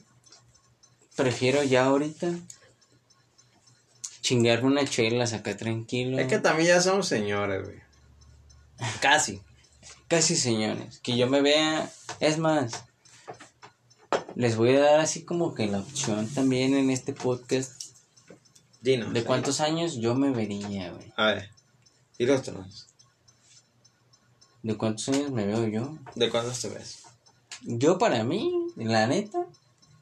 prefiero 1.16 1.62
ya 1.62 1.86
ahorita 1.86 2.30
chingarme 4.20 4.68
una 4.68 4.84
chela, 4.84 5.26
sacar 5.26 5.56
tranquilo. 5.56 6.18
Es 6.18 6.26
que 6.26 6.38
también 6.38 6.68
ya 6.68 6.80
somos 6.80 7.08
señores, 7.08 7.64
güey. 7.64 7.87
Casi. 9.00 9.42
Casi 10.08 10.36
señores, 10.36 11.00
que 11.00 11.16
yo 11.16 11.28
me 11.28 11.42
vea, 11.42 11.90
es 12.20 12.38
más, 12.38 12.84
les 14.34 14.56
voy 14.56 14.74
a 14.74 14.80
dar 14.80 15.00
así 15.00 15.24
como 15.24 15.54
que 15.54 15.66
la 15.66 15.80
opción 15.80 16.28
también 16.28 16.74
en 16.74 16.90
este 16.90 17.12
podcast 17.12 17.82
Dinos. 18.80 19.12
de 19.12 19.24
cuántos 19.24 19.60
años 19.60 19.96
yo 19.96 20.14
me 20.14 20.30
vería, 20.30 20.92
güey. 20.92 21.12
A 21.16 21.26
ver, 21.32 21.50
ilústranos. 22.16 22.86
¿De 24.62 24.76
cuántos 24.76 25.08
años 25.10 25.30
me 25.30 25.46
veo 25.46 25.66
yo? 25.68 25.98
¿De 26.14 26.30
cuántos 26.30 26.60
te 26.60 26.68
ves? 26.68 27.02
Yo 27.62 27.98
para 27.98 28.24
mí, 28.24 28.52
la 28.76 29.06
neta, 29.06 29.46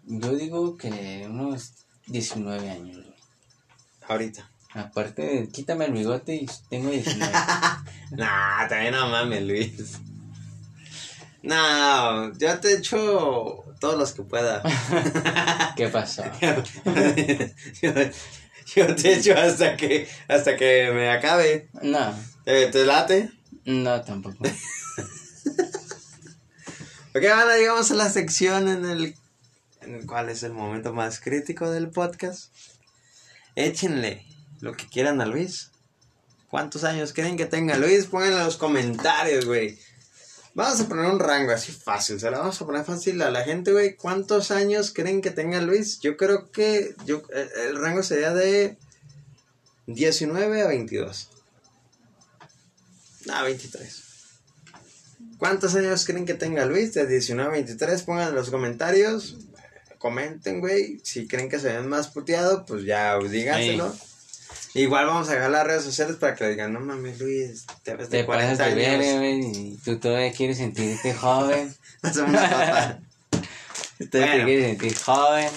yo 0.04 0.34
digo 0.34 0.76
que 0.76 1.26
unos 1.28 1.72
19 2.06 2.70
años. 2.70 2.96
güey. 2.96 3.16
Ahorita. 4.08 4.50
Aparte, 4.76 5.48
quítame 5.52 5.86
el 5.86 5.92
bigote 5.92 6.34
y 6.34 6.46
tengo 6.68 6.90
19. 6.90 7.32
Nah, 8.10 8.68
también 8.68 8.92
no 8.94 9.08
mames, 9.08 9.42
Luis. 9.42 9.98
No, 11.42 12.32
yo 12.38 12.58
te 12.60 12.74
echo 12.74 13.64
todos 13.80 13.98
los 13.98 14.12
que 14.12 14.22
pueda. 14.22 14.62
¿Qué 15.76 15.88
pasó? 15.88 16.22
yo, 17.82 17.92
yo 18.76 18.94
te 18.94 19.14
echo 19.14 19.34
hasta 19.36 19.76
que 19.76 20.09
hasta 20.28 20.57
que 20.57 20.90
me 20.92 21.11
acabe. 21.11 21.68
No, 21.82 22.14
¿Te, 22.44 22.66
te 22.66 22.84
late? 22.84 23.30
no 23.64 24.01
tampoco. 24.03 24.44
Ok, 27.14 27.24
ahora 27.24 27.57
llegamos 27.57 27.90
a 27.90 27.94
la 27.94 28.11
sección 28.11 28.68
en 28.68 28.84
el, 28.84 29.16
en 29.80 29.94
el 29.94 30.07
cual 30.07 30.28
es 30.28 30.42
el 30.42 30.53
momento 30.53 30.92
más 30.92 31.18
crítico 31.18 31.70
del 31.70 31.88
podcast. 31.88 32.53
Échenle 33.55 34.36
lo 34.61 34.76
que 34.76 34.86
quieran 34.86 35.20
a 35.20 35.26
Luis. 35.26 35.70
¿Cuántos 36.48 36.84
años 36.84 37.12
creen 37.12 37.36
que 37.36 37.46
tenga 37.46 37.76
Luis? 37.76 38.07
Pongan 38.07 38.32
en 38.32 38.44
los 38.44 38.57
comentarios, 38.57 39.44
güey. 39.44 39.78
Vamos 40.54 40.80
a 40.80 40.88
poner 40.88 41.04
un 41.04 41.18
rango 41.18 41.52
así 41.52 41.70
fácil, 41.70 42.18
se 42.18 42.30
la 42.30 42.38
vamos 42.38 42.61
a 42.61 42.64
poner 42.64 42.82
fácil 42.84 43.20
a 43.20 43.30
la 43.30 43.44
gente, 43.44 43.72
güey. 43.72 43.94
¿Cuántos 43.94 44.50
años 44.50 44.90
creen 44.94 45.20
que 45.20 45.30
tenga 45.30 45.61
Luis? 45.61 46.00
Yo 46.00 46.16
creo 46.16 46.50
que 46.50 46.94
yo, 47.04 47.22
el, 47.34 47.50
el 47.68 47.76
rango 47.76 48.02
sería 48.02 48.32
de 48.32 48.78
19 49.86 50.62
a 50.62 50.66
22. 50.68 51.30
No, 53.26 53.42
23. 53.42 54.02
¿Cuántos 55.38 55.74
años 55.74 56.07
creen 56.07 56.24
que 56.24 56.34
tenga 56.34 56.64
Luis? 56.64 56.94
De 56.94 57.07
19 57.07 57.48
a 57.48 57.52
23, 57.52 58.02
pongan 58.02 58.28
en 58.28 58.34
los 58.34 58.50
comentarios. 58.50 59.36
Comenten, 59.98 60.61
güey. 60.61 61.00
Si 61.04 61.26
creen 61.26 61.48
que 61.48 61.59
se 61.59 61.72
ven 61.72 61.88
más 61.88 62.09
puteado, 62.09 62.64
pues 62.64 62.84
ya 62.84 63.18
díganselo. 63.18 63.94
Igual 64.79 65.07
vamos 65.07 65.29
a 65.29 65.35
dejar 65.35 65.51
las 65.51 65.66
redes 65.66 65.85
sociales 65.85 66.16
para 66.16 66.35
que 66.35 66.45
le 66.45 66.51
digan, 66.51 66.72
no 66.72 66.81
mames, 66.81 67.18
Luis, 67.18 67.64
te 67.83 67.95
ves 67.97 68.11
de 68.11 68.18
Te 68.20 68.27
40 68.27 68.53
pasas 68.59 68.74
de 68.74 68.87
años. 68.87 68.99
verga, 68.99 69.18
güey, 69.18 69.41
y 69.72 69.77
tú 69.85 69.99
todavía 69.99 70.33
quieres 70.33 70.59
sentirte 70.59 71.14
joven. 71.14 71.74
Menos, 72.03 72.18
papá. 72.51 72.99
Todavía 74.11 74.11
Bueno. 74.11 74.37
te 74.39 74.45
quieres 74.45 74.66
sentir 74.66 74.99
joven. 74.99 75.51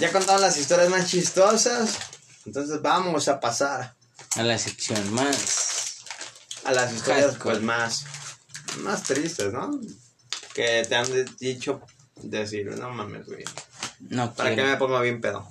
Ya 0.00 0.12
contamos 0.12 0.40
las 0.42 0.56
historias 0.58 0.90
más 0.90 1.08
chistosas. 1.08 1.96
Entonces 2.44 2.82
vamos 2.82 3.26
a 3.28 3.40
pasar 3.40 3.94
A 4.36 4.42
la 4.42 4.58
sección 4.58 5.14
más. 5.14 6.04
a 6.64 6.72
las 6.72 6.92
historias 6.92 7.26
Hardcore. 7.32 7.54
pues 7.56 7.62
más, 7.64 8.04
más 8.82 9.02
tristes, 9.04 9.52
¿no? 9.52 9.80
Que 10.52 10.84
te 10.86 10.94
han 10.94 11.06
dicho 11.40 11.80
decir, 12.22 12.66
no 12.76 12.90
mames, 12.90 13.24
güey. 13.26 13.44
No 14.00 14.34
¿Para 14.34 14.50
qué 14.50 14.56
quiero. 14.56 14.70
me 14.70 14.76
pongo 14.76 15.00
bien 15.00 15.20
pedo? 15.22 15.48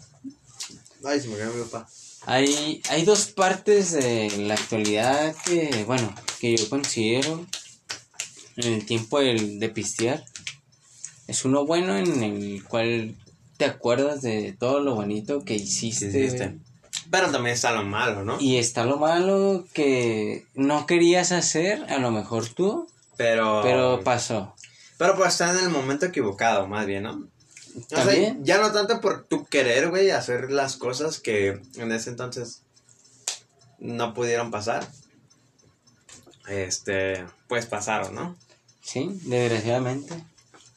Ay, 1.03 1.19
se 1.19 1.27
me 1.29 1.37
quedó 1.37 1.51
mi 1.53 1.63
papá. 1.65 1.89
Hay, 2.25 2.81
hay 2.89 3.03
dos 3.05 3.27
partes 3.27 3.91
de 3.91 4.31
la 4.39 4.55
actualidad 4.55 5.35
que, 5.45 5.83
bueno, 5.85 6.13
que 6.39 6.55
yo 6.57 6.67
considero 6.69 7.45
en 8.57 8.73
el 8.73 8.85
tiempo 8.85 9.19
del- 9.19 9.59
de 9.59 9.69
pistear. 9.69 10.25
Es 11.27 11.45
uno 11.45 11.65
bueno 11.65 11.97
en 11.97 12.23
el 12.23 12.63
cual 12.63 13.15
te 13.57 13.65
acuerdas 13.65 14.21
de 14.21 14.53
todo 14.57 14.79
lo 14.79 14.95
bonito 14.95 15.43
que 15.43 15.55
hiciste. 15.55 16.11
Sí. 16.29 16.59
Pero 17.11 17.31
también 17.31 17.53
está 17.55 17.71
lo 17.71 17.83
malo, 17.83 18.23
¿no? 18.25 18.39
Y 18.41 18.57
está 18.57 18.85
lo 18.85 18.97
malo 18.97 19.65
que 19.73 20.45
no 20.55 20.85
querías 20.87 21.31
hacer, 21.31 21.83
a 21.89 21.99
lo 21.99 22.11
mejor 22.11 22.47
tú, 22.49 22.87
Pero. 23.17 23.61
pero 23.63 24.01
pasó. 24.03 24.55
Pero 24.97 25.15
pues 25.15 25.33
está 25.33 25.51
en 25.51 25.59
el 25.65 25.69
momento 25.69 26.05
equivocado, 26.07 26.67
más 26.67 26.85
bien, 26.85 27.03
¿no? 27.03 27.27
O 27.77 27.81
sea, 27.89 28.05
¿También? 28.05 28.43
ya 28.45 28.59
no 28.59 28.71
tanto 28.71 29.01
por 29.01 29.25
tu 29.25 29.45
querer, 29.45 29.89
güey, 29.89 30.11
hacer 30.11 30.51
las 30.51 30.77
cosas 30.77 31.19
que 31.19 31.59
en 31.75 31.91
ese 31.91 32.09
entonces 32.09 32.61
no 33.79 34.13
pudieron 34.13 34.51
pasar. 34.51 34.87
Este, 36.47 37.25
pues 37.47 37.65
pasaron, 37.65 38.15
¿no? 38.15 38.37
Sí, 38.81 39.19
desgraciadamente. 39.23 40.23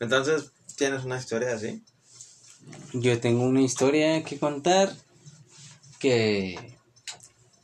Entonces, 0.01 0.51
¿tienes 0.77 1.05
una 1.05 1.19
historia 1.19 1.55
así? 1.55 1.83
Yo 2.93 3.21
tengo 3.21 3.45
una 3.45 3.61
historia 3.61 4.25
que 4.25 4.39
contar 4.39 4.93
que, 5.99 6.77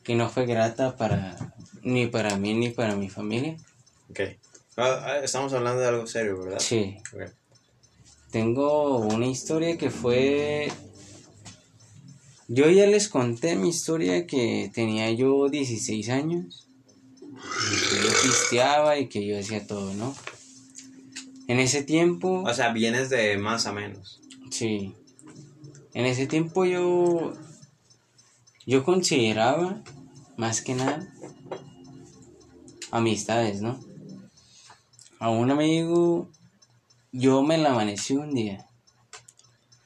que 0.03 0.15
no 0.15 0.29
fue 0.29 0.45
grata 0.45 0.95
para 0.95 1.53
ni 1.81 2.07
para 2.07 2.37
mí 2.37 2.53
ni 2.53 2.69
para 2.69 2.95
mi 2.95 3.09
familia. 3.09 3.57
Ok. 4.09 4.19
Ah, 4.77 5.03
ah, 5.05 5.17
estamos 5.23 5.53
hablando 5.53 5.81
de 5.81 5.87
algo 5.87 6.07
serio, 6.07 6.39
¿verdad? 6.43 6.59
Sí, 6.59 6.97
Ok. 7.13 7.31
Tengo 8.35 8.97
una 8.97 9.27
historia 9.27 9.77
que 9.77 9.89
fue... 9.89 10.69
Yo 12.49 12.69
ya 12.69 12.85
les 12.85 13.07
conté 13.07 13.55
mi 13.55 13.69
historia 13.69 14.27
que 14.27 14.69
tenía 14.73 15.09
yo 15.11 15.47
16 15.47 16.09
años, 16.09 16.67
y 17.23 17.89
que 17.89 18.03
yo 18.03 18.09
pisteaba 18.23 18.99
y 18.99 19.07
que 19.07 19.25
yo 19.25 19.39
hacía 19.39 19.65
todo, 19.65 19.93
¿no? 19.93 20.13
En 21.47 21.59
ese 21.59 21.81
tiempo... 21.81 22.43
O 22.45 22.53
sea, 22.53 22.73
vienes 22.73 23.09
de 23.09 23.37
más 23.37 23.67
a 23.67 23.71
menos. 23.71 24.19
Sí. 24.51 24.93
En 25.93 26.05
ese 26.05 26.27
tiempo 26.27 26.65
yo. 26.65 27.35
Yo 28.65 28.83
consideraba, 28.83 29.81
más 30.35 30.61
que 30.61 30.75
nada, 30.75 31.07
amistades, 32.91 33.61
¿no? 33.61 33.79
A 35.19 35.29
un 35.29 35.51
amigo, 35.51 36.29
yo 37.17 37.41
me 37.43 37.57
la 37.57 37.71
amanecí 37.71 38.15
un 38.15 38.33
día. 38.33 38.67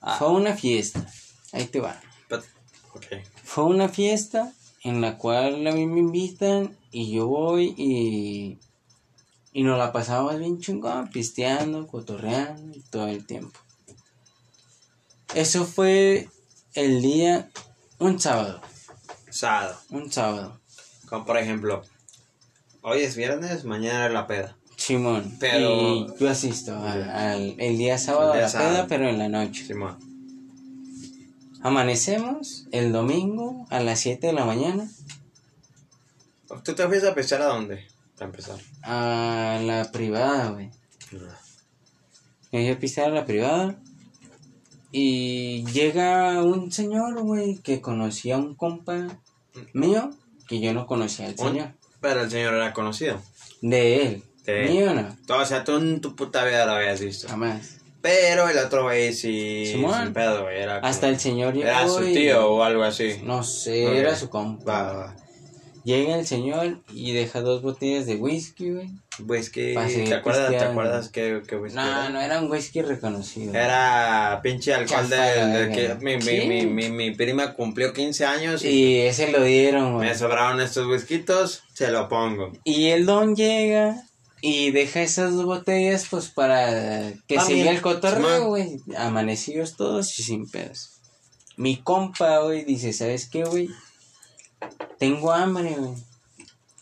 Ah. 0.01 0.15
Fue 0.17 0.31
una 0.31 0.55
fiesta. 0.55 1.05
Ahí 1.51 1.65
te 1.65 1.79
va. 1.79 1.99
But-. 2.29 2.43
Fue 3.43 3.65
una 3.65 3.87
fiesta 3.87 4.53
en 4.83 5.01
la 5.01 5.17
cual 5.17 5.65
a 5.67 5.71
mí 5.71 5.85
me 5.85 5.99
invitan 5.99 6.77
y 6.91 7.11
yo 7.11 7.27
voy 7.27 7.75
y. 7.77 8.59
Y 9.51 9.63
nos 9.63 9.79
la 9.79 9.91
pasamos 9.91 10.37
bien 10.37 10.59
chingón, 10.59 11.09
pisteando, 11.09 11.87
cotorreando 11.87 12.77
y 12.77 12.81
todo 12.81 13.07
el 13.07 13.25
tiempo. 13.25 13.59
Eso 15.33 15.65
fue 15.65 16.29
el 16.75 17.01
día, 17.01 17.49
un 17.97 18.19
sábado, 18.19 18.61
Sábado. 19.31 19.79
un 19.89 20.11
sábado. 20.11 20.59
Como 21.07 21.25
por 21.25 21.37
ejemplo, 21.37 21.81
hoy 22.81 23.01
es 23.01 23.15
viernes, 23.15 23.65
mañana 23.65 24.05
es 24.05 24.13
la 24.13 24.27
peda. 24.27 24.58
Simón, 24.79 25.35
Pero- 25.39 25.95
y 25.95 26.07
yo 26.19 26.29
asisto 26.29 26.73
al, 26.81 27.55
el 27.59 27.77
día 27.77 27.97
sábado 27.97 28.33
El 28.33 28.39
día 28.39 28.41
a 28.41 28.43
la 28.47 28.49
sábado. 28.49 28.71
peda, 28.75 28.87
pero 28.87 29.09
en 29.09 29.17
la 29.19 29.27
noche. 29.29 29.65
Simón. 29.65 29.97
Amanecemos 31.61 32.65
el 32.71 32.91
domingo 32.93 33.67
a 33.69 33.81
las 33.81 33.99
7 33.99 34.27
de 34.27 34.33
la 34.33 34.45
mañana 34.45 34.89
¿Tú 36.63 36.73
te 36.73 36.87
fuiste 36.87 37.07
a 37.07 37.13
pescar 37.13 37.41
a 37.41 37.45
dónde? 37.45 37.85
Para 38.15 38.27
empezar. 38.31 38.57
a 38.81 39.59
la 39.63 39.91
privada, 39.91 40.49
güey. 40.51 40.69
Me 42.51 42.61
fui 42.63 42.69
a 42.69 42.79
pistear 42.79 43.11
a 43.11 43.15
la 43.15 43.25
privada. 43.25 43.75
Y 44.91 45.63
llega 45.71 46.41
un 46.43 46.71
señor, 46.71 47.21
güey, 47.21 47.57
que 47.59 47.79
conocía 47.81 48.35
a 48.35 48.39
un 48.39 48.55
compa 48.55 49.19
mío, 49.73 50.09
que 50.47 50.59
yo 50.59 50.73
no 50.73 50.87
conocía 50.87 51.27
al 51.27 51.37
señor. 51.37 51.73
Pero 52.01 52.21
el 52.23 52.31
señor 52.31 52.55
era 52.55 52.73
conocido. 52.73 53.21
De 53.61 54.07
él. 54.07 54.23
Él. 54.45 54.69
Mío 54.69 54.93
no, 54.93 55.15
O 55.35 55.45
sea, 55.45 55.63
tú 55.63 55.77
en 55.77 56.01
tu 56.01 56.15
puta 56.15 56.43
vida 56.45 56.65
lo 56.65 56.73
habías 56.73 56.99
visto. 57.01 57.27
jamás. 57.27 57.75
Pero 58.01 58.47
el 58.47 58.57
otro 58.57 58.83
güey 58.83 59.13
sí. 59.13 59.65
Simón. 59.67 60.03
Sin 60.03 60.13
pedo, 60.13 60.43
güey. 60.43 60.61
Era 60.61 60.75
como- 60.79 60.87
Hasta 60.87 61.09
el 61.09 61.19
señor 61.19 61.53
llegó 61.53 61.67
Era 61.67 61.87
su 61.87 62.07
y- 62.07 62.13
tío 62.13 62.49
o 62.49 62.63
algo 62.63 62.83
así. 62.83 63.19
No 63.23 63.43
sé, 63.43 63.97
era 63.97 64.15
su 64.15 64.29
compa. 64.29 64.71
Va, 64.83 64.93
va. 64.93 65.15
Llega 65.83 66.17
el 66.19 66.25
señor 66.27 66.81
y 66.93 67.13
deja 67.13 67.41
dos 67.41 67.61
botellas 67.61 68.05
de 68.05 68.15
whisky, 68.15 68.71
güey. 68.71 68.89
Whisky. 69.25 69.73
¿Te 69.73 70.13
acuerdas, 70.13 70.49
¿te 70.49 70.57
acuerdas 70.59 71.09
qué, 71.09 71.41
qué 71.47 71.57
whisky 71.57 71.75
No, 71.75 71.85
era? 71.85 72.09
no 72.09 72.21
era 72.21 72.39
un 72.41 72.49
whisky 72.51 72.81
reconocido. 72.81 73.53
Era 73.53 74.39
pinche 74.43 74.73
alcohol 74.73 75.09
de, 75.09 75.71
que 75.73 75.95
mi, 76.03 76.15
mi, 76.17 76.21
Sí. 76.21 76.47
mi, 76.47 76.65
mi, 76.67 76.89
mi 76.89 77.11
prima 77.11 77.53
cumplió 77.53 77.91
15 77.91 78.25
años 78.25 78.63
y 78.63 78.69
Y 78.69 78.97
ese 79.01 79.29
lo 79.31 79.41
dieron, 79.43 79.95
güey. 79.95 80.07
me 80.09 80.15
sobraron 80.15 80.61
estos 80.61 80.85
whiskitos, 80.87 81.63
se 81.73 81.91
lo 81.91 82.07
pongo. 82.07 82.51
Y 82.63 82.87
el 82.89 83.05
don 83.05 83.35
llega 83.35 84.03
y 84.41 84.71
deja 84.71 85.01
esas 85.01 85.33
dos 85.33 85.45
botellas, 85.45 86.07
pues 86.09 86.29
para 86.29 87.11
que 87.27 87.37
Ah, 87.37 87.41
siga 87.45 87.71
el 87.71 87.81
cotorreo, 87.81 88.47
güey. 88.47 88.79
Amanecidos 88.97 89.75
todos 89.75 90.17
y 90.19 90.23
sin 90.23 90.49
pedos. 90.49 90.91
Mi 91.57 91.77
compa, 91.81 92.39
güey, 92.39 92.63
dice: 92.65 92.93
¿Sabes 92.93 93.27
qué, 93.29 93.43
güey? 93.43 93.69
Tengo 94.97 95.31
hambre, 95.31 95.75
güey. 95.77 95.93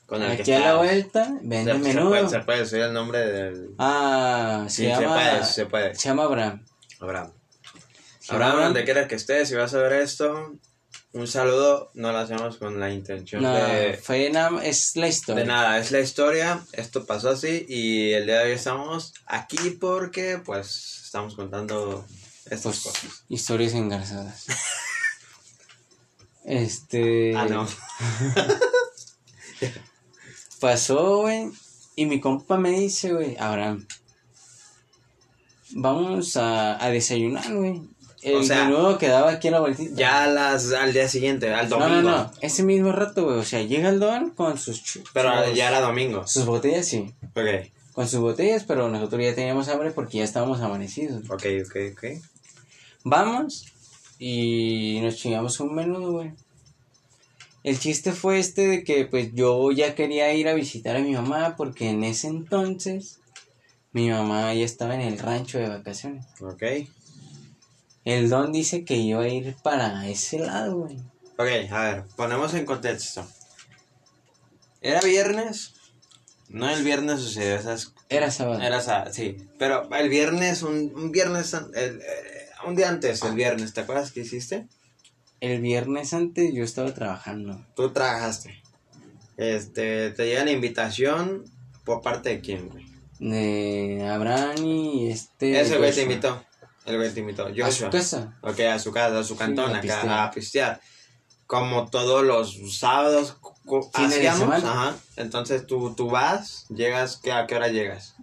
Con 0.05 0.23
el 0.23 0.31
Aquí 0.31 0.43
que 0.43 0.55
a 0.55 0.59
la 0.59 0.75
vuelta, 0.75 1.25
Se, 1.25 1.31
vende 1.47 1.73
se 1.73 1.79
menudo. 1.79 2.09
puede, 2.09 2.29
se 2.29 2.39
puede 2.39 2.59
decir 2.59 2.79
el 2.79 2.93
nombre 2.93 3.19
del... 3.27 3.71
Ah, 3.77 4.63
se 4.69 4.69
Sí, 4.69 4.83
se 4.83 5.01
llama. 5.01 5.15
puede, 5.15 5.43
se 5.45 5.65
puede. 5.65 5.95
Se 5.95 6.07
llama 6.09 6.23
Abraham. 6.23 6.65
Abraham. 7.01 7.31
Se 8.19 8.33
Abraham, 8.33 8.59
donde 8.63 8.83
quiera 8.85 9.07
que 9.07 9.15
estés, 9.15 9.49
si 9.49 9.55
vas 9.55 9.73
a 9.73 9.79
ver 9.79 9.93
esto, 9.93 10.53
un 11.17 11.27
saludo. 11.27 11.89
No 11.93 12.11
lo 12.11 12.17
hacemos 12.19 12.57
con 12.57 12.79
la 12.79 12.91
intención 12.91 13.41
No, 13.43 13.53
de, 13.53 13.99
fue 14.01 14.29
nada, 14.29 14.63
es 14.65 14.95
la 14.95 15.07
historia. 15.07 15.41
de 15.43 15.47
nada. 15.47 15.77
Es 15.79 15.91
la 15.91 15.99
historia, 15.99 16.63
esto 16.73 17.05
pasó 17.05 17.29
así 17.31 17.65
y 17.67 18.11
el 18.13 18.25
día 18.25 18.39
de 18.39 18.45
hoy 18.45 18.51
estamos 18.51 19.13
aquí 19.25 19.71
porque 19.71 20.39
pues 20.43 21.01
estamos 21.05 21.35
contando 21.35 22.05
estas 22.45 22.61
Pues, 22.61 22.79
cosas. 22.81 23.23
historias 23.29 23.73
engarzadas. 23.73 24.45
este. 26.45 27.35
Ah, 27.35 27.45
no. 27.49 27.67
Pasó, 30.59 31.17
güey. 31.21 31.49
Y 31.95 32.05
mi 32.05 32.19
compa 32.19 32.57
me 32.57 32.71
dice, 32.71 33.11
güey, 33.13 33.35
Abraham, 33.39 33.87
vamos 35.71 36.37
a, 36.37 36.83
a 36.83 36.89
desayunar, 36.89 37.53
güey. 37.53 37.81
El 38.29 38.35
O 38.37 38.43
sea, 38.43 38.65
menudo 38.65 38.97
quedaba 38.97 39.31
aquí 39.31 39.47
a 39.47 39.51
la 39.51 39.59
vueltita. 39.59 39.95
Ya 39.95 40.23
a 40.23 40.27
las, 40.27 40.71
al 40.73 40.91
día 40.93 41.07
siguiente, 41.07 41.53
al 41.53 41.69
No, 41.69 41.77
domingo. 41.79 42.01
no, 42.01 42.17
no. 42.23 42.31
Ese 42.41 42.63
mismo 42.63 42.91
rato, 42.91 43.23
güey. 43.25 43.37
O 43.37 43.43
sea, 43.43 43.61
llega 43.61 43.89
el 43.89 43.99
don 43.99 44.31
con 44.31 44.57
sus... 44.57 44.81
Pero 45.13 45.45
sus- 45.45 45.55
ya 45.55 45.69
era 45.69 45.81
domingo. 45.81 46.25
Sus 46.27 46.45
botellas, 46.45 46.85
sí. 46.87 47.13
Ok, 47.33 47.69
Con 47.93 48.07
sus 48.07 48.19
botellas, 48.19 48.63
pero 48.65 48.89
nosotros 48.89 49.21
ya 49.23 49.33
teníamos 49.35 49.67
hambre 49.69 49.91
porque 49.91 50.17
ya 50.19 50.23
estábamos 50.23 50.61
amanecidos. 50.61 51.23
ok, 51.29 51.43
ok, 51.65 51.75
ok. 51.93 52.03
Vamos 53.03 53.65
y 54.19 54.99
nos 55.01 55.15
chingamos 55.17 55.59
un 55.59 55.73
menudo, 55.75 56.11
güey. 56.11 56.31
El 57.63 57.79
chiste 57.79 58.11
fue 58.13 58.39
este 58.39 58.67
de 58.67 58.83
que 58.83 59.05
pues 59.05 59.31
yo 59.33 59.71
ya 59.71 59.93
quería 59.95 60.33
ir 60.33 60.47
a 60.47 60.53
visitar 60.53 60.95
a 60.95 60.99
mi 60.99 61.11
mamá 61.13 61.55
porque 61.57 61.89
en 61.89 62.03
ese 62.03 62.27
entonces 62.27 63.19
Mi 63.93 64.09
mamá 64.09 64.53
ya 64.53 64.63
estaba 64.65 64.93
en 64.95 65.01
el 65.01 65.17
rancho 65.17 65.57
de 65.59 65.69
vacaciones. 65.69 66.25
Ok. 66.41 66.63
El 68.09 68.29
don 68.29 68.53
dice 68.53 68.85
que 68.85 68.95
iba 68.95 69.21
a 69.21 69.27
ir 69.27 69.57
para 69.61 70.07
ese 70.07 70.39
lado, 70.39 70.77
güey. 70.77 70.95
Ok, 71.37 71.69
a 71.71 71.81
ver, 71.83 72.03
ponemos 72.15 72.53
en 72.53 72.65
contexto. 72.65 73.27
Era 74.79 75.01
viernes. 75.01 75.73
No 76.47 76.69
el 76.69 76.85
viernes 76.85 77.19
sucedió 77.19 77.55
esas. 77.57 77.93
Era 78.07 78.31
sábado. 78.31 78.61
Era 78.61 78.79
sa- 78.79 79.11
sí. 79.11 79.35
Pero 79.59 79.89
el 79.93 80.07
viernes, 80.07 80.63
un, 80.63 80.93
un 80.95 81.11
viernes, 81.11 81.53
el- 81.53 81.99
eh, 81.99 82.47
un 82.65 82.77
día 82.77 82.87
antes, 82.87 83.21
el 83.23 83.35
viernes, 83.35 83.73
¿te 83.73 83.81
acuerdas 83.81 84.13
qué 84.13 84.21
hiciste? 84.21 84.67
El 85.41 85.59
viernes 85.59 86.13
antes 86.13 86.53
yo 86.53 86.63
estaba 86.63 86.93
trabajando. 86.93 87.65
Tú 87.75 87.91
trabajaste. 87.91 88.63
Este, 89.35 90.11
te 90.11 90.25
llega 90.27 90.45
la 90.45 90.51
invitación 90.51 91.43
por 91.83 92.01
parte 92.01 92.29
de 92.29 92.39
quién, 92.39 92.69
güey. 92.69 92.85
De 93.19 94.07
Abraham 94.09 94.65
y 94.65 95.09
este. 95.11 95.59
Ese 95.59 95.77
güey 95.77 95.91
te 95.93 96.05
Joshua. 96.05 96.45
El 96.87 96.97
güey 96.97 97.13
te 97.13 97.19
invitó. 97.19 97.45
A 97.63 97.71
su 97.71 97.89
casa. 97.89 98.33
Ok, 98.41 98.59
a 98.61 98.79
su 98.79 98.91
casa, 98.91 99.19
a 99.19 99.23
su 99.23 99.35
cantón, 99.35 99.75
a 99.75 99.79
acá, 99.79 100.23
a 100.23 100.31
pistear. 100.31 100.81
Como 101.45 101.89
todos 101.89 102.23
los 102.25 102.57
sábados 102.77 103.37
hacíamos, 103.93 104.63
ajá. 104.63 104.95
Entonces 105.15 105.67
tú, 105.67 105.93
tú 105.95 106.09
vas, 106.09 106.65
llegas, 106.69 107.17
¿qué, 107.21 107.31
¿a 107.31 107.45
qué 107.45 107.55
hora 107.55 107.67
llegas? 107.67 108.15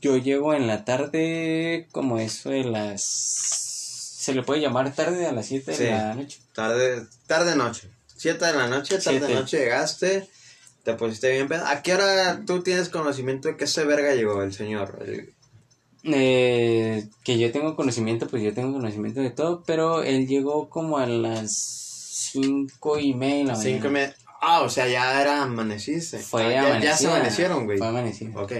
Yo 0.00 0.16
llego 0.16 0.54
en 0.54 0.66
la 0.66 0.84
tarde, 0.84 1.88
como 1.92 2.18
eso 2.18 2.50
de 2.50 2.64
las. 2.64 3.02
Se 3.02 4.34
le 4.34 4.42
puede 4.42 4.60
llamar 4.60 4.92
tarde 4.94 5.26
a 5.26 5.32
las 5.32 5.46
7 5.46 5.74
Sí. 5.74 5.84
de 5.84 5.90
la 5.92 6.14
noche. 6.14 6.38
Tarde, 6.52 7.06
tarde 7.26 7.56
noche. 7.56 7.90
Siete 8.16 8.46
de 8.46 8.52
la 8.52 8.66
noche, 8.66 8.98
tarde 8.98 9.18
Siete. 9.20 9.34
noche 9.34 9.58
llegaste, 9.58 10.28
te 10.82 10.94
pusiste 10.94 11.30
bien 11.30 11.46
pedo. 11.48 11.64
¿A 11.66 11.82
qué 11.82 11.94
hora 11.94 12.42
tú 12.44 12.62
tienes 12.64 12.88
conocimiento 12.88 13.46
de 13.48 13.56
que 13.56 13.64
ese 13.64 13.84
verga 13.84 14.14
llegó, 14.14 14.42
el 14.42 14.52
señor? 14.52 14.98
El- 15.06 15.34
Eh, 16.04 17.06
que 17.24 17.38
yo 17.38 17.50
tengo 17.52 17.74
conocimiento, 17.76 18.26
pues 18.28 18.42
yo 18.42 18.54
tengo 18.54 18.72
conocimiento 18.72 19.20
de 19.20 19.30
todo, 19.30 19.62
pero 19.66 20.02
él 20.02 20.26
llegó 20.26 20.68
como 20.68 20.98
a 20.98 21.06
las 21.06 21.52
cinco 21.52 22.98
y 22.98 23.14
media 23.14 23.36
de 23.38 23.44
la 23.44 23.52
mañana. 23.54 23.70
cinco 23.74 23.86
y 23.88 23.90
media. 23.90 24.16
Ah, 24.40 24.60
o 24.62 24.70
sea, 24.70 24.86
ya 24.86 25.20
era 25.20 25.42
amaneciste. 25.42 26.18
Fue 26.18 26.44
Ah, 26.56 26.78
ya, 26.78 26.80
ya 26.80 26.96
se 26.96 27.08
amanecieron, 27.08 27.64
güey. 27.66 27.78
Fue 27.78 27.88
amanecido. 27.88 28.40
Ok. 28.40 28.52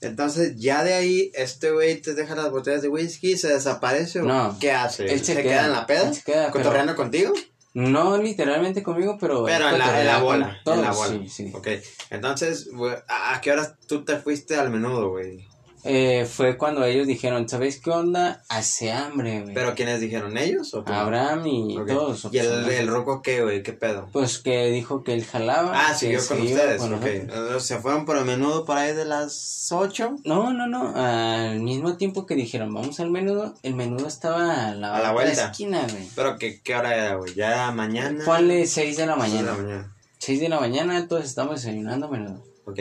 Entonces, 0.00 0.54
ya 0.56 0.84
de 0.84 0.94
ahí, 0.94 1.32
este 1.34 1.72
güey 1.72 2.00
te 2.00 2.14
deja 2.14 2.36
las 2.36 2.52
botellas 2.52 2.82
de 2.82 2.88
whisky, 2.88 3.36
se 3.36 3.48
desaparece 3.48 4.20
o 4.20 4.24
No. 4.24 4.56
qué 4.60 4.70
hace? 4.70 5.06
Él 5.12 5.24
se 5.24 5.32
queda. 5.34 5.42
queda. 5.42 5.64
en 5.66 5.72
la 5.72 5.86
peda? 5.86 6.14
Se 6.14 6.22
queda, 6.22 6.42
pero- 6.52 6.52
¿Cotorreando 6.52 6.94
contigo? 6.94 7.32
No 7.74 8.16
literalmente 8.16 8.84
conmigo, 8.84 9.18
pero... 9.20 9.44
Pero 9.44 9.68
en 9.70 9.78
la, 9.78 10.00
en 10.00 10.06
la 10.06 10.18
bola. 10.22 10.56
todos, 10.64 10.78
en 10.78 10.84
la 10.84 10.92
bola. 10.92 11.18
Sí, 11.24 11.28
sí. 11.28 11.52
Ok. 11.52 11.66
Entonces, 12.10 12.70
güey, 12.72 12.94
¿a 13.08 13.40
qué 13.40 13.50
hora 13.50 13.76
tú 13.88 14.04
te 14.04 14.16
fuiste 14.18 14.54
al 14.54 14.70
menudo, 14.70 15.10
güey? 15.10 15.47
Eh, 15.84 16.26
fue 16.30 16.56
cuando 16.58 16.84
ellos 16.84 17.06
dijeron, 17.06 17.48
¿sabes 17.48 17.80
qué 17.80 17.90
onda? 17.90 18.42
Hace 18.48 18.90
hambre, 18.92 19.42
güey. 19.42 19.54
¿Pero 19.54 19.74
quiénes 19.74 20.00
dijeron? 20.00 20.36
¿Ellos 20.36 20.74
o 20.74 20.82
tú? 20.82 20.92
Abraham 20.92 21.46
y 21.46 21.76
Ok. 21.78 21.86
todos. 21.88 22.28
¿Y 22.32 22.38
el, 22.38 22.68
el 22.68 22.88
roco 22.88 23.22
qué, 23.22 23.42
güey? 23.42 23.62
¿Qué 23.62 23.72
pedo? 23.72 24.08
Pues 24.12 24.38
que 24.38 24.66
dijo 24.70 25.04
que 25.04 25.14
él 25.14 25.24
jalaba. 25.24 25.72
Ah, 25.74 25.92
que 25.92 25.98
siguió 25.98 26.20
con 26.26 26.40
ustedes, 26.42 26.78
con 26.80 26.94
ok. 26.94 27.00
nosotros. 27.00 27.22
Entonces, 27.22 27.62
Se 27.64 27.78
fueron 27.78 28.04
por 28.04 28.16
el 28.18 28.24
menudo 28.24 28.64
por 28.64 28.76
ahí 28.76 28.94
de 28.94 29.04
las 29.04 29.68
8. 29.70 30.16
No, 30.24 30.52
no, 30.52 30.66
no. 30.66 30.92
Al 30.96 31.60
mismo 31.60 31.96
tiempo 31.96 32.26
que 32.26 32.34
dijeron, 32.34 32.72
vamos 32.74 32.98
al 33.00 33.10
menudo, 33.10 33.54
el 33.62 33.74
menudo 33.74 34.06
estaba 34.08 34.68
a 34.68 34.74
la, 34.74 34.96
A 34.96 35.00
la 35.00 35.12
vuelta. 35.12 35.46
esquina, 35.46 35.82
güey. 35.90 36.08
¿Pero 36.14 36.38
qué, 36.38 36.60
qué 36.62 36.74
hora 36.74 36.94
era, 36.96 37.14
güey? 37.16 37.34
¿Ya 37.34 37.52
era 37.52 37.70
mañana? 37.72 38.24
Ponle 38.24 38.66
6 38.66 38.96
de 38.96 39.06
la 39.06 39.14
Seis 39.14 39.32
de 39.32 39.42
mañana. 39.42 39.52
la 39.52 39.62
mañana. 39.62 39.94
6 40.18 40.40
de 40.40 40.48
la 40.48 40.60
mañana, 40.60 41.06
todos 41.08 41.24
estamos 41.24 41.56
desayunando 41.62 42.08
menudo. 42.08 42.42
Ok. 42.66 42.78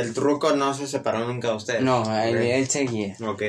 El 0.00 0.14
truco 0.14 0.54
no 0.54 0.74
se 0.74 0.86
separó 0.86 1.26
nunca 1.26 1.48
de 1.48 1.54
ustedes. 1.54 1.82
No, 1.82 2.04
él, 2.22 2.36
él 2.36 2.68
seguía. 2.68 3.16
Ok. 3.26 3.42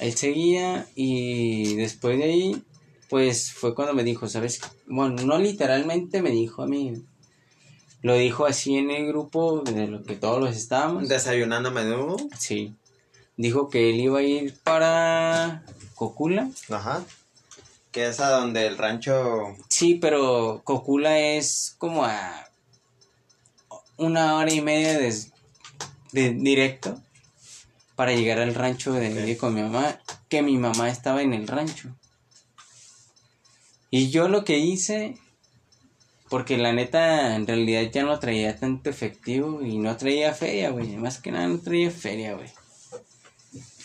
Él 0.00 0.16
seguía 0.16 0.86
y 0.94 1.76
después 1.76 2.18
de 2.18 2.24
ahí, 2.24 2.62
pues 3.08 3.52
fue 3.52 3.74
cuando 3.74 3.92
me 3.92 4.04
dijo, 4.04 4.28
¿sabes? 4.28 4.60
Bueno, 4.86 5.22
no 5.24 5.38
literalmente 5.38 6.22
me 6.22 6.30
dijo 6.30 6.62
a 6.62 6.66
mí. 6.66 7.02
Lo 8.02 8.14
dijo 8.14 8.46
así 8.46 8.76
en 8.76 8.90
el 8.90 9.06
grupo 9.08 9.60
de 9.60 9.86
lo 9.86 10.02
que 10.02 10.16
todos 10.16 10.40
los 10.40 10.56
estábamos. 10.56 11.08
Desayunando 11.08 11.68
a 11.68 11.72
menudo. 11.72 12.16
Sí. 12.38 12.74
Dijo 13.36 13.68
que 13.68 13.90
él 13.90 14.00
iba 14.00 14.20
a 14.20 14.22
ir 14.22 14.54
para 14.64 15.64
Cocula. 15.94 16.48
Ajá. 16.70 17.04
Que 17.90 18.06
es 18.06 18.20
a 18.20 18.30
donde 18.30 18.66
el 18.66 18.78
rancho. 18.78 19.54
Sí, 19.68 19.96
pero 19.96 20.62
Cocula 20.64 21.18
es 21.18 21.74
como 21.76 22.04
a 22.04 22.48
una 23.98 24.36
hora 24.36 24.50
y 24.50 24.62
media 24.62 24.98
de, 24.98 25.14
de 26.12 26.30
directo 26.30 27.00
para 27.96 28.12
llegar 28.12 28.38
al 28.38 28.54
rancho 28.54 28.92
de 28.92 29.12
vivir 29.12 29.36
con 29.36 29.54
mi 29.54 29.62
mamá, 29.62 30.00
que 30.28 30.42
mi 30.42 30.56
mamá 30.56 30.88
estaba 30.88 31.22
en 31.22 31.34
el 31.34 31.46
rancho. 31.46 31.94
Y 33.90 34.10
yo 34.10 34.28
lo 34.28 34.44
que 34.44 34.58
hice, 34.58 35.16
porque 36.28 36.56
la 36.56 36.72
neta 36.72 37.34
en 37.34 37.46
realidad 37.46 37.82
ya 37.92 38.04
no 38.04 38.18
traía 38.18 38.58
tanto 38.58 38.88
efectivo 38.88 39.62
y 39.62 39.78
no 39.78 39.96
traía 39.96 40.32
feria, 40.32 40.70
güey, 40.70 40.96
más 40.96 41.18
que 41.18 41.32
nada 41.32 41.48
no 41.48 41.58
traía 41.58 41.90
feria, 41.90 42.34
güey. 42.34 42.48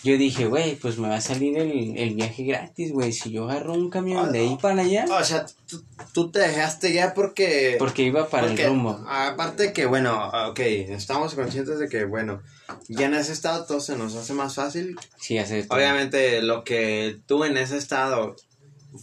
Yo 0.05 0.19
dije, 0.19 0.45
güey, 0.45 0.75
pues 0.75 0.99
me 0.99 1.07
va 1.09 1.15
a 1.15 1.21
salir 1.21 1.57
el, 1.57 1.97
el 1.97 2.13
viaje 2.13 2.43
gratis, 2.43 2.91
güey, 2.91 3.11
si 3.11 3.31
yo 3.31 3.49
agarro 3.49 3.73
un 3.73 3.89
camión 3.89 4.31
de 4.31 4.37
ahí 4.39 4.57
para 4.61 4.83
allá. 4.83 5.05
O 5.09 5.23
sea, 5.23 5.47
tú, 5.67 5.83
tú 6.13 6.29
te 6.29 6.37
dejaste 6.39 6.93
ya 6.93 7.15
porque. 7.15 7.75
Porque 7.79 8.03
iba 8.03 8.29
para 8.29 8.45
porque, 8.47 8.61
el 8.63 8.69
rumbo. 8.69 9.03
Aparte 9.09 9.73
que, 9.73 9.87
bueno, 9.87 10.29
ok, 10.49 10.59
estamos 10.59 11.33
conscientes 11.33 11.79
de 11.79 11.89
que, 11.89 12.05
bueno, 12.05 12.43
ya 12.87 13.07
en 13.07 13.15
ese 13.15 13.31
estado 13.33 13.65
todo 13.65 13.79
se 13.79 13.97
nos 13.97 14.15
hace 14.15 14.33
más 14.33 14.53
fácil. 14.53 14.95
Sí, 15.19 15.39
hace 15.39 15.63
todo. 15.63 15.75
Obviamente, 15.75 16.43
lo 16.43 16.63
que 16.63 17.17
tú 17.25 17.43
en 17.43 17.57
ese 17.57 17.75
estado 17.77 18.35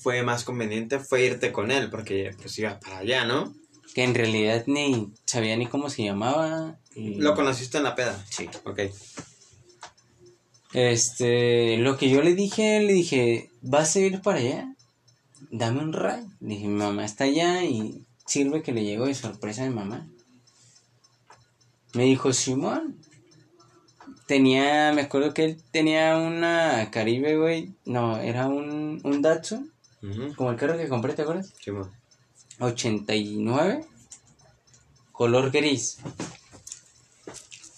fue 0.00 0.22
más 0.22 0.44
conveniente 0.44 1.00
fue 1.00 1.24
irte 1.24 1.50
con 1.50 1.72
él, 1.72 1.90
porque 1.90 2.30
pues 2.40 2.56
iba 2.60 2.78
para 2.78 2.98
allá, 2.98 3.24
¿no? 3.24 3.52
Que 3.92 4.04
en 4.04 4.14
realidad 4.14 4.62
ni 4.68 5.12
sabía 5.26 5.56
ni 5.56 5.66
cómo 5.66 5.90
se 5.90 6.04
llamaba. 6.04 6.78
y- 6.94 7.16
Lo 7.16 7.34
conociste 7.34 7.78
en 7.78 7.84
la 7.84 7.96
peda. 7.96 8.24
Sí. 8.30 8.48
Ok. 8.64 8.82
Este, 10.72 11.76
lo 11.78 11.96
que 11.96 12.08
yo 12.08 12.22
le 12.22 12.34
dije, 12.34 12.80
le 12.80 12.92
dije, 12.92 13.50
¿vas 13.60 13.94
a 13.96 14.00
ir 14.00 14.22
para 14.22 14.38
allá? 14.38 14.74
Dame 15.50 15.80
un 15.80 15.92
ray. 15.92 16.24
Le 16.40 16.54
dije, 16.54 16.68
mi 16.68 16.74
mamá 16.74 17.04
está 17.04 17.24
allá 17.24 17.64
y 17.64 18.04
sirve 18.26 18.62
que 18.62 18.72
le 18.72 18.84
llegó 18.84 19.06
de 19.06 19.14
sorpresa 19.14 19.64
a 19.64 19.68
mi 19.68 19.74
mamá. 19.74 20.06
Me 21.94 22.04
dijo, 22.04 22.32
Simón. 22.32 22.96
Tenía, 24.26 24.92
me 24.92 25.02
acuerdo 25.02 25.34
que 25.34 25.44
él 25.44 25.62
tenía 25.72 26.16
una 26.16 26.90
Caribe, 26.90 27.36
güey. 27.36 27.74
No, 27.84 28.18
era 28.18 28.48
un, 28.48 29.00
un 29.04 29.22
Datsun. 29.22 29.70
Como 30.36 30.50
el 30.50 30.56
carro 30.56 30.78
que 30.78 30.88
compré, 30.88 31.12
¿te 31.12 31.22
acuerdas? 31.22 31.52
Simón. 31.62 31.90
89 32.58 33.84
color 35.12 35.50
gris 35.50 35.98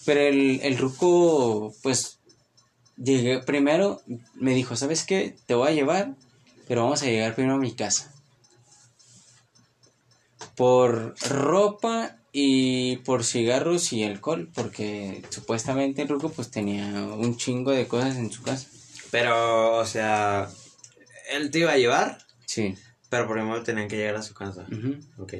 pero 0.05 0.21
el, 0.21 0.59
el 0.61 0.77
ruco 0.77 1.73
pues 1.81 2.14
llegué 2.97 3.39
primero 3.39 4.01
me 4.35 4.53
dijo 4.53 4.75
sabes 4.75 5.03
qué 5.03 5.35
te 5.45 5.53
voy 5.53 5.69
a 5.69 5.73
llevar 5.73 6.15
pero 6.67 6.83
vamos 6.83 7.01
a 7.01 7.05
llegar 7.05 7.35
primero 7.35 7.55
a 7.55 7.59
mi 7.59 7.73
casa 7.73 8.11
por 10.55 11.15
ropa 11.29 12.17
y 12.31 12.97
por 12.97 13.23
cigarros 13.23 13.93
y 13.93 14.03
alcohol 14.03 14.49
porque 14.53 15.23
supuestamente 15.29 16.01
el 16.01 16.09
ruco 16.09 16.29
pues 16.29 16.51
tenía 16.51 16.85
un 16.85 17.37
chingo 17.37 17.71
de 17.71 17.87
cosas 17.87 18.15
en 18.17 18.31
su 18.31 18.41
casa 18.43 18.67
Pero, 19.11 19.77
o 19.77 19.85
sea, 19.85 20.49
él 21.31 21.51
te 21.51 21.59
iba 21.59 21.71
a 21.71 21.77
llevar, 21.77 22.17
sí 22.45 22.75
pero 23.09 23.31
primero 23.31 23.63
tenían 23.63 23.87
que 23.87 23.95
llegar 23.95 24.15
a 24.15 24.21
su 24.21 24.33
casa. 24.33 24.65
ujú. 24.69 24.97
Ok. 25.17 25.35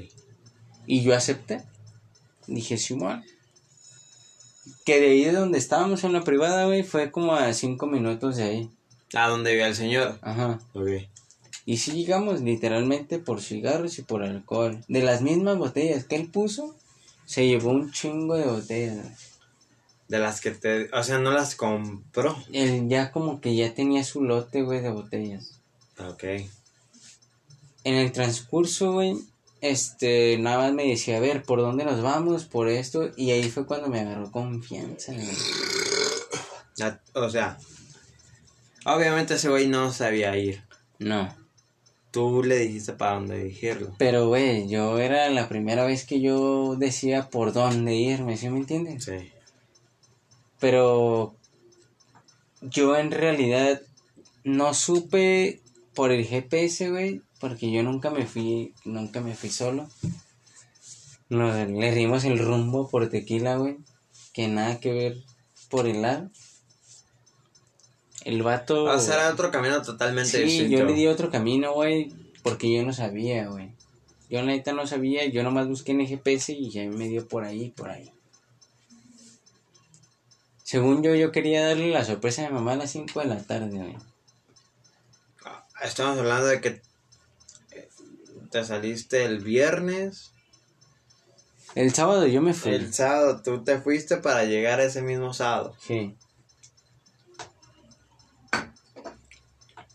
Y 0.86 1.02
yo 1.02 1.16
acepté. 1.16 1.64
Dije, 2.48 2.78
Simón. 2.78 3.26
Que 4.86 5.00
de 5.00 5.08
ahí 5.08 5.24
de 5.26 5.34
donde 5.34 5.58
estábamos 5.58 6.04
en 6.04 6.14
la 6.14 6.24
privada, 6.24 6.66
güey, 6.66 6.84
fue 6.84 7.12
como 7.12 7.36
a 7.36 7.54
cinco 7.54 7.88
minutos 7.88 8.38
de 8.38 8.44
ahí. 8.44 8.70
¿A 9.14 9.28
dónde 9.28 9.52
vivía 9.52 9.68
el 9.68 9.76
señor? 9.76 10.20
Ajá. 10.22 10.60
Ok. 10.74 10.90
Y 11.66 11.78
sí 11.78 11.92
llegamos 11.94 12.42
literalmente 12.42 13.18
por 13.18 13.42
cigarros 13.42 13.98
y 13.98 14.04
por 14.04 14.24
alcohol. 14.24 14.84
De 14.88 15.02
las 15.02 15.22
mismas 15.22 15.58
botellas 15.58 16.06
que 16.06 16.16
él 16.16 16.30
puso, 16.30 16.76
se 17.26 17.48
llevó 17.48 17.72
un 17.72 17.92
chingo 17.92 18.36
de 18.36 18.46
botellas. 18.46 19.32
De 20.08 20.20
las 20.20 20.42
que 20.42 20.52
te... 20.52 20.90
O 20.94 21.04
sea, 21.04 21.18
no 21.18 21.32
las 21.32 21.56
compró. 21.56 22.38
Él 22.54 22.88
ya 22.88 23.12
como 23.12 23.42
que 23.42 23.56
ya 23.56 23.74
tenía 23.74 24.04
su 24.04 24.24
lote, 24.24 24.62
güey, 24.62 24.82
de 24.82 24.92
botellas. 24.92 25.60
Ok. 25.98 26.24
En 27.84 27.96
el 27.96 28.12
transcurso, 28.12 28.94
güey, 28.94 29.18
este, 29.70 30.38
nada 30.38 30.58
más 30.58 30.74
me 30.74 30.88
decía, 30.88 31.18
a 31.18 31.20
ver, 31.20 31.44
¿por 31.44 31.60
dónde 31.60 31.86
nos 31.86 32.02
vamos? 32.02 32.46
Por 32.46 32.70
esto. 32.70 33.12
Y 33.16 33.32
ahí 33.32 33.50
fue 33.50 33.66
cuando 33.66 33.88
me 33.88 34.00
agarró 34.00 34.32
confianza, 34.32 35.14
O 37.14 37.30
sea, 37.30 37.58
obviamente 38.86 39.36
ese 39.36 39.50
güey 39.50 39.68
no 39.68 39.92
sabía 39.92 40.38
ir. 40.38 40.64
No. 41.00 41.36
Tú 42.12 42.44
le 42.44 42.60
dijiste 42.60 42.94
para 42.94 43.16
dónde 43.16 43.38
dirigirlo. 43.38 43.94
Pero, 43.98 44.28
güey, 44.28 44.70
yo 44.70 45.00
era 45.00 45.30
la 45.30 45.50
primera 45.50 45.86
vez 45.86 46.06
que 46.06 46.22
yo 46.22 46.76
decía 46.78 47.30
por 47.30 47.52
dónde 47.52 47.96
irme, 47.96 48.38
¿sí 48.38 48.50
me 48.50 48.60
entiendes? 48.60 49.04
Sí. 49.04 49.32
Pero 50.60 51.36
yo 52.62 52.98
en 52.98 53.12
realidad 53.12 53.82
no 54.44 54.74
supe 54.74 55.62
por 55.94 56.12
el 56.12 56.26
GPS, 56.26 56.90
güey, 56.90 57.22
porque 57.48 57.72
yo 57.72 57.84
nunca 57.84 58.10
me 58.10 58.26
fui, 58.26 58.74
nunca 58.86 59.22
me 59.22 59.36
fui 59.36 59.52
solo. 59.52 59.88
Nos, 61.30 61.70
le 61.70 61.92
dimos 61.94 62.24
el 62.24 62.40
rumbo 62.40 62.90
por 62.90 63.08
tequila, 63.08 63.58
güey, 63.58 63.78
que 64.34 64.48
nada 64.48 64.80
que 64.80 64.92
ver 64.92 65.18
por 65.70 65.86
el 65.86 66.02
lado. 66.02 66.32
El 68.24 68.42
vato... 68.42 68.86
O 68.86 69.00
sea, 69.00 69.14
era 69.14 69.30
otro 69.32 69.52
camino 69.52 69.80
totalmente 69.84 70.32
Sí, 70.32 70.44
distinto. 70.44 70.76
yo 70.76 70.86
le 70.86 70.94
di 70.94 71.06
otro 71.06 71.30
camino, 71.30 71.72
güey, 71.74 72.12
porque 72.42 72.74
yo 72.74 72.84
no 72.84 72.94
sabía, 72.94 73.48
güey. 73.48 73.70
Yo 74.28 74.40
la 74.40 74.48
neta 74.48 74.74
no 74.74 74.88
sabía, 74.88 75.26
yo 75.26 75.44
nomás 75.44 75.68
busqué 75.68 75.92
en 75.92 76.02
el 76.02 76.08
GPS 76.08 76.52
y 76.52 76.72
ya 76.72 76.84
me 76.90 77.08
dio 77.08 77.28
por 77.28 77.44
ahí, 77.44 77.70
por 77.70 77.92
ahí. 77.92 78.12
Según 80.64 81.04
yo, 81.04 81.14
yo 81.14 81.32
quería 81.32 81.68
darle 81.68 81.92
la 81.92 82.04
sorpresa 82.04 82.44
a 82.44 82.50
mi 82.50 82.56
mamá 82.56 82.72
a 82.72 82.78
las 82.78 82.90
5 82.90 83.20
de 83.20 83.26
la 83.28 83.44
tarde, 83.44 83.78
güey. 83.78 83.98
Estamos 85.84 86.18
hablando 86.18 86.48
de 86.48 86.60
que 86.60 86.82
te 88.56 88.64
saliste 88.64 89.26
el 89.26 89.40
viernes. 89.40 90.32
El 91.76 91.94
sábado 91.94 92.26
yo 92.26 92.42
me 92.42 92.54
fui. 92.54 92.74
El 92.74 92.94
sábado 92.94 93.42
tú 93.44 93.66
te 93.66 93.82
fuiste 93.82 94.16
para 94.16 94.46
llegar 94.46 94.80
ese 94.80 95.02
mismo 95.02 95.34
sábado. 95.34 95.76
Sí. 95.86 96.16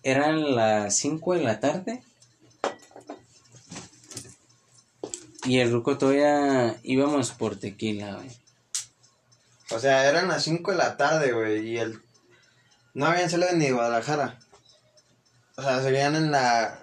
Eran 0.03 0.55
las 0.55 0.95
5 0.95 1.37
de 1.37 1.43
la 1.43 1.59
tarde. 1.59 2.03
Y 5.45 5.61
el 5.61 5.73
ruco 5.73 5.97
todavía 5.97 6.79
íbamos 6.83 7.31
por 7.31 7.57
tequila, 7.57 8.17
güey. 8.17 8.29
O 9.71 9.79
sea, 9.79 10.07
eran 10.07 10.29
las 10.29 10.45
5 10.45 10.73
de 10.73 10.77
la 10.77 10.99
tarde, 10.99 11.33
güey. 11.33 11.67
Y 11.67 11.79
el. 11.79 12.03
No 12.93 13.07
habían 13.07 13.31
salido 13.31 13.53
ni 13.55 13.65
de 13.65 13.73
Guadalajara. 13.73 14.39
O 15.57 15.63
sea, 15.63 15.83
seguían 15.83 16.15
en 16.15 16.31
la. 16.31 16.80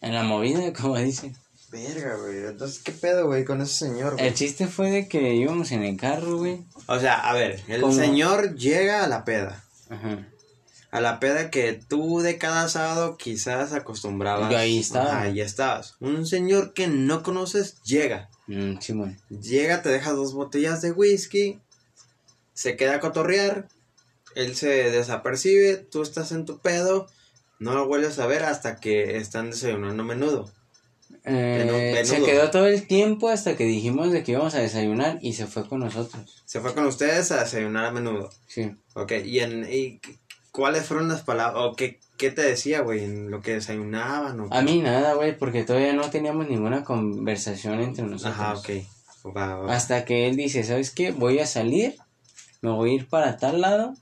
En 0.00 0.14
la 0.14 0.22
movida, 0.22 0.72
como 0.80 0.96
dicen. 0.98 1.36
Verga, 1.70 2.16
güey. 2.16 2.38
Entonces, 2.46 2.80
¿qué 2.82 2.90
pedo, 2.90 3.26
güey, 3.26 3.44
con 3.44 3.60
ese 3.60 3.86
señor, 3.86 4.14
güey? 4.14 4.26
El 4.26 4.34
chiste 4.34 4.66
fue 4.66 4.90
de 4.90 5.06
que 5.08 5.34
íbamos 5.34 5.70
en 5.70 5.84
el 5.84 5.96
carro, 5.96 6.38
güey. 6.38 6.64
O 6.86 6.98
sea, 6.98 7.20
a 7.20 7.32
ver, 7.32 7.62
el 7.68 7.80
¿Cómo? 7.80 7.92
señor 7.92 8.56
llega 8.56 9.04
a 9.04 9.08
la 9.08 9.24
peda. 9.24 9.62
Ajá. 9.88 10.26
A 10.90 11.00
la 11.00 11.20
peda 11.20 11.50
que 11.50 11.74
tú 11.74 12.18
de 12.20 12.36
cada 12.38 12.68
sábado 12.68 13.16
quizás 13.16 13.72
acostumbrabas. 13.72 14.50
Yo 14.50 14.58
ahí 14.58 14.80
estaba. 14.80 15.20
Ahí 15.20 15.40
estabas. 15.40 15.94
Un 16.00 16.26
señor 16.26 16.72
que 16.72 16.88
no 16.88 17.22
conoces 17.22 17.80
llega. 17.84 18.28
Mm, 18.48 18.80
Simón. 18.80 19.16
Llega, 19.28 19.82
te 19.82 19.88
deja 19.90 20.10
dos 20.10 20.32
botellas 20.32 20.82
de 20.82 20.90
whisky. 20.90 21.60
Se 22.54 22.76
queda 22.76 22.96
a 22.96 23.00
cotorrear. 23.00 23.68
Él 24.34 24.56
se 24.56 24.90
desapercibe. 24.90 25.76
Tú 25.76 26.02
estás 26.02 26.32
en 26.32 26.44
tu 26.44 26.58
pedo. 26.58 27.08
No 27.60 27.74
lo 27.74 27.86
vuelves 27.86 28.18
a 28.18 28.26
ver 28.26 28.42
hasta 28.42 28.76
que 28.80 29.16
están 29.18 29.50
desayunando 29.50 30.02
menudo. 30.02 30.50
Eh, 31.24 32.02
se 32.04 32.22
quedó 32.22 32.50
todo 32.50 32.66
el 32.66 32.86
tiempo 32.86 33.28
hasta 33.28 33.56
que 33.56 33.64
dijimos 33.64 34.10
de 34.10 34.22
que 34.22 34.32
íbamos 34.32 34.54
a 34.54 34.60
desayunar 34.60 35.18
y 35.20 35.34
se 35.34 35.46
fue 35.46 35.68
con 35.68 35.80
nosotros. 35.80 36.42
Se 36.46 36.60
fue 36.60 36.74
con 36.74 36.86
ustedes 36.86 37.30
a 37.32 37.40
desayunar 37.44 37.84
a 37.84 37.90
menudo. 37.92 38.30
Sí. 38.46 38.72
Ok, 38.94 39.12
¿y, 39.24 39.40
en, 39.40 39.66
y 39.70 39.98
cu- 39.98 40.12
cuáles 40.50 40.86
fueron 40.86 41.08
las 41.08 41.22
palabras? 41.22 41.62
¿O 41.64 41.76
qué, 41.76 42.00
qué 42.16 42.30
te 42.30 42.42
decía, 42.42 42.80
güey? 42.80 43.04
¿En 43.04 43.30
lo 43.30 43.42
que 43.42 43.52
desayunaban? 43.54 44.40
O 44.40 44.48
A 44.50 44.62
mí 44.62 44.78
nada, 44.80 45.14
güey, 45.14 45.36
porque 45.36 45.62
todavía 45.64 45.92
no 45.92 46.08
teníamos 46.10 46.48
ninguna 46.48 46.84
conversación 46.84 47.80
entre 47.80 48.04
nosotros. 48.06 48.34
Ajá, 48.40 48.54
ok. 48.54 48.70
Va, 49.36 49.56
va. 49.56 49.74
Hasta 49.76 50.06
que 50.06 50.26
él 50.28 50.36
dice, 50.36 50.64
¿sabes 50.64 50.90
qué? 50.90 51.10
Voy 51.12 51.40
a 51.40 51.46
salir, 51.46 51.96
me 52.62 52.70
voy 52.70 52.92
a 52.92 52.94
ir 52.94 53.08
para 53.08 53.36
tal 53.36 53.60
lado. 53.60 53.94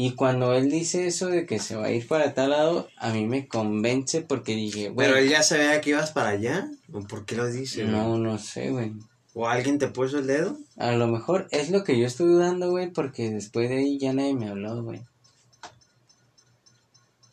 Y 0.00 0.12
cuando 0.12 0.54
él 0.54 0.70
dice 0.70 1.08
eso 1.08 1.26
de 1.26 1.44
que 1.44 1.58
se 1.58 1.74
va 1.74 1.86
a 1.86 1.90
ir 1.90 2.06
para 2.06 2.32
tal 2.32 2.50
lado, 2.50 2.88
a 2.98 3.10
mí 3.10 3.26
me 3.26 3.48
convence 3.48 4.22
porque 4.22 4.54
dije, 4.54 4.90
güey, 4.90 5.08
¿Pero 5.08 5.18
él 5.18 5.28
ya 5.28 5.42
sabía 5.42 5.80
que 5.80 5.90
ibas 5.90 6.12
para 6.12 6.28
allá? 6.28 6.70
¿O 6.92 7.00
por 7.00 7.26
qué 7.26 7.34
lo 7.34 7.50
dice? 7.50 7.82
no, 7.82 8.16
no 8.16 8.38
sé, 8.38 8.70
güey. 8.70 8.92
¿O 9.34 9.48
alguien 9.48 9.80
te 9.80 9.88
puso 9.88 10.20
el 10.20 10.28
dedo? 10.28 10.56
A 10.76 10.92
lo 10.92 11.08
mejor 11.08 11.48
es 11.50 11.70
lo 11.70 11.82
que 11.82 11.98
yo 11.98 12.06
estoy 12.06 12.28
dudando, 12.28 12.70
güey, 12.70 12.92
porque 12.92 13.30
después 13.30 13.68
de 13.70 13.78
ahí 13.78 13.98
ya 13.98 14.12
nadie 14.12 14.34
me 14.34 14.48
habló, 14.48 14.80
güey. 14.84 15.02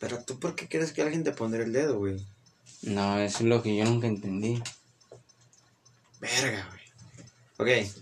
¿Pero 0.00 0.24
tú 0.24 0.40
por 0.40 0.56
qué 0.56 0.68
crees 0.68 0.92
que 0.92 1.02
alguien 1.02 1.22
te 1.22 1.30
pondría 1.30 1.64
el 1.64 1.72
dedo, 1.72 1.98
güey? 1.98 2.16
No, 2.82 3.16
eso 3.20 3.38
es 3.38 3.44
lo 3.44 3.62
que 3.62 3.76
yo 3.76 3.84
nunca 3.84 4.08
entendí. 4.08 4.60
Verga, 6.20 6.68
güey. 7.58 7.84
Ok. 7.84 7.92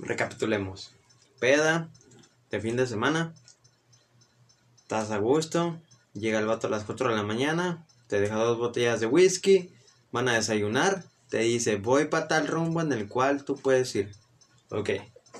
Recapitulemos. 0.00 0.92
Peda 1.38 1.88
de 2.50 2.60
fin 2.60 2.76
de 2.76 2.86
semana. 2.86 3.34
Estás 4.82 5.10
a 5.10 5.18
gusto. 5.18 5.78
Llega 6.14 6.38
el 6.38 6.46
vato 6.46 6.66
a 6.66 6.70
las 6.70 6.84
4 6.84 7.10
de 7.10 7.16
la 7.16 7.22
mañana. 7.22 7.86
Te 8.08 8.20
deja 8.20 8.36
dos 8.36 8.58
botellas 8.58 9.00
de 9.00 9.06
whisky. 9.06 9.70
Van 10.12 10.28
a 10.28 10.34
desayunar. 10.34 11.04
Te 11.28 11.38
dice, 11.40 11.76
voy 11.76 12.06
para 12.06 12.26
tal 12.28 12.46
rumbo 12.46 12.80
en 12.80 12.92
el 12.92 13.08
cual 13.08 13.44
tú 13.44 13.56
puedes 13.56 13.94
ir. 13.94 14.10
Ok. 14.70 14.90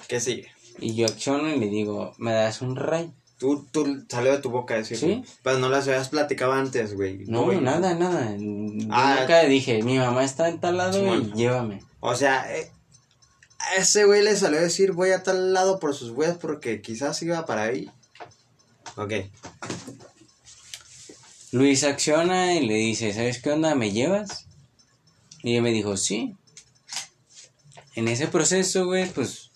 ¿Qué 0.07 0.21
sigue? 0.21 0.49
Y 0.79 0.95
yo 0.95 1.07
acciono 1.07 1.49
y 1.49 1.59
le 1.59 1.67
digo, 1.67 2.15
¿me 2.19 2.33
das 2.33 2.61
un 2.61 2.77
ray? 2.77 3.13
Tú, 3.39 3.67
tú 3.73 4.05
salió 4.09 4.33
de 4.33 4.39
tu 4.39 4.51
boca 4.51 4.75
decir. 4.75 4.99
Sí. 4.99 5.25
Pero 5.43 5.59
no 5.59 5.69
las 5.69 5.87
habías 5.89 6.09
platicado 6.09 6.53
antes, 6.53 6.95
güey. 6.95 7.25
No, 7.27 7.45
Voy. 7.45 7.61
nada, 7.61 7.95
nada. 7.95 8.37
Yo 8.37 8.87
Ah. 8.91 9.17
nunca 9.21 9.41
dije, 9.45 9.83
mi 9.83 9.97
mamá 9.99 10.25
está 10.25 10.49
en 10.49 10.61
tal 10.61 10.77
lado 10.77 10.99
y 11.17 11.33
llévame. 11.33 11.83
O 12.01 12.15
sea, 12.15 12.55
eh, 12.55 12.71
ese 13.77 14.05
güey 14.05 14.23
le 14.23 14.37
salió 14.37 14.59
a 14.59 14.63
decir 14.63 14.93
voy 14.93 15.11
a 15.11 15.23
tal 15.23 15.53
lado 15.53 15.79
por 15.79 15.95
sus 15.95 16.13
güeyes 16.13 16.37
porque 16.37 16.81
quizás 16.81 17.23
iba 17.23 17.45
para 17.47 17.65
ahí. 17.65 17.91
Ok. 18.97 19.13
Luis 21.53 21.85
acciona 21.85 22.55
y 22.55 22.67
le 22.67 22.75
dice, 22.75 23.13
¿sabes 23.13 23.41
qué 23.41 23.51
onda? 23.51 23.75
¿Me 23.75 23.91
llevas? 23.91 24.47
Y 25.43 25.53
ella 25.53 25.63
me 25.63 25.73
dijo, 25.73 25.97
sí. 25.97 26.37
En 27.95 28.07
ese 28.07 28.29
proceso, 28.29 28.87
güey, 28.87 29.09
pues 29.11 29.51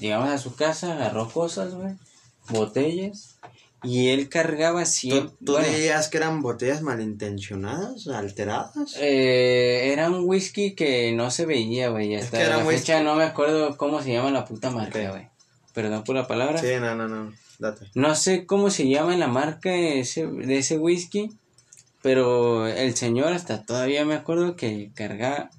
llegamos 0.00 0.28
a 0.28 0.38
su 0.38 0.54
casa, 0.54 0.92
agarró 0.92 1.30
cosas, 1.30 1.74
güey, 1.74 1.94
botellas, 2.48 3.38
y 3.82 4.08
él 4.08 4.28
cargaba 4.28 4.84
¿Tú, 4.84 4.90
siempre. 4.90 5.36
tú 5.44 5.52
bueno, 5.52 5.68
dirías 5.68 6.08
que 6.08 6.18
eran 6.18 6.42
botellas 6.42 6.82
malintencionadas, 6.82 8.06
alteradas? 8.08 8.96
eh, 8.98 9.90
era 9.92 10.10
un 10.10 10.24
whisky 10.28 10.74
que 10.74 11.12
no 11.12 11.30
se 11.30 11.46
veía, 11.46 11.88
güey, 11.88 12.14
Es 12.14 12.24
hasta 12.24 12.38
que 12.38 12.44
era 12.44 12.56
la 12.58 12.64
whisky. 12.64 12.80
fecha 12.80 13.02
no 13.02 13.14
me 13.16 13.24
acuerdo 13.24 13.76
cómo 13.76 14.02
se 14.02 14.12
llama 14.12 14.30
la 14.30 14.44
puta 14.44 14.70
marca, 14.70 15.10
güey. 15.10 15.28
Perdón 15.72 16.04
por 16.04 16.16
la 16.16 16.26
palabra. 16.26 16.58
Sí, 16.60 16.68
no, 16.80 16.94
no, 16.94 17.08
no. 17.08 17.32
Date. 17.58 17.86
No 17.94 18.14
sé 18.14 18.46
cómo 18.46 18.70
se 18.70 18.88
llama 18.88 19.16
la 19.16 19.28
marca 19.28 19.70
de 19.70 20.00
ese, 20.00 20.26
de 20.26 20.58
ese 20.58 20.78
whisky, 20.78 21.30
pero 22.02 22.66
el 22.66 22.96
señor 22.96 23.32
hasta 23.34 23.64
todavía 23.64 24.04
me 24.06 24.14
acuerdo 24.14 24.56
que 24.56 24.90
cargaba 24.94 25.50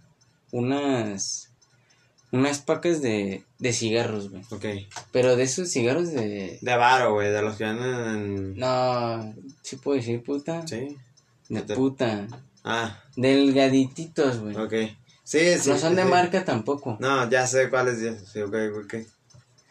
unas 0.51 1.50
unas 2.32 2.59
pacas 2.59 3.01
de, 3.01 3.43
de 3.59 3.73
cigarros, 3.73 4.29
güey. 4.29 4.43
Ok. 4.51 4.65
Pero 5.11 5.36
de 5.36 5.43
esos 5.43 5.69
cigarros 5.69 6.11
de... 6.11 6.59
De 6.61 6.75
varo, 6.75 7.13
güey, 7.13 7.32
de 7.32 7.41
los 7.41 7.57
que 7.57 7.65
en... 7.65 8.57
No, 8.57 9.34
sí 9.61 9.75
puedo 9.75 9.97
decir 9.97 10.23
puta. 10.23 10.65
Sí. 10.67 10.97
De 11.49 11.61
puta. 11.75 12.27
Ah, 12.63 13.03
Delgadititos, 13.15 14.39
güey. 14.39 14.55
ok. 14.55 14.73
Sí, 15.23 15.39
sí. 15.59 15.69
no 15.69 15.77
son 15.77 15.95
de 15.95 16.03
sí. 16.03 16.09
marca 16.09 16.45
tampoco. 16.45 16.97
No, 16.99 17.29
ya 17.29 17.45
sé 17.47 17.69
cuáles. 17.69 17.99
Sí, 18.32 18.41
ok, 18.41 18.55
ok. 18.84 18.95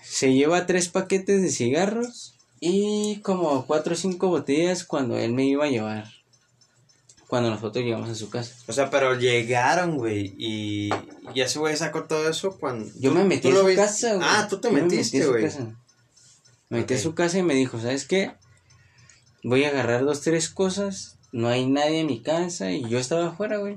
Se 0.02 0.32
lleva 0.32 0.66
tres 0.66 0.88
paquetes 0.88 1.42
de 1.42 1.50
cigarros 1.50 2.34
y 2.60 3.20
como 3.22 3.66
cuatro 3.66 3.94
o 3.94 3.96
cinco 3.96 4.28
botellas 4.28 4.84
cuando 4.84 5.16
él 5.16 5.32
me 5.32 5.44
iba 5.44 5.64
a 5.64 5.70
llevar. 5.70 6.08
Cuando 7.30 7.48
nosotros 7.50 7.84
llegamos 7.84 8.10
a 8.10 8.14
su 8.16 8.28
casa. 8.28 8.54
O 8.66 8.72
sea, 8.72 8.90
pero 8.90 9.14
llegaron, 9.14 9.96
güey, 9.96 10.34
y, 10.36 10.90
y 11.32 11.40
ese 11.40 11.60
güey 11.60 11.76
sacó 11.76 12.04
todo 12.04 12.28
eso 12.28 12.58
cuando... 12.58 12.90
Yo 12.98 13.12
me 13.12 13.22
metí 13.24 13.48
a 13.50 13.54
su 13.54 13.64
viste- 13.64 13.76
casa, 13.82 14.14
güey. 14.16 14.28
Ah, 14.28 14.46
tú 14.50 14.60
te 14.60 14.66
Yo 14.68 14.74
me 14.74 14.82
metí 14.82 14.96
metiste, 14.96 15.22
a 15.22 15.24
su 15.24 15.30
güey. 15.30 15.44
casa. 15.44 15.60
Me 16.70 16.78
metí 16.80 16.94
a 16.94 16.98
su 16.98 17.14
casa 17.14 17.38
y 17.38 17.42
me 17.44 17.54
dijo, 17.54 17.80
¿sabes 17.80 18.04
qué? 18.04 18.32
Voy 19.44 19.62
a 19.64 19.68
agarrar 19.68 20.04
dos, 20.04 20.22
tres 20.22 20.48
cosas. 20.50 21.18
No 21.30 21.46
hay 21.48 21.66
nadie 21.66 22.00
en 22.00 22.08
mi 22.08 22.20
casa 22.20 22.72
y 22.72 22.88
yo 22.88 22.98
estaba 22.98 23.28
afuera, 23.28 23.58
güey. 23.58 23.76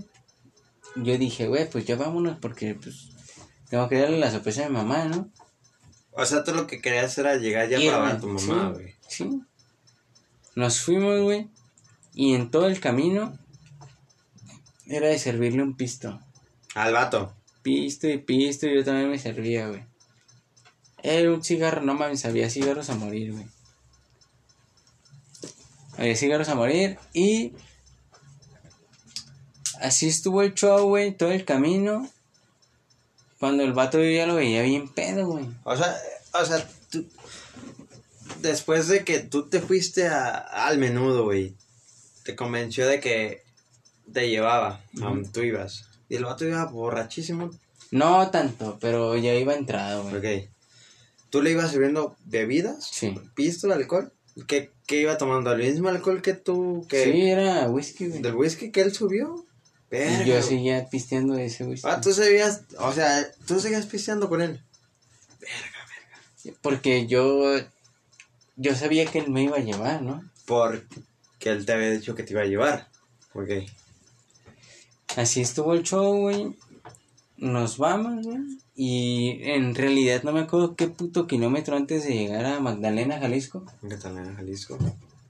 Yo 0.96 1.16
dije, 1.20 1.48
güey, 1.48 1.70
pues 1.70 1.86
ya 1.86 1.96
vámonos 1.96 2.40
porque 2.40 2.74
pues 2.74 3.10
tengo 3.70 3.88
que 3.88 4.00
darle 4.00 4.18
la 4.18 4.32
sorpresa 4.32 4.66
a 4.66 4.70
mi 4.70 4.76
mamá, 4.76 5.06
¿no? 5.06 5.30
O 6.12 6.26
sea, 6.26 6.44
tú 6.44 6.54
lo 6.56 6.66
que 6.66 6.82
querías 6.82 7.16
era 7.20 7.36
llegar 7.36 7.70
ya 7.70 7.78
Irme, 7.80 7.92
para 7.92 8.04
ver 8.06 8.16
a 8.16 8.20
tu 8.20 8.28
mamá, 8.30 8.74
sí, 8.76 8.82
güey. 8.82 8.96
Sí. 9.08 9.42
Nos 10.56 10.80
fuimos, 10.82 11.22
güey. 11.22 11.50
Y 12.16 12.34
en 12.36 12.52
todo 12.52 12.68
el 12.68 12.80
camino 12.80 13.38
era 14.88 15.08
de 15.08 15.20
servirle 15.20 15.64
un 15.64 15.76
pisto. 15.76 16.20
Al 16.76 16.94
vato. 16.94 17.34
Pisto 17.62 18.08
y 18.10 18.18
pisto, 18.18 18.68
y 18.68 18.76
yo 18.76 18.84
también 18.84 19.10
me 19.10 19.20
servía, 19.20 19.68
güey. 19.68 19.84
Era 21.02 21.32
un 21.32 21.44
cigarro, 21.44 21.82
no 21.82 21.94
mames, 21.94 22.26
había 22.26 22.50
cigarros 22.50 22.90
a 22.90 22.96
morir, 22.96 23.34
güey. 23.34 23.46
Había 25.98 26.16
cigarros 26.16 26.50
a 26.50 26.56
morir 26.56 26.98
y... 27.14 27.54
Así 29.80 30.08
estuvo 30.08 30.42
el 30.42 30.54
show, 30.54 30.88
güey, 30.88 31.16
todo 31.16 31.32
el 31.32 31.44
camino. 31.44 32.10
Cuando 33.38 33.64
el 33.64 33.74
vato 33.74 34.00
yo 34.00 34.10
ya 34.10 34.26
lo 34.26 34.36
veía 34.36 34.62
bien 34.62 34.88
pedo, 34.88 35.28
güey. 35.28 35.46
O 35.66 35.76
sea, 35.76 35.94
o 36.34 36.46
sea, 36.46 36.70
tú... 36.90 37.06
después 38.42 38.88
de 38.88 39.04
que 39.04 39.20
tú 39.20 39.50
te 39.50 39.60
fuiste 39.60 40.08
a, 40.08 40.38
al 40.38 40.78
menudo, 40.78 41.26
güey, 41.26 41.54
te 42.24 42.36
convenció 42.36 42.88
de 42.88 43.02
que 43.02 43.43
te 44.12 44.30
llevaba 44.30 44.82
a 45.02 45.06
donde 45.06 45.30
tú 45.30 45.42
ibas. 45.42 45.86
Y 46.10 46.16
el 46.16 46.26
vato 46.26 46.46
iba 46.46 46.66
borrachísimo. 46.66 47.52
No 47.92 48.30
tanto, 48.32 48.78
pero 48.82 49.16
ya 49.18 49.34
iba 49.36 49.54
entrado, 49.54 50.04
güey. 50.04 50.18
Ok. 50.18 50.50
¿Tú 51.30 51.42
le 51.42 51.52
ibas 51.52 51.72
sirviendo 51.72 52.16
bebidas? 52.26 52.88
Sí. 52.92 53.16
¿Pisto, 53.36 53.72
alcohol? 53.72 54.12
¿Qué, 54.48 54.72
¿Qué 54.86 55.02
iba 55.02 55.18
tomando? 55.18 55.52
¿El 55.52 55.60
mismo 55.60 55.90
alcohol 55.90 56.22
que 56.22 56.34
tú? 56.34 56.86
Que, 56.90 57.04
Sí, 57.06 57.30
era 57.30 57.70
whisky, 57.70 58.08
güey. 58.08 58.22
¿Del 58.22 58.36
whisky 58.36 58.72
que 58.72 58.82
él 58.82 58.94
subió? 58.94 59.46
Verga, 59.90 60.24
Y 60.24 60.28
yo 60.28 60.42
seguía 60.42 60.90
pisteando 60.90 61.36
ese 61.38 61.66
whisky. 61.66 61.88
Ah, 61.88 62.02
tú 62.02 62.14
seguías, 62.14 62.62
o 62.80 62.92
sea, 62.92 63.32
tú 63.46 63.60
seguías 63.60 63.86
pisteando 63.86 64.28
con 64.28 64.42
él. 64.42 64.60
Porque 66.62 67.08
yo, 67.08 67.60
yo 68.56 68.76
sabía 68.76 69.06
que 69.06 69.20
él 69.20 69.30
me 69.30 69.44
iba 69.44 69.58
a 69.58 69.62
llevar, 69.62 70.02
¿no? 70.02 70.24
Porque 70.46 70.86
él 71.42 71.66
te 71.66 71.72
había 71.74 71.92
dicho 71.92 72.16
que 72.16 72.24
te 72.24 72.34
iba 72.34 72.42
a 72.42 72.46
llevar. 72.46 72.90
Ok. 73.34 73.50
Así 75.18 75.42
estuvo 75.42 75.74
el 75.74 75.84
show, 75.84 76.22
güey. 76.22 76.56
Nos 77.38 77.78
vamos, 77.78 78.26
güey. 78.26 78.40
Y 78.76 79.40
en 79.44 79.76
realidad 79.76 80.24
no 80.24 80.32
me 80.32 80.42
acuerdo 80.42 80.76
qué 80.76 80.88
puto 80.88 81.28
kilómetro 81.28 81.76
antes 81.76 82.04
de 82.06 82.14
llegar 82.16 82.46
a 82.46 82.60
Magdalena, 82.60 83.20
Jalisco. 83.20 83.64
¿Qué 83.88 83.96
tal 83.98 84.18
en 84.18 84.36
Jalisco? 84.36 84.78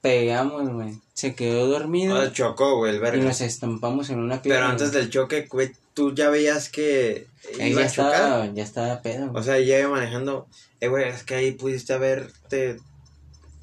Pegamos, 0.00 0.70
güey. 0.72 0.98
Se 1.12 1.34
quedó 1.34 1.66
dormido 1.66 2.16
Ah, 2.16 2.32
chocó, 2.32 2.76
güey, 2.78 2.92
el 2.92 2.96
y 2.98 3.00
verga. 3.00 3.24
nos 3.24 3.40
estampamos 3.40 4.08
en 4.10 4.18
una 4.20 4.40
piedra. 4.40 4.60
Pero 4.60 4.70
antes 4.70 4.92
del 4.92 5.10
choque, 5.10 5.46
güey, 5.50 5.72
tú 5.92 6.14
ya 6.14 6.30
veías 6.30 6.68
que 6.70 7.26
Ahí 7.60 7.72
iba 7.72 7.82
ya 7.82 7.86
a 7.86 7.90
chocar. 7.90 8.12
estaba, 8.14 8.46
ya 8.54 8.62
estaba 8.62 9.02
pedo. 9.02 9.30
O 9.34 9.42
sea, 9.42 9.58
ya 9.60 9.78
iba 9.80 9.88
manejando. 9.90 10.46
Eh, 10.80 10.88
güey, 10.88 11.08
es 11.08 11.24
que 11.24 11.34
ahí 11.34 11.52
pudiste 11.52 11.92
haberte 11.92 12.78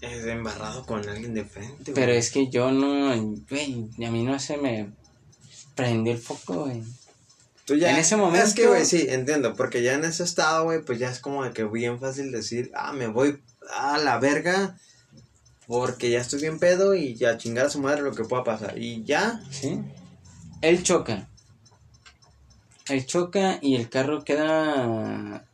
eh, 0.02 0.24
embarrado 0.32 0.86
con 0.86 1.08
alguien 1.08 1.34
de 1.34 1.46
frente, 1.46 1.92
güey. 1.92 1.96
Pero 1.96 2.12
es 2.12 2.30
que 2.32 2.50
yo 2.50 2.72
no, 2.72 3.16
güey, 3.50 3.88
a 4.06 4.12
mí 4.12 4.24
no 4.24 4.40
se 4.40 4.58
me 4.58 4.92
prendió 5.76 6.14
el 6.14 6.20
foco, 6.20 6.66
güey. 6.66 6.84
Tú 7.66 7.76
ya, 7.76 7.92
en 7.92 7.98
ese 7.98 8.18
momento- 8.18 8.46
Es 8.46 8.54
que, 8.54 8.68
güey, 8.68 8.86
sí, 8.86 9.06
entiendo. 9.10 9.56
Porque 9.56 9.82
ya 9.84 9.94
en 9.94 10.04
ese 10.04 10.24
estado, 10.24 10.64
güey, 10.66 10.82
pues 10.84 11.00
ya 11.00 11.10
es 11.10 11.20
como 11.20 11.44
de 11.44 11.52
que 11.52 11.64
bien 11.64 12.00
fácil 12.00 12.32
decir, 12.32 12.72
ah, 12.76 12.92
me 12.92 13.08
voy 13.08 13.40
a 13.74 13.98
la 13.98 14.18
verga. 14.20 14.78
Porque 15.68 16.10
ya 16.10 16.20
estoy 16.20 16.42
bien 16.42 16.60
pedo 16.60 16.96
y 16.96 17.16
ya 17.16 17.38
chingar 17.38 17.68
a 17.68 17.70
su 17.70 17.80
madre 17.80 18.02
lo 18.02 18.14
que 18.14 18.24
pueda 18.26 18.44
pasar. 18.44 18.78
Y 18.78 19.04
ya. 19.04 19.42
¿Sí? 19.52 19.80
Él 20.62 20.84
choca. 20.84 21.30
Él 22.90 23.06
choca 23.06 23.60
y 23.62 23.76
el 23.76 23.90
carro 23.90 24.24
queda. 24.26 25.46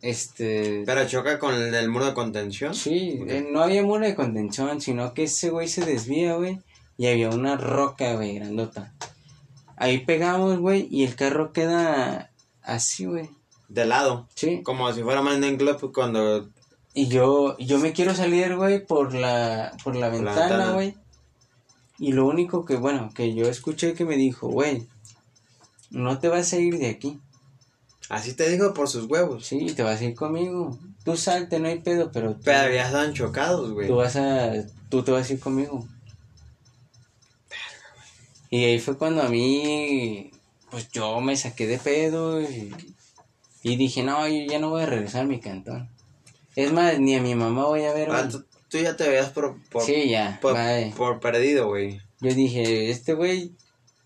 Este. 0.00 0.82
Pero 0.84 1.06
choca 1.06 1.38
con 1.38 1.54
el 1.54 1.88
muro 1.88 2.06
de 2.06 2.14
contención. 2.14 2.74
Sí, 2.74 3.20
eh, 3.28 3.46
no 3.50 3.62
había 3.62 3.82
muro 3.82 4.04
de 4.04 4.14
contención, 4.14 4.80
sino 4.80 5.14
que 5.14 5.24
ese 5.24 5.50
güey 5.50 5.68
se 5.68 5.84
desvía, 5.84 6.34
güey. 6.34 6.58
Y 6.98 7.06
había 7.06 7.30
una 7.30 7.56
roca, 7.56 8.14
güey, 8.14 8.34
grandota. 8.34 8.92
Ahí 9.76 9.98
pegamos, 10.04 10.58
güey, 10.58 10.88
y 10.90 11.04
el 11.04 11.16
carro 11.16 11.52
queda 11.52 12.30
así, 12.62 13.06
güey. 13.06 13.30
De 13.68 13.86
lado. 13.86 14.28
Sí. 14.34 14.62
Como 14.62 14.92
si 14.92 15.02
fuera 15.02 15.22
Mind 15.22 15.58
Club 15.58 15.92
cuando. 15.92 16.48
Y 16.92 17.08
yo, 17.08 17.56
yo 17.58 17.78
me 17.78 17.92
quiero 17.92 18.14
salir, 18.14 18.54
güey, 18.56 18.86
por 18.86 19.14
la, 19.14 19.76
por 19.82 19.96
la 19.96 20.10
Por 20.10 20.22
ventana, 20.22 20.72
güey. 20.72 20.94
Y 21.98 22.12
lo 22.12 22.26
único 22.26 22.64
que, 22.64 22.76
bueno, 22.76 23.10
que 23.14 23.34
yo 23.34 23.46
escuché 23.48 23.94
que 23.94 24.04
me 24.04 24.16
dijo, 24.16 24.48
güey, 24.48 24.86
no 25.90 26.18
te 26.18 26.28
vas 26.28 26.52
a 26.52 26.58
ir 26.58 26.78
de 26.78 26.88
aquí. 26.88 27.20
Así 28.08 28.34
te 28.34 28.48
dijo 28.48 28.74
por 28.74 28.88
sus 28.88 29.06
huevos. 29.06 29.46
Sí, 29.46 29.66
te 29.74 29.82
vas 29.82 30.00
a 30.00 30.04
ir 30.04 30.14
conmigo. 30.14 30.78
Tú 31.04 31.16
salte, 31.16 31.58
no 31.58 31.68
hay 31.68 31.80
pedo, 31.80 32.10
pero 32.12 32.34
tú, 32.34 32.42
Pero 32.44 32.72
ya 32.72 32.86
estaban 32.86 33.12
chocados, 33.14 33.72
güey. 33.72 33.88
tú 33.88 33.96
vas 33.96 34.16
a, 34.16 34.52
tú 34.88 35.02
te 35.02 35.10
vas 35.10 35.28
a 35.28 35.32
ir 35.32 35.40
conmigo. 35.40 35.86
Y 38.54 38.66
ahí 38.66 38.78
fue 38.78 38.96
cuando 38.96 39.20
a 39.20 39.28
mí, 39.28 40.30
pues 40.70 40.88
yo 40.92 41.20
me 41.20 41.36
saqué 41.36 41.66
de 41.66 41.76
pedo 41.76 42.40
y, 42.40 42.72
y 43.64 43.74
dije, 43.74 44.04
no, 44.04 44.28
yo 44.28 44.44
ya 44.48 44.60
no 44.60 44.70
voy 44.70 44.82
a 44.82 44.86
regresar 44.86 45.22
a 45.22 45.26
mi 45.26 45.40
cantón. 45.40 45.90
Es 46.54 46.72
más, 46.72 47.00
ni 47.00 47.16
a 47.16 47.20
mi 47.20 47.34
mamá 47.34 47.66
voy 47.66 47.82
a 47.82 47.92
ver. 47.92 48.12
Ah, 48.12 48.28
tú, 48.28 48.44
tú 48.68 48.78
ya 48.78 48.94
te 48.94 49.08
veías 49.08 49.30
por, 49.30 49.60
por, 49.70 49.82
sí, 49.82 50.08
ya, 50.08 50.38
por, 50.40 50.56
por 50.96 51.18
perdido, 51.18 51.66
güey. 51.66 52.00
Yo 52.20 52.32
dije, 52.32 52.90
este 52.90 53.14
güey 53.14 53.50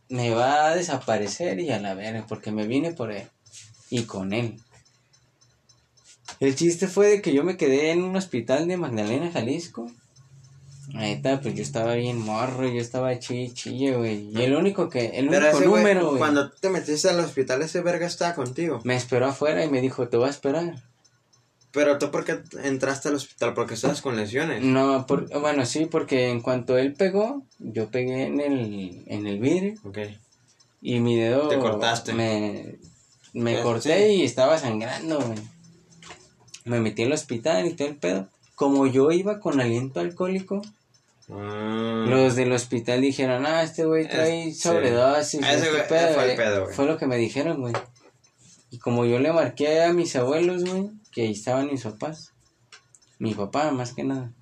me 0.09 0.31
va 0.31 0.69
a 0.69 0.75
desaparecer 0.75 1.61
y 1.61 1.71
a 1.71 1.79
la 1.79 1.93
verga, 1.93 2.25
porque 2.27 2.51
me 2.51 2.67
vine 2.67 2.95
por 2.95 3.13
él 3.13 3.29
y 3.91 4.05
con 4.05 4.33
él. 4.33 4.59
El 6.41 6.57
chiste 6.57 6.89
fue 6.89 7.09
de 7.09 7.21
que 7.21 7.35
yo 7.35 7.45
me 7.45 7.59
quedé 7.59 7.91
en 7.91 8.03
un 8.03 8.17
hospital 8.17 8.67
de 8.67 8.79
Magdalena, 8.79 9.31
Jalisco. 9.31 9.91
Ahí 10.95 11.13
está, 11.13 11.41
pues 11.41 11.55
yo 11.55 11.63
estaba 11.63 11.95
bien 11.95 12.19
morro, 12.19 12.67
yo 12.67 12.81
estaba 12.81 13.19
chille, 13.19 13.53
chille, 13.53 13.95
güey. 13.97 14.31
Y 14.33 14.43
el 14.43 14.55
único 14.55 14.89
que, 14.89 15.19
el 15.19 15.29
Pero 15.29 15.47
único 15.47 15.59
ese 15.59 15.67
número, 15.67 16.07
güey, 16.07 16.19
cuando 16.19 16.51
te 16.51 16.71
metiste 16.71 17.11
al 17.11 17.21
hospital, 17.21 17.61
ese 17.63 17.83
verga 17.83 18.07
estaba 18.07 18.35
contigo. 18.35 18.81
me 18.85 18.97
esperó 18.97 19.27
afuera 19.27 19.65
y 19.65 19.69
me 19.71 19.81
dijo, 19.81 20.09
te 20.09 20.17
voy 20.17 20.29
a 20.29 20.31
esperar. 20.31 20.83
Pero 21.73 21.99
tú, 21.99 22.11
¿por 22.11 22.25
qué 22.25 22.41
entraste 22.65 23.09
al 23.09 23.17
hospital? 23.17 23.53
Porque 23.53 23.75
estabas 23.75 24.01
con 24.01 24.17
lesiones. 24.17 24.63
No, 24.63 25.07
por, 25.07 25.29
bueno, 25.41 25.67
sí, 25.67 25.85
porque 25.85 26.31
en 26.31 26.41
cuanto 26.41 26.79
él 26.79 26.95
pegó, 26.95 27.43
yo 27.59 27.91
pegué 27.91 28.25
en 28.25 28.41
el, 28.41 29.03
en 29.07 29.27
el 29.27 29.39
vidrio. 29.39 29.75
Ok. 29.85 29.99
Y 30.81 31.01
mi 31.01 31.17
dedo. 31.17 31.49
Te 31.49 31.59
cortaste. 31.59 32.15
Me, 32.15 32.79
me 33.35 33.61
corté 33.61 34.15
y 34.15 34.23
estaba 34.23 34.57
sangrando, 34.59 35.21
güey. 35.21 35.39
Me 36.65 36.81
metí 36.81 37.03
al 37.03 37.13
hospital 37.13 37.67
y 37.67 37.75
todo 37.75 37.89
el 37.89 37.97
pedo. 37.97 38.29
Como 38.55 38.87
yo 38.87 39.13
iba 39.13 39.39
con 39.39 39.61
aliento 39.61 40.01
alcohólico, 40.01 40.63
Ah. 41.31 42.07
los 42.09 42.37
del 42.37 42.53
hospital 42.53 43.03
dijeron, 43.03 43.45
ah, 43.47 43.63
este 43.63 43.85
güey 43.85 44.09
trae 44.09 44.55
sobredosis. 44.55 45.41
Ese 45.41 45.67
este 45.67 45.83
pedo, 45.83 46.15
fue 46.15 46.23
el 46.23 46.25
güey". 46.25 46.37
pedo. 46.37 46.67
Fue 46.69 46.87
lo 46.87 46.97
que 46.97 47.07
me 47.07 47.17
dijeron, 47.17 47.61
güey. 47.61 47.75
Y 48.71 48.79
como 48.79 49.05
yo 49.05 49.19
le 49.19 49.33
marqué 49.33 49.83
a 49.83 49.93
mis 49.93 50.17
abuelos, 50.17 50.65
güey, 50.65 50.91
que 51.13 51.23
ahí 51.23 51.33
estaban 51.33 51.69
mis 51.69 51.83
papás, 51.83 52.33
mi 53.19 53.35
papá 53.35 53.71
más 53.73 53.93
que 53.93 54.05
nada, 54.05 54.33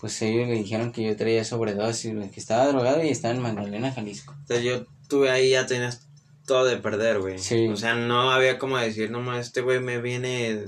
pues 0.00 0.20
ellos 0.22 0.48
le 0.48 0.54
dijeron 0.54 0.92
que 0.92 1.02
yo 1.02 1.16
traía 1.16 1.44
sobredosis, 1.44 2.14
güey, 2.14 2.30
que 2.30 2.40
estaba 2.40 2.66
drogado 2.68 3.02
y 3.02 3.08
estaba 3.08 3.34
en 3.34 3.42
Magdalena, 3.42 3.92
Jalisco. 3.92 4.34
O 4.44 4.46
sea, 4.46 4.60
yo 4.60 4.86
tuve 5.08 5.30
ahí 5.30 5.50
ya 5.50 5.66
tenías 5.66 6.08
todo 6.46 6.64
de 6.64 6.76
perder, 6.78 7.20
güey. 7.20 7.38
Sí. 7.38 7.68
O 7.68 7.76
sea, 7.76 7.94
no 7.94 8.30
había 8.30 8.58
como 8.58 8.78
decir, 8.78 9.10
no 9.10 9.20
más, 9.20 9.46
este 9.46 9.60
güey 9.60 9.80
me 9.80 10.00
viene. 10.00 10.64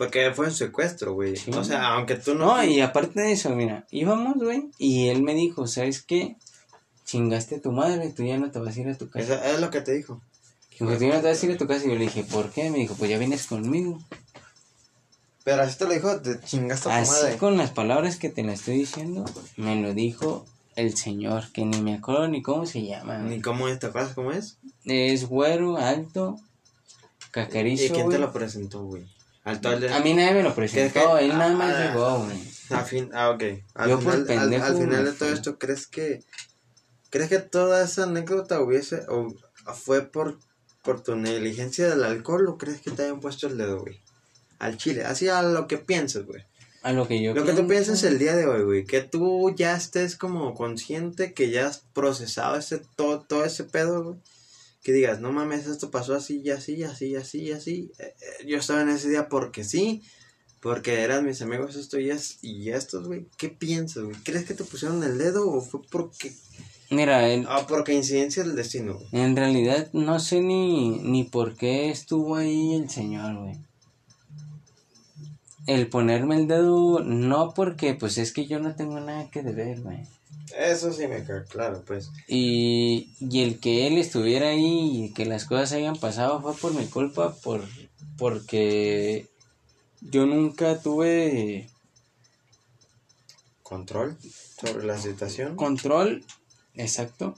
Porque 0.00 0.32
fue 0.32 0.46
un 0.46 0.52
secuestro, 0.52 1.12
güey. 1.12 1.36
Sí. 1.36 1.50
O 1.52 1.62
sea, 1.62 1.88
aunque 1.88 2.14
tú 2.16 2.34
no. 2.34 2.56
No, 2.56 2.64
y 2.64 2.80
aparte 2.80 3.20
de 3.20 3.32
eso, 3.32 3.50
mira, 3.50 3.84
íbamos, 3.90 4.36
güey, 4.38 4.70
y 4.78 5.08
él 5.08 5.22
me 5.22 5.34
dijo, 5.34 5.66
¿sabes 5.66 6.00
qué? 6.00 6.36
Chingaste 7.04 7.56
a 7.56 7.60
tu 7.60 7.70
madre, 7.70 8.08
tú 8.08 8.24
ya 8.24 8.38
no 8.38 8.50
te 8.50 8.58
vas 8.60 8.74
a 8.78 8.80
ir 8.80 8.88
a 8.88 8.96
tu 8.96 9.10
casa. 9.10 9.34
Eso 9.34 9.44
es 9.56 9.60
lo 9.60 9.68
que 9.68 9.82
te 9.82 9.92
dijo. 9.92 10.18
Dijo, 10.70 10.86
tú 10.96 11.04
ya 11.04 11.16
no 11.16 11.20
te 11.20 11.26
vas 11.28 11.42
a 11.42 11.46
ir 11.46 11.52
a 11.52 11.58
tu 11.58 11.66
casa. 11.66 11.84
Y 11.84 11.88
yo 11.90 11.96
le 11.96 12.04
dije, 12.04 12.24
¿por 12.24 12.48
qué? 12.50 12.70
Me 12.70 12.78
dijo, 12.78 12.94
pues 12.94 13.10
ya 13.10 13.18
vienes 13.18 13.46
conmigo. 13.46 14.00
Pero 15.44 15.60
así 15.64 15.76
te 15.76 15.84
lo 15.84 15.92
dijo, 15.92 16.18
te 16.22 16.40
chingaste 16.40 16.88
a 16.88 16.92
tu 16.92 16.98
Así 16.98 17.10
madre. 17.24 17.36
con 17.36 17.58
las 17.58 17.70
palabras 17.70 18.16
que 18.16 18.30
te 18.30 18.42
la 18.42 18.54
estoy 18.54 18.78
diciendo, 18.78 19.26
me 19.58 19.82
lo 19.82 19.92
dijo 19.92 20.46
el 20.76 20.96
señor, 20.96 21.52
que 21.52 21.66
ni 21.66 21.78
me 21.82 21.92
acuerdo 21.96 22.26
ni 22.28 22.40
cómo 22.40 22.64
se 22.64 22.86
llama. 22.86 23.18
güey. 23.18 23.36
Ni 23.36 23.42
cómo 23.42 23.68
es, 23.68 23.78
¿te 23.78 23.88
acuerdas 23.88 24.14
cómo 24.14 24.32
es? 24.32 24.56
Es 24.86 25.26
güero, 25.28 25.76
alto, 25.76 26.38
cacarizo, 27.32 27.84
¿Y 27.84 27.90
quién 27.90 28.08
te 28.08 28.18
lo 28.18 28.32
presentó, 28.32 28.82
güey? 28.84 29.04
A 29.50 30.00
mí 30.00 30.14
nadie 30.14 30.34
me 30.34 30.42
lo 30.42 30.54
presentó, 30.54 31.18
él 31.18 31.28
nada 31.28 31.54
más 31.54 31.74
ah, 31.74 31.86
llegó, 31.86 32.24
güey. 32.24 32.38
A 32.70 32.84
fin, 32.84 33.10
ah, 33.12 33.30
ok. 33.30 33.42
Al 33.74 33.90
Yo 33.90 33.98
final, 33.98 34.14
al- 34.20 34.26
pendejo 34.26 34.64
al, 34.64 34.76
final 34.76 35.04
de 35.04 35.12
todo 35.12 35.28
esto, 35.32 35.58
¿crees 35.58 35.86
que 35.86 36.22
crees 37.10 37.28
que 37.28 37.38
toda 37.40 37.84
esa 37.84 38.04
anécdota 38.04 38.60
hubiese 38.60 39.02
o 39.08 39.34
fue 39.74 40.02
por 40.02 40.38
por 40.82 41.02
tu 41.02 41.16
negligencia 41.16 41.88
del 41.88 42.04
alcohol 42.04 42.48
o 42.48 42.56
crees 42.56 42.80
que 42.80 42.90
te 42.90 43.02
hayan 43.02 43.20
puesto 43.20 43.48
el 43.48 43.58
dedo, 43.58 43.80
güey? 43.80 44.00
Al 44.58 44.76
chile, 44.76 45.04
así 45.04 45.28
a 45.28 45.42
lo 45.42 45.66
que 45.66 45.78
piensas, 45.78 46.24
güey. 46.24 46.44
A 46.82 46.92
lo 46.92 47.06
que 47.06 47.22
yo 47.22 47.34
Lo 47.34 47.44
que 47.44 47.52
tú 47.52 47.66
piensas 47.66 48.02
el 48.04 48.18
día 48.18 48.34
de 48.34 48.46
hoy, 48.46 48.62
güey, 48.62 48.84
que 48.84 49.02
tú 49.02 49.54
ya 49.54 49.76
estés 49.76 50.16
como 50.16 50.54
consciente 50.54 51.34
que 51.34 51.50
ya 51.50 51.66
has 51.66 51.78
procesado 51.92 52.56
ese 52.56 52.80
todo 52.96 53.20
todo 53.20 53.44
ese 53.44 53.64
pedo, 53.64 54.04
güey. 54.04 54.16
Que 54.82 54.92
digas, 54.92 55.20
no 55.20 55.32
mames, 55.32 55.66
esto 55.66 55.90
pasó 55.90 56.14
así 56.14 56.40
y 56.42 56.50
así, 56.50 56.74
y 56.74 56.84
así, 56.84 57.08
y 57.08 57.16
así, 57.16 57.38
y 57.42 57.52
así. 57.52 57.92
Eh, 57.98 58.14
eh, 58.20 58.46
yo 58.46 58.56
estaba 58.56 58.82
en 58.82 58.88
ese 58.88 59.10
día 59.10 59.28
porque 59.28 59.62
sí, 59.62 60.02
porque 60.60 61.00
eran 61.02 61.24
mis 61.24 61.42
amigos 61.42 61.76
esto 61.76 61.98
y, 61.98 62.10
es, 62.10 62.38
y 62.42 62.70
estos, 62.70 63.06
güey. 63.06 63.26
¿Qué 63.36 63.48
piensas, 63.48 64.04
güey? 64.04 64.16
¿Crees 64.24 64.44
que 64.44 64.54
te 64.54 64.64
pusieron 64.64 65.02
el 65.02 65.18
dedo 65.18 65.50
o 65.50 65.60
fue 65.60 65.80
porque... 65.90 66.32
Mira, 66.90 67.20
Ah, 67.48 67.66
porque 67.68 67.94
incidencia 67.94 68.42
del 68.42 68.56
destino? 68.56 68.98
En 69.12 69.36
realidad 69.36 69.88
no 69.92 70.18
sé 70.18 70.40
ni, 70.40 70.98
ni 70.98 71.24
por 71.24 71.56
qué 71.56 71.90
estuvo 71.90 72.36
ahí 72.36 72.74
el 72.74 72.90
señor, 72.90 73.36
güey. 73.36 73.56
El 75.66 75.88
ponerme 75.88 76.36
el 76.36 76.48
dedo, 76.48 77.00
no 77.04 77.54
porque 77.54 77.94
pues 77.94 78.18
es 78.18 78.32
que 78.32 78.46
yo 78.46 78.58
no 78.58 78.74
tengo 78.74 78.98
nada 78.98 79.30
que 79.30 79.42
deber, 79.42 79.82
güey. 79.82 80.00
Eso 80.58 80.92
sí 80.92 81.06
me 81.06 81.24
queda 81.24 81.44
claro, 81.44 81.82
pues. 81.86 82.10
Y, 82.28 83.14
y 83.20 83.42
el 83.42 83.60
que 83.60 83.86
él 83.86 83.98
estuviera 83.98 84.48
ahí 84.48 85.04
y 85.06 85.12
que 85.12 85.24
las 85.26 85.44
cosas 85.44 85.72
hayan 85.72 85.96
pasado 85.96 86.40
fue 86.42 86.54
por 86.54 86.74
mi 86.74 86.86
culpa, 86.86 87.34
por, 87.36 87.64
porque 88.18 89.26
yo 90.00 90.26
nunca 90.26 90.80
tuve 90.80 91.68
Control 93.62 94.16
sobre 94.60 94.84
la 94.84 94.98
situación. 94.98 95.54
Control, 95.56 96.24
exacto. 96.74 97.36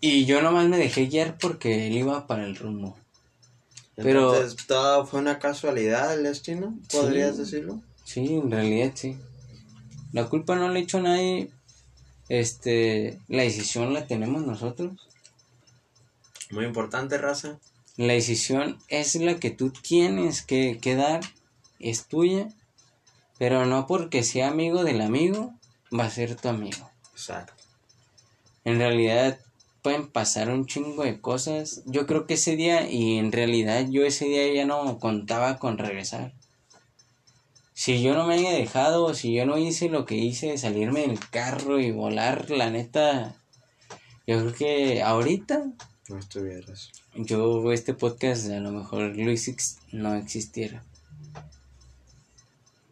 Y 0.00 0.24
yo 0.24 0.40
nomás 0.42 0.66
me 0.68 0.78
dejé 0.78 1.06
guiar 1.06 1.36
porque 1.38 1.86
él 1.86 1.92
iba 1.96 2.26
para 2.26 2.44
el 2.44 2.56
rumbo. 2.56 2.96
Pero- 3.96 4.34
Entonces, 4.34 4.66
todo 4.66 5.06
fue 5.06 5.20
una 5.20 5.38
casualidad 5.38 6.10
del 6.10 6.22
destino, 6.24 6.76
podrías 6.90 7.36
Sí. 7.36 7.42
decirlo. 7.42 7.82
Sí, 8.04 8.20
en 8.34 8.50
realidad 8.50 8.92
sí. 8.94 9.16
La 10.12 10.28
culpa 10.28 10.56
no 10.56 10.68
le 10.68 10.80
echo 10.80 10.98
a 10.98 11.02
nadie. 11.02 11.50
Este, 12.28 13.18
la 13.28 13.42
decisión 13.42 13.92
la 13.92 14.06
tenemos 14.06 14.42
nosotros. 14.44 14.92
Muy 16.50 16.64
importante, 16.64 17.18
raza. 17.18 17.58
La 17.96 18.14
decisión 18.14 18.78
es 18.88 19.14
la 19.16 19.38
que 19.38 19.50
tú 19.50 19.70
tienes 19.70 20.42
que, 20.42 20.78
que 20.80 20.94
dar, 20.94 21.20
es 21.78 22.06
tuya, 22.06 22.48
pero 23.38 23.66
no 23.66 23.86
porque 23.86 24.22
sea 24.22 24.48
amigo 24.48 24.84
del 24.84 25.00
amigo, 25.00 25.52
va 25.96 26.04
a 26.04 26.10
ser 26.10 26.34
tu 26.36 26.48
amigo. 26.48 26.90
Exacto. 27.12 27.52
En 28.64 28.78
realidad 28.78 29.38
pueden 29.82 30.08
pasar 30.08 30.50
un 30.50 30.66
chingo 30.66 31.04
de 31.04 31.20
cosas. 31.20 31.82
Yo 31.86 32.06
creo 32.06 32.26
que 32.26 32.34
ese 32.34 32.56
día, 32.56 32.90
y 32.90 33.18
en 33.18 33.32
realidad 33.32 33.86
yo 33.88 34.04
ese 34.04 34.26
día 34.26 34.52
ya 34.52 34.66
no 34.66 34.98
contaba 34.98 35.58
con 35.58 35.78
regresar. 35.78 36.32
Si 37.80 38.02
yo 38.02 38.12
no 38.12 38.26
me 38.26 38.34
haya 38.34 38.52
dejado, 38.52 39.14
si 39.14 39.32
yo 39.32 39.46
no 39.46 39.56
hice 39.56 39.88
lo 39.88 40.04
que 40.04 40.14
hice 40.14 40.48
de 40.48 40.58
salirme 40.58 41.00
del 41.06 41.18
carro 41.18 41.80
y 41.80 41.90
volar, 41.90 42.50
la 42.50 42.68
neta, 42.68 43.34
yo 44.26 44.38
creo 44.38 44.52
que 44.52 45.02
ahorita 45.02 45.64
No 46.10 46.18
estuvieras. 46.18 46.90
yo 47.14 47.72
este 47.72 47.94
podcast 47.94 48.50
a 48.50 48.60
lo 48.60 48.70
mejor 48.70 49.16
Luis 49.16 49.78
no 49.92 50.14
existiera. 50.14 50.84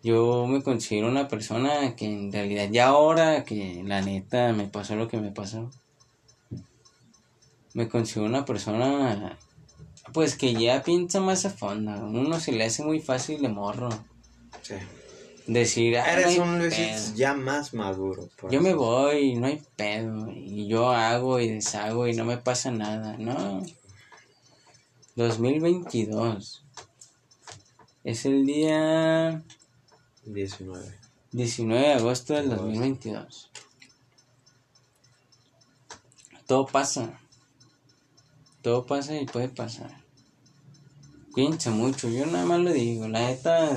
Yo 0.02 0.46
me 0.46 0.62
considero 0.62 1.08
una 1.08 1.28
persona 1.28 1.94
que 1.94 2.06
en 2.06 2.32
realidad 2.32 2.70
ya 2.72 2.86
ahora 2.86 3.44
que 3.44 3.82
la 3.84 4.00
neta 4.00 4.54
me 4.54 4.68
pasó 4.68 4.96
lo 4.96 5.06
que 5.06 5.18
me 5.18 5.32
pasó. 5.32 5.70
Me 7.74 7.90
considero 7.90 8.24
una 8.24 8.46
persona 8.46 9.38
pues 10.14 10.34
que 10.34 10.54
ya 10.54 10.82
piensa 10.82 11.20
más 11.20 11.44
a 11.44 11.50
fondo. 11.50 11.90
A 11.90 12.06
uno 12.06 12.40
se 12.40 12.52
le 12.52 12.64
hace 12.64 12.82
muy 12.82 13.00
fácil 13.00 13.42
de 13.42 13.50
morro 13.50 13.90
Sí. 14.68 14.74
decir, 15.46 15.96
"Ah, 15.98 16.04
no 16.14 16.20
Eres 16.20 16.38
un 16.38 16.58
Luis 16.58 16.74
pedo". 16.74 17.14
ya 17.14 17.34
más 17.34 17.72
maduro. 17.72 18.28
por 18.36 18.52
Yo 18.52 18.60
me 18.60 18.74
voy, 18.74 19.34
no 19.36 19.46
hay 19.46 19.62
pedo, 19.76 20.30
y 20.30 20.66
yo 20.68 20.90
hago 20.90 21.40
y 21.40 21.48
deshago 21.48 22.06
y 22.06 22.14
no 22.14 22.24
me 22.24 22.36
pasa 22.36 22.70
nada, 22.70 23.16
no. 23.16 23.64
2022. 25.16 26.62
Es 28.04 28.24
el 28.26 28.44
día 28.46 29.42
19. 30.24 30.98
19 31.32 31.86
de 31.88 31.92
agosto 31.94 32.34
del 32.34 32.50
2022. 32.50 33.50
Todo 36.46 36.66
pasa. 36.66 37.18
Todo 38.62 38.86
pasa 38.86 39.16
y 39.16 39.26
puede 39.26 39.48
pasar. 39.48 39.90
Cuídense 41.32 41.70
mucho, 41.70 42.08
yo 42.08 42.26
nada 42.26 42.44
más 42.44 42.60
lo 42.60 42.72
digo. 42.72 43.06
La 43.08 43.20
neta, 43.20 43.76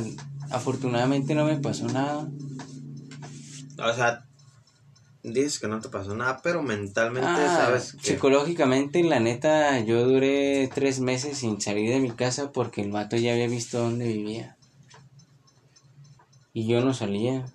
afortunadamente 0.51 1.35
no 1.35 1.45
me 1.45 1.57
pasó 1.57 1.87
nada. 1.87 2.29
O 3.77 3.93
sea, 3.93 4.25
dices 5.23 5.59
que 5.59 5.67
no 5.67 5.79
te 5.79 5.89
pasó 5.89 6.15
nada, 6.15 6.41
pero 6.43 6.61
mentalmente 6.61 7.29
Ah, 7.29 7.63
sabes 7.65 7.93
que... 7.93 8.13
Psicológicamente, 8.13 9.03
la 9.03 9.19
neta, 9.19 9.79
yo 9.79 10.05
duré 10.05 10.69
tres 10.73 10.99
meses 10.99 11.37
sin 11.37 11.59
salir 11.61 11.89
de 11.89 11.99
mi 11.99 12.11
casa 12.11 12.51
porque 12.51 12.81
el 12.81 12.91
vato 12.91 13.15
ya 13.17 13.33
había 13.33 13.47
visto 13.47 13.79
dónde 13.79 14.07
vivía. 14.07 14.57
Y 16.53 16.67
yo 16.67 16.81
no 16.83 16.93
salía. 16.93 17.45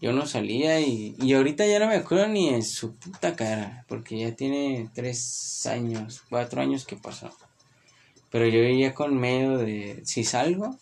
Yo 0.00 0.12
no 0.12 0.26
salía 0.26 0.80
y, 0.80 1.16
y 1.18 1.32
ahorita 1.32 1.66
ya 1.66 1.78
no 1.78 1.86
me 1.86 1.96
acuerdo 1.96 2.28
ni 2.28 2.52
de 2.52 2.62
su 2.62 2.94
puta 2.94 3.34
cara, 3.34 3.84
porque 3.88 4.18
ya 4.18 4.36
tiene 4.36 4.90
tres 4.94 5.66
años, 5.66 6.22
cuatro 6.28 6.60
años 6.60 6.84
que 6.84 6.96
pasó. 6.96 7.30
Pero 8.30 8.46
yo 8.46 8.60
vivía 8.60 8.94
con 8.94 9.18
medio 9.18 9.56
de, 9.56 10.02
si 10.04 10.22
salgo, 10.22 10.78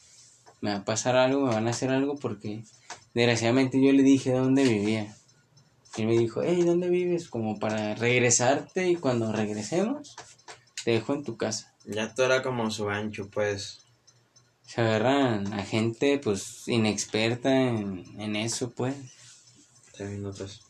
me 0.65 0.71
va 0.71 0.77
a 0.79 0.85
pasar 0.87 1.15
algo, 1.15 1.43
me 1.43 1.55
van 1.55 1.67
a 1.67 1.73
hacer 1.73 1.91
algo, 1.91 2.17
porque 2.17 2.65
desgraciadamente 3.13 3.85
yo 3.85 3.93
le 3.93 4.03
dije 4.03 4.33
dónde 4.33 4.65
vivía. 4.65 5.15
Y 5.95 6.01
él 6.01 6.07
me 6.09 6.17
dijo, 6.17 6.41
hey, 6.43 6.63
¿dónde 6.63 6.89
vives? 6.89 7.29
Como 7.29 7.59
para 7.59 7.95
regresarte 7.97 8.89
y 8.89 8.97
cuando 8.97 9.31
regresemos, 9.31 10.17
te 10.83 10.93
dejo 10.93 11.13
en 11.13 11.23
tu 11.23 11.37
casa. 11.37 11.75
Ya 11.85 12.15
todo 12.15 12.25
era 12.25 12.43
como 12.43 12.71
su 12.71 12.89
ancho, 12.89 13.29
pues. 13.29 13.83
Se 14.63 14.81
agarran 14.81 15.53
a 15.53 15.63
gente, 15.65 16.19
pues, 16.19 16.67
inexperta 16.67 17.55
en, 17.55 18.19
en 18.19 18.35
eso, 18.35 18.71
pues. 18.71 18.97
Tres 19.93 20.13
minutos. 20.13 20.63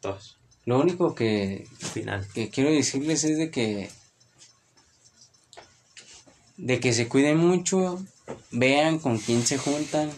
Dos. 0.00 0.38
Lo 0.64 0.80
único 0.80 1.14
que, 1.14 1.68
Final. 1.92 2.26
que 2.32 2.48
quiero 2.48 2.70
decirles 2.70 3.22
es 3.24 3.36
de 3.36 3.50
que 3.50 3.90
de 6.56 6.80
que 6.80 6.94
se 6.94 7.06
cuiden 7.06 7.36
mucho, 7.36 8.02
vean 8.50 8.98
con 8.98 9.18
quién 9.18 9.46
se 9.46 9.58
juntan. 9.58 10.10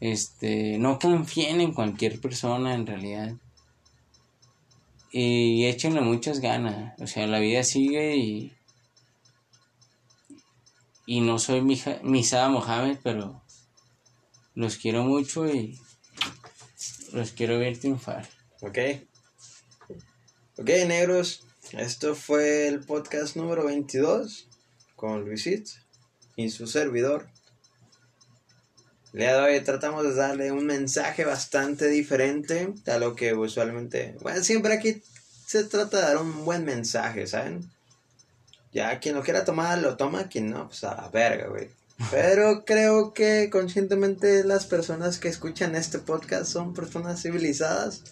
Este, 0.00 0.78
no 0.78 0.98
confíen 0.98 1.60
en 1.60 1.72
cualquier 1.72 2.20
persona 2.20 2.74
en 2.74 2.86
realidad. 2.86 3.34
Y 5.10 5.64
échenle 5.66 6.00
muchas 6.00 6.40
ganas. 6.40 6.98
O 7.00 7.06
sea, 7.06 7.26
la 7.26 7.38
vida 7.38 7.62
sigue 7.62 8.16
y 8.16 8.52
y 11.08 11.22
no 11.22 11.38
soy 11.38 11.62
Misada 11.62 12.50
Mohamed, 12.50 12.98
pero 13.02 13.42
los 14.54 14.76
quiero 14.76 15.04
mucho 15.04 15.48
y 15.48 15.80
los 17.14 17.32
quiero 17.32 17.58
ver 17.58 17.78
triunfar. 17.78 18.28
¿Ok? 18.60 18.78
Ok, 20.58 20.68
negros. 20.86 21.46
Esto 21.72 22.14
fue 22.14 22.68
el 22.68 22.80
podcast 22.80 23.36
número 23.36 23.64
22 23.64 24.48
con 24.96 25.24
Luisit 25.24 25.68
y 26.38 26.50
su 26.50 26.68
servidor. 26.68 27.26
De 29.12 29.34
hoy 29.34 29.60
tratamos 29.60 30.04
de 30.04 30.14
darle 30.14 30.52
un 30.52 30.66
mensaje 30.66 31.24
bastante 31.24 31.88
diferente 31.88 32.72
a 32.86 32.98
lo 32.98 33.16
que 33.16 33.34
usualmente... 33.34 34.16
Bueno, 34.22 34.42
siempre 34.44 34.72
aquí 34.72 35.02
se 35.46 35.64
trata 35.64 35.96
de 35.96 36.02
dar 36.04 36.16
un 36.18 36.44
buen 36.44 36.64
mensaje, 36.64 37.26
¿saben? 37.26 37.68
Ya 38.72 39.00
quien 39.00 39.16
lo 39.16 39.22
quiera 39.22 39.44
tomar, 39.44 39.78
lo 39.78 39.96
toma, 39.96 40.28
quien 40.28 40.50
no, 40.50 40.68
pues 40.68 40.84
a 40.84 40.94
la 40.94 41.08
verga, 41.08 41.48
güey. 41.48 41.70
Pero 42.12 42.64
creo 42.64 43.12
que 43.12 43.50
conscientemente 43.50 44.44
las 44.44 44.64
personas 44.64 45.18
que 45.18 45.28
escuchan 45.28 45.74
este 45.74 45.98
podcast 45.98 46.52
son 46.52 46.72
personas 46.72 47.20
civilizadas 47.20 48.04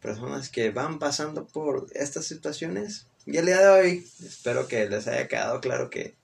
personas 0.00 0.48
que 0.48 0.70
van 0.70 0.98
pasando 0.98 1.46
por 1.46 1.86
estas 1.92 2.24
situaciones. 2.24 3.06
Y 3.26 3.36
el 3.36 3.46
día 3.46 3.60
de 3.60 3.68
hoy 3.68 4.08
espero 4.24 4.66
que 4.66 4.88
les 4.88 5.06
haya 5.06 5.28
quedado 5.28 5.60
claro 5.60 5.90
que, 5.90 6.14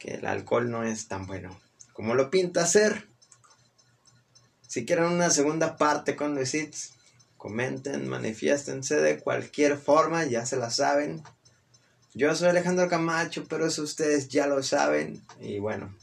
que 0.00 0.14
el 0.14 0.26
alcohol 0.26 0.68
no 0.68 0.82
es 0.82 1.06
tan 1.06 1.28
bueno 1.28 1.56
como 2.00 2.14
lo 2.14 2.30
pinta 2.30 2.66
ser. 2.66 3.06
Si 4.66 4.86
quieren 4.86 5.04
una 5.04 5.28
segunda 5.28 5.76
parte 5.76 6.16
con 6.16 6.34
Luisitz, 6.34 6.92
comenten, 7.36 8.08
manifiéstense 8.08 8.96
de 8.96 9.18
cualquier 9.18 9.76
forma, 9.76 10.24
ya 10.24 10.46
se 10.46 10.56
la 10.56 10.70
saben. 10.70 11.22
Yo 12.14 12.34
soy 12.34 12.48
Alejandro 12.48 12.88
Camacho, 12.88 13.44
pero 13.48 13.66
eso 13.66 13.82
ustedes 13.82 14.28
ya 14.28 14.46
lo 14.46 14.62
saben. 14.62 15.22
Y 15.40 15.58
bueno, 15.58 15.94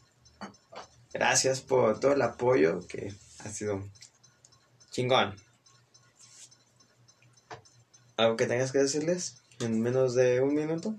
gracias 1.12 1.62
por 1.62 2.00
todo 2.00 2.14
el 2.14 2.22
apoyo 2.22 2.86
que 2.88 3.12
ha 3.44 3.50
sido 3.50 3.84
Chingón. 4.92 5.36
¿Algo 8.18 8.38
que 8.38 8.46
tengas 8.46 8.72
que 8.72 8.80
decirles 8.80 9.38
en 9.62 9.82
menos 9.82 10.14
de 10.14 10.42
un 10.42 10.54
minuto? 10.54 10.96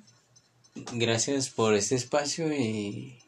Gracias 0.93 1.51
por 1.51 1.75
este 1.75 1.95
espacio 1.95 2.53
y 2.53 3.23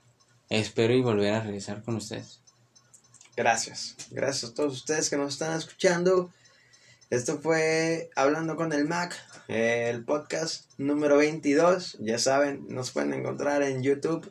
espero 0.49 0.95
y 0.95 1.03
volver 1.03 1.35
a 1.35 1.41
regresar 1.43 1.83
con 1.83 1.97
ustedes. 1.97 2.41
Gracias. 3.37 3.97
Gracias 4.11 4.51
a 4.51 4.55
todos 4.55 4.75
ustedes 4.75 5.11
que 5.11 5.17
nos 5.17 5.35
están 5.35 5.57
escuchando. 5.57 6.31
Esto 7.11 7.41
fue 7.41 8.11
Hablando 8.15 8.55
con 8.55 8.73
el 8.73 8.87
Mac, 8.87 9.17
el 9.49 10.05
podcast 10.05 10.71
número 10.79 11.17
22. 11.17 11.97
Ya 12.01 12.19
saben, 12.19 12.67
nos 12.69 12.93
pueden 12.93 13.13
encontrar 13.15 13.63
en 13.63 13.83
YouTube, 13.83 14.31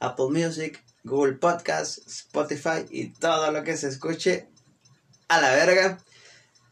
Apple 0.00 0.30
Music, 0.30 0.82
Google 1.04 1.34
Podcast, 1.34 1.98
Spotify 2.06 2.86
y 2.90 3.08
todo 3.08 3.52
lo 3.52 3.64
que 3.64 3.76
se 3.76 3.88
escuche 3.88 4.48
a 5.28 5.40
la 5.40 5.50
verga. 5.50 5.98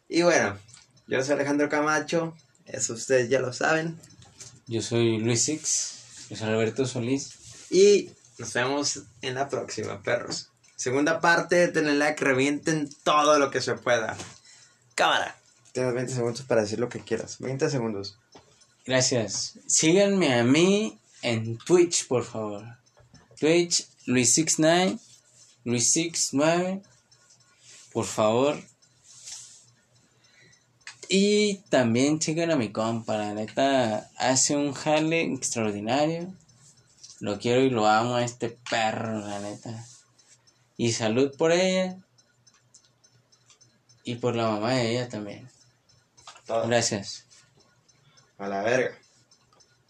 Y 0.09 0.23
bueno, 0.23 0.59
yo 1.07 1.23
soy 1.23 1.35
Alejandro 1.35 1.69
Camacho, 1.69 2.35
eso 2.65 2.95
ustedes 2.95 3.29
ya 3.29 3.41
lo 3.41 3.53
saben. 3.53 3.99
Yo 4.67 4.81
soy 4.81 5.19
Luis 5.19 5.43
Six, 5.45 6.29
Luis 6.31 6.43
Alberto 6.43 6.87
Solís. 6.87 7.35
Y 7.71 8.11
nos 8.39 8.53
vemos 8.53 9.03
en 9.23 9.35
la 9.35 9.49
próxima, 9.49 10.03
perros. 10.03 10.51
Segunda 10.77 11.21
parte, 11.21 11.69
denle 11.69 11.95
like, 11.95 12.25
revienten 12.25 12.89
todo 13.03 13.39
lo 13.39 13.51
que 13.51 13.61
se 13.61 13.75
pueda. 13.75 14.17
Cámara. 14.95 15.37
Tienes 15.73 15.95
20 15.95 16.13
segundos 16.15 16.43
para 16.43 16.63
decir 16.63 16.79
lo 16.79 16.89
que 16.89 17.01
quieras. 17.01 17.39
20 17.41 17.69
segundos. 17.69 18.19
Gracias. 18.87 19.59
Síganme 19.67 20.35
a 20.35 20.45
mí 20.45 20.99
en 21.23 21.59
Twitch, 21.59 22.07
por 22.07 22.25
favor. 22.25 22.65
Twitch 23.39 23.87
Luis69, 24.07 24.99
Luis69, 25.65 26.83
por 27.93 28.05
favor. 28.05 28.63
Y 31.17 31.59
también 31.69 32.19
chequen 32.19 32.51
a 32.51 32.57
mi 32.57 32.73
compa, 32.73 33.17
la 33.17 33.35
neta, 33.35 34.11
hace 34.17 34.57
un 34.57 34.73
jale 34.73 35.23
extraordinario. 35.33 36.27
Lo 37.21 37.39
quiero 37.39 37.61
y 37.61 37.71
lo 37.71 37.87
amo 37.87 38.17
a 38.17 38.25
este 38.25 38.49
perro, 38.69 39.21
la 39.21 39.39
neta. 39.39 39.87
Y 40.77 40.91
salud 40.91 41.33
por 41.39 41.53
ella. 41.53 41.97
Y 44.03 44.17
por 44.17 44.35
la 44.35 44.49
mamá 44.49 44.73
de 44.73 44.91
ella 44.91 45.09
también. 45.09 45.49
Todo. 46.49 46.67
Gracias. 46.67 47.27
A 48.37 48.49
la 48.49 48.63
verga. 48.65 48.99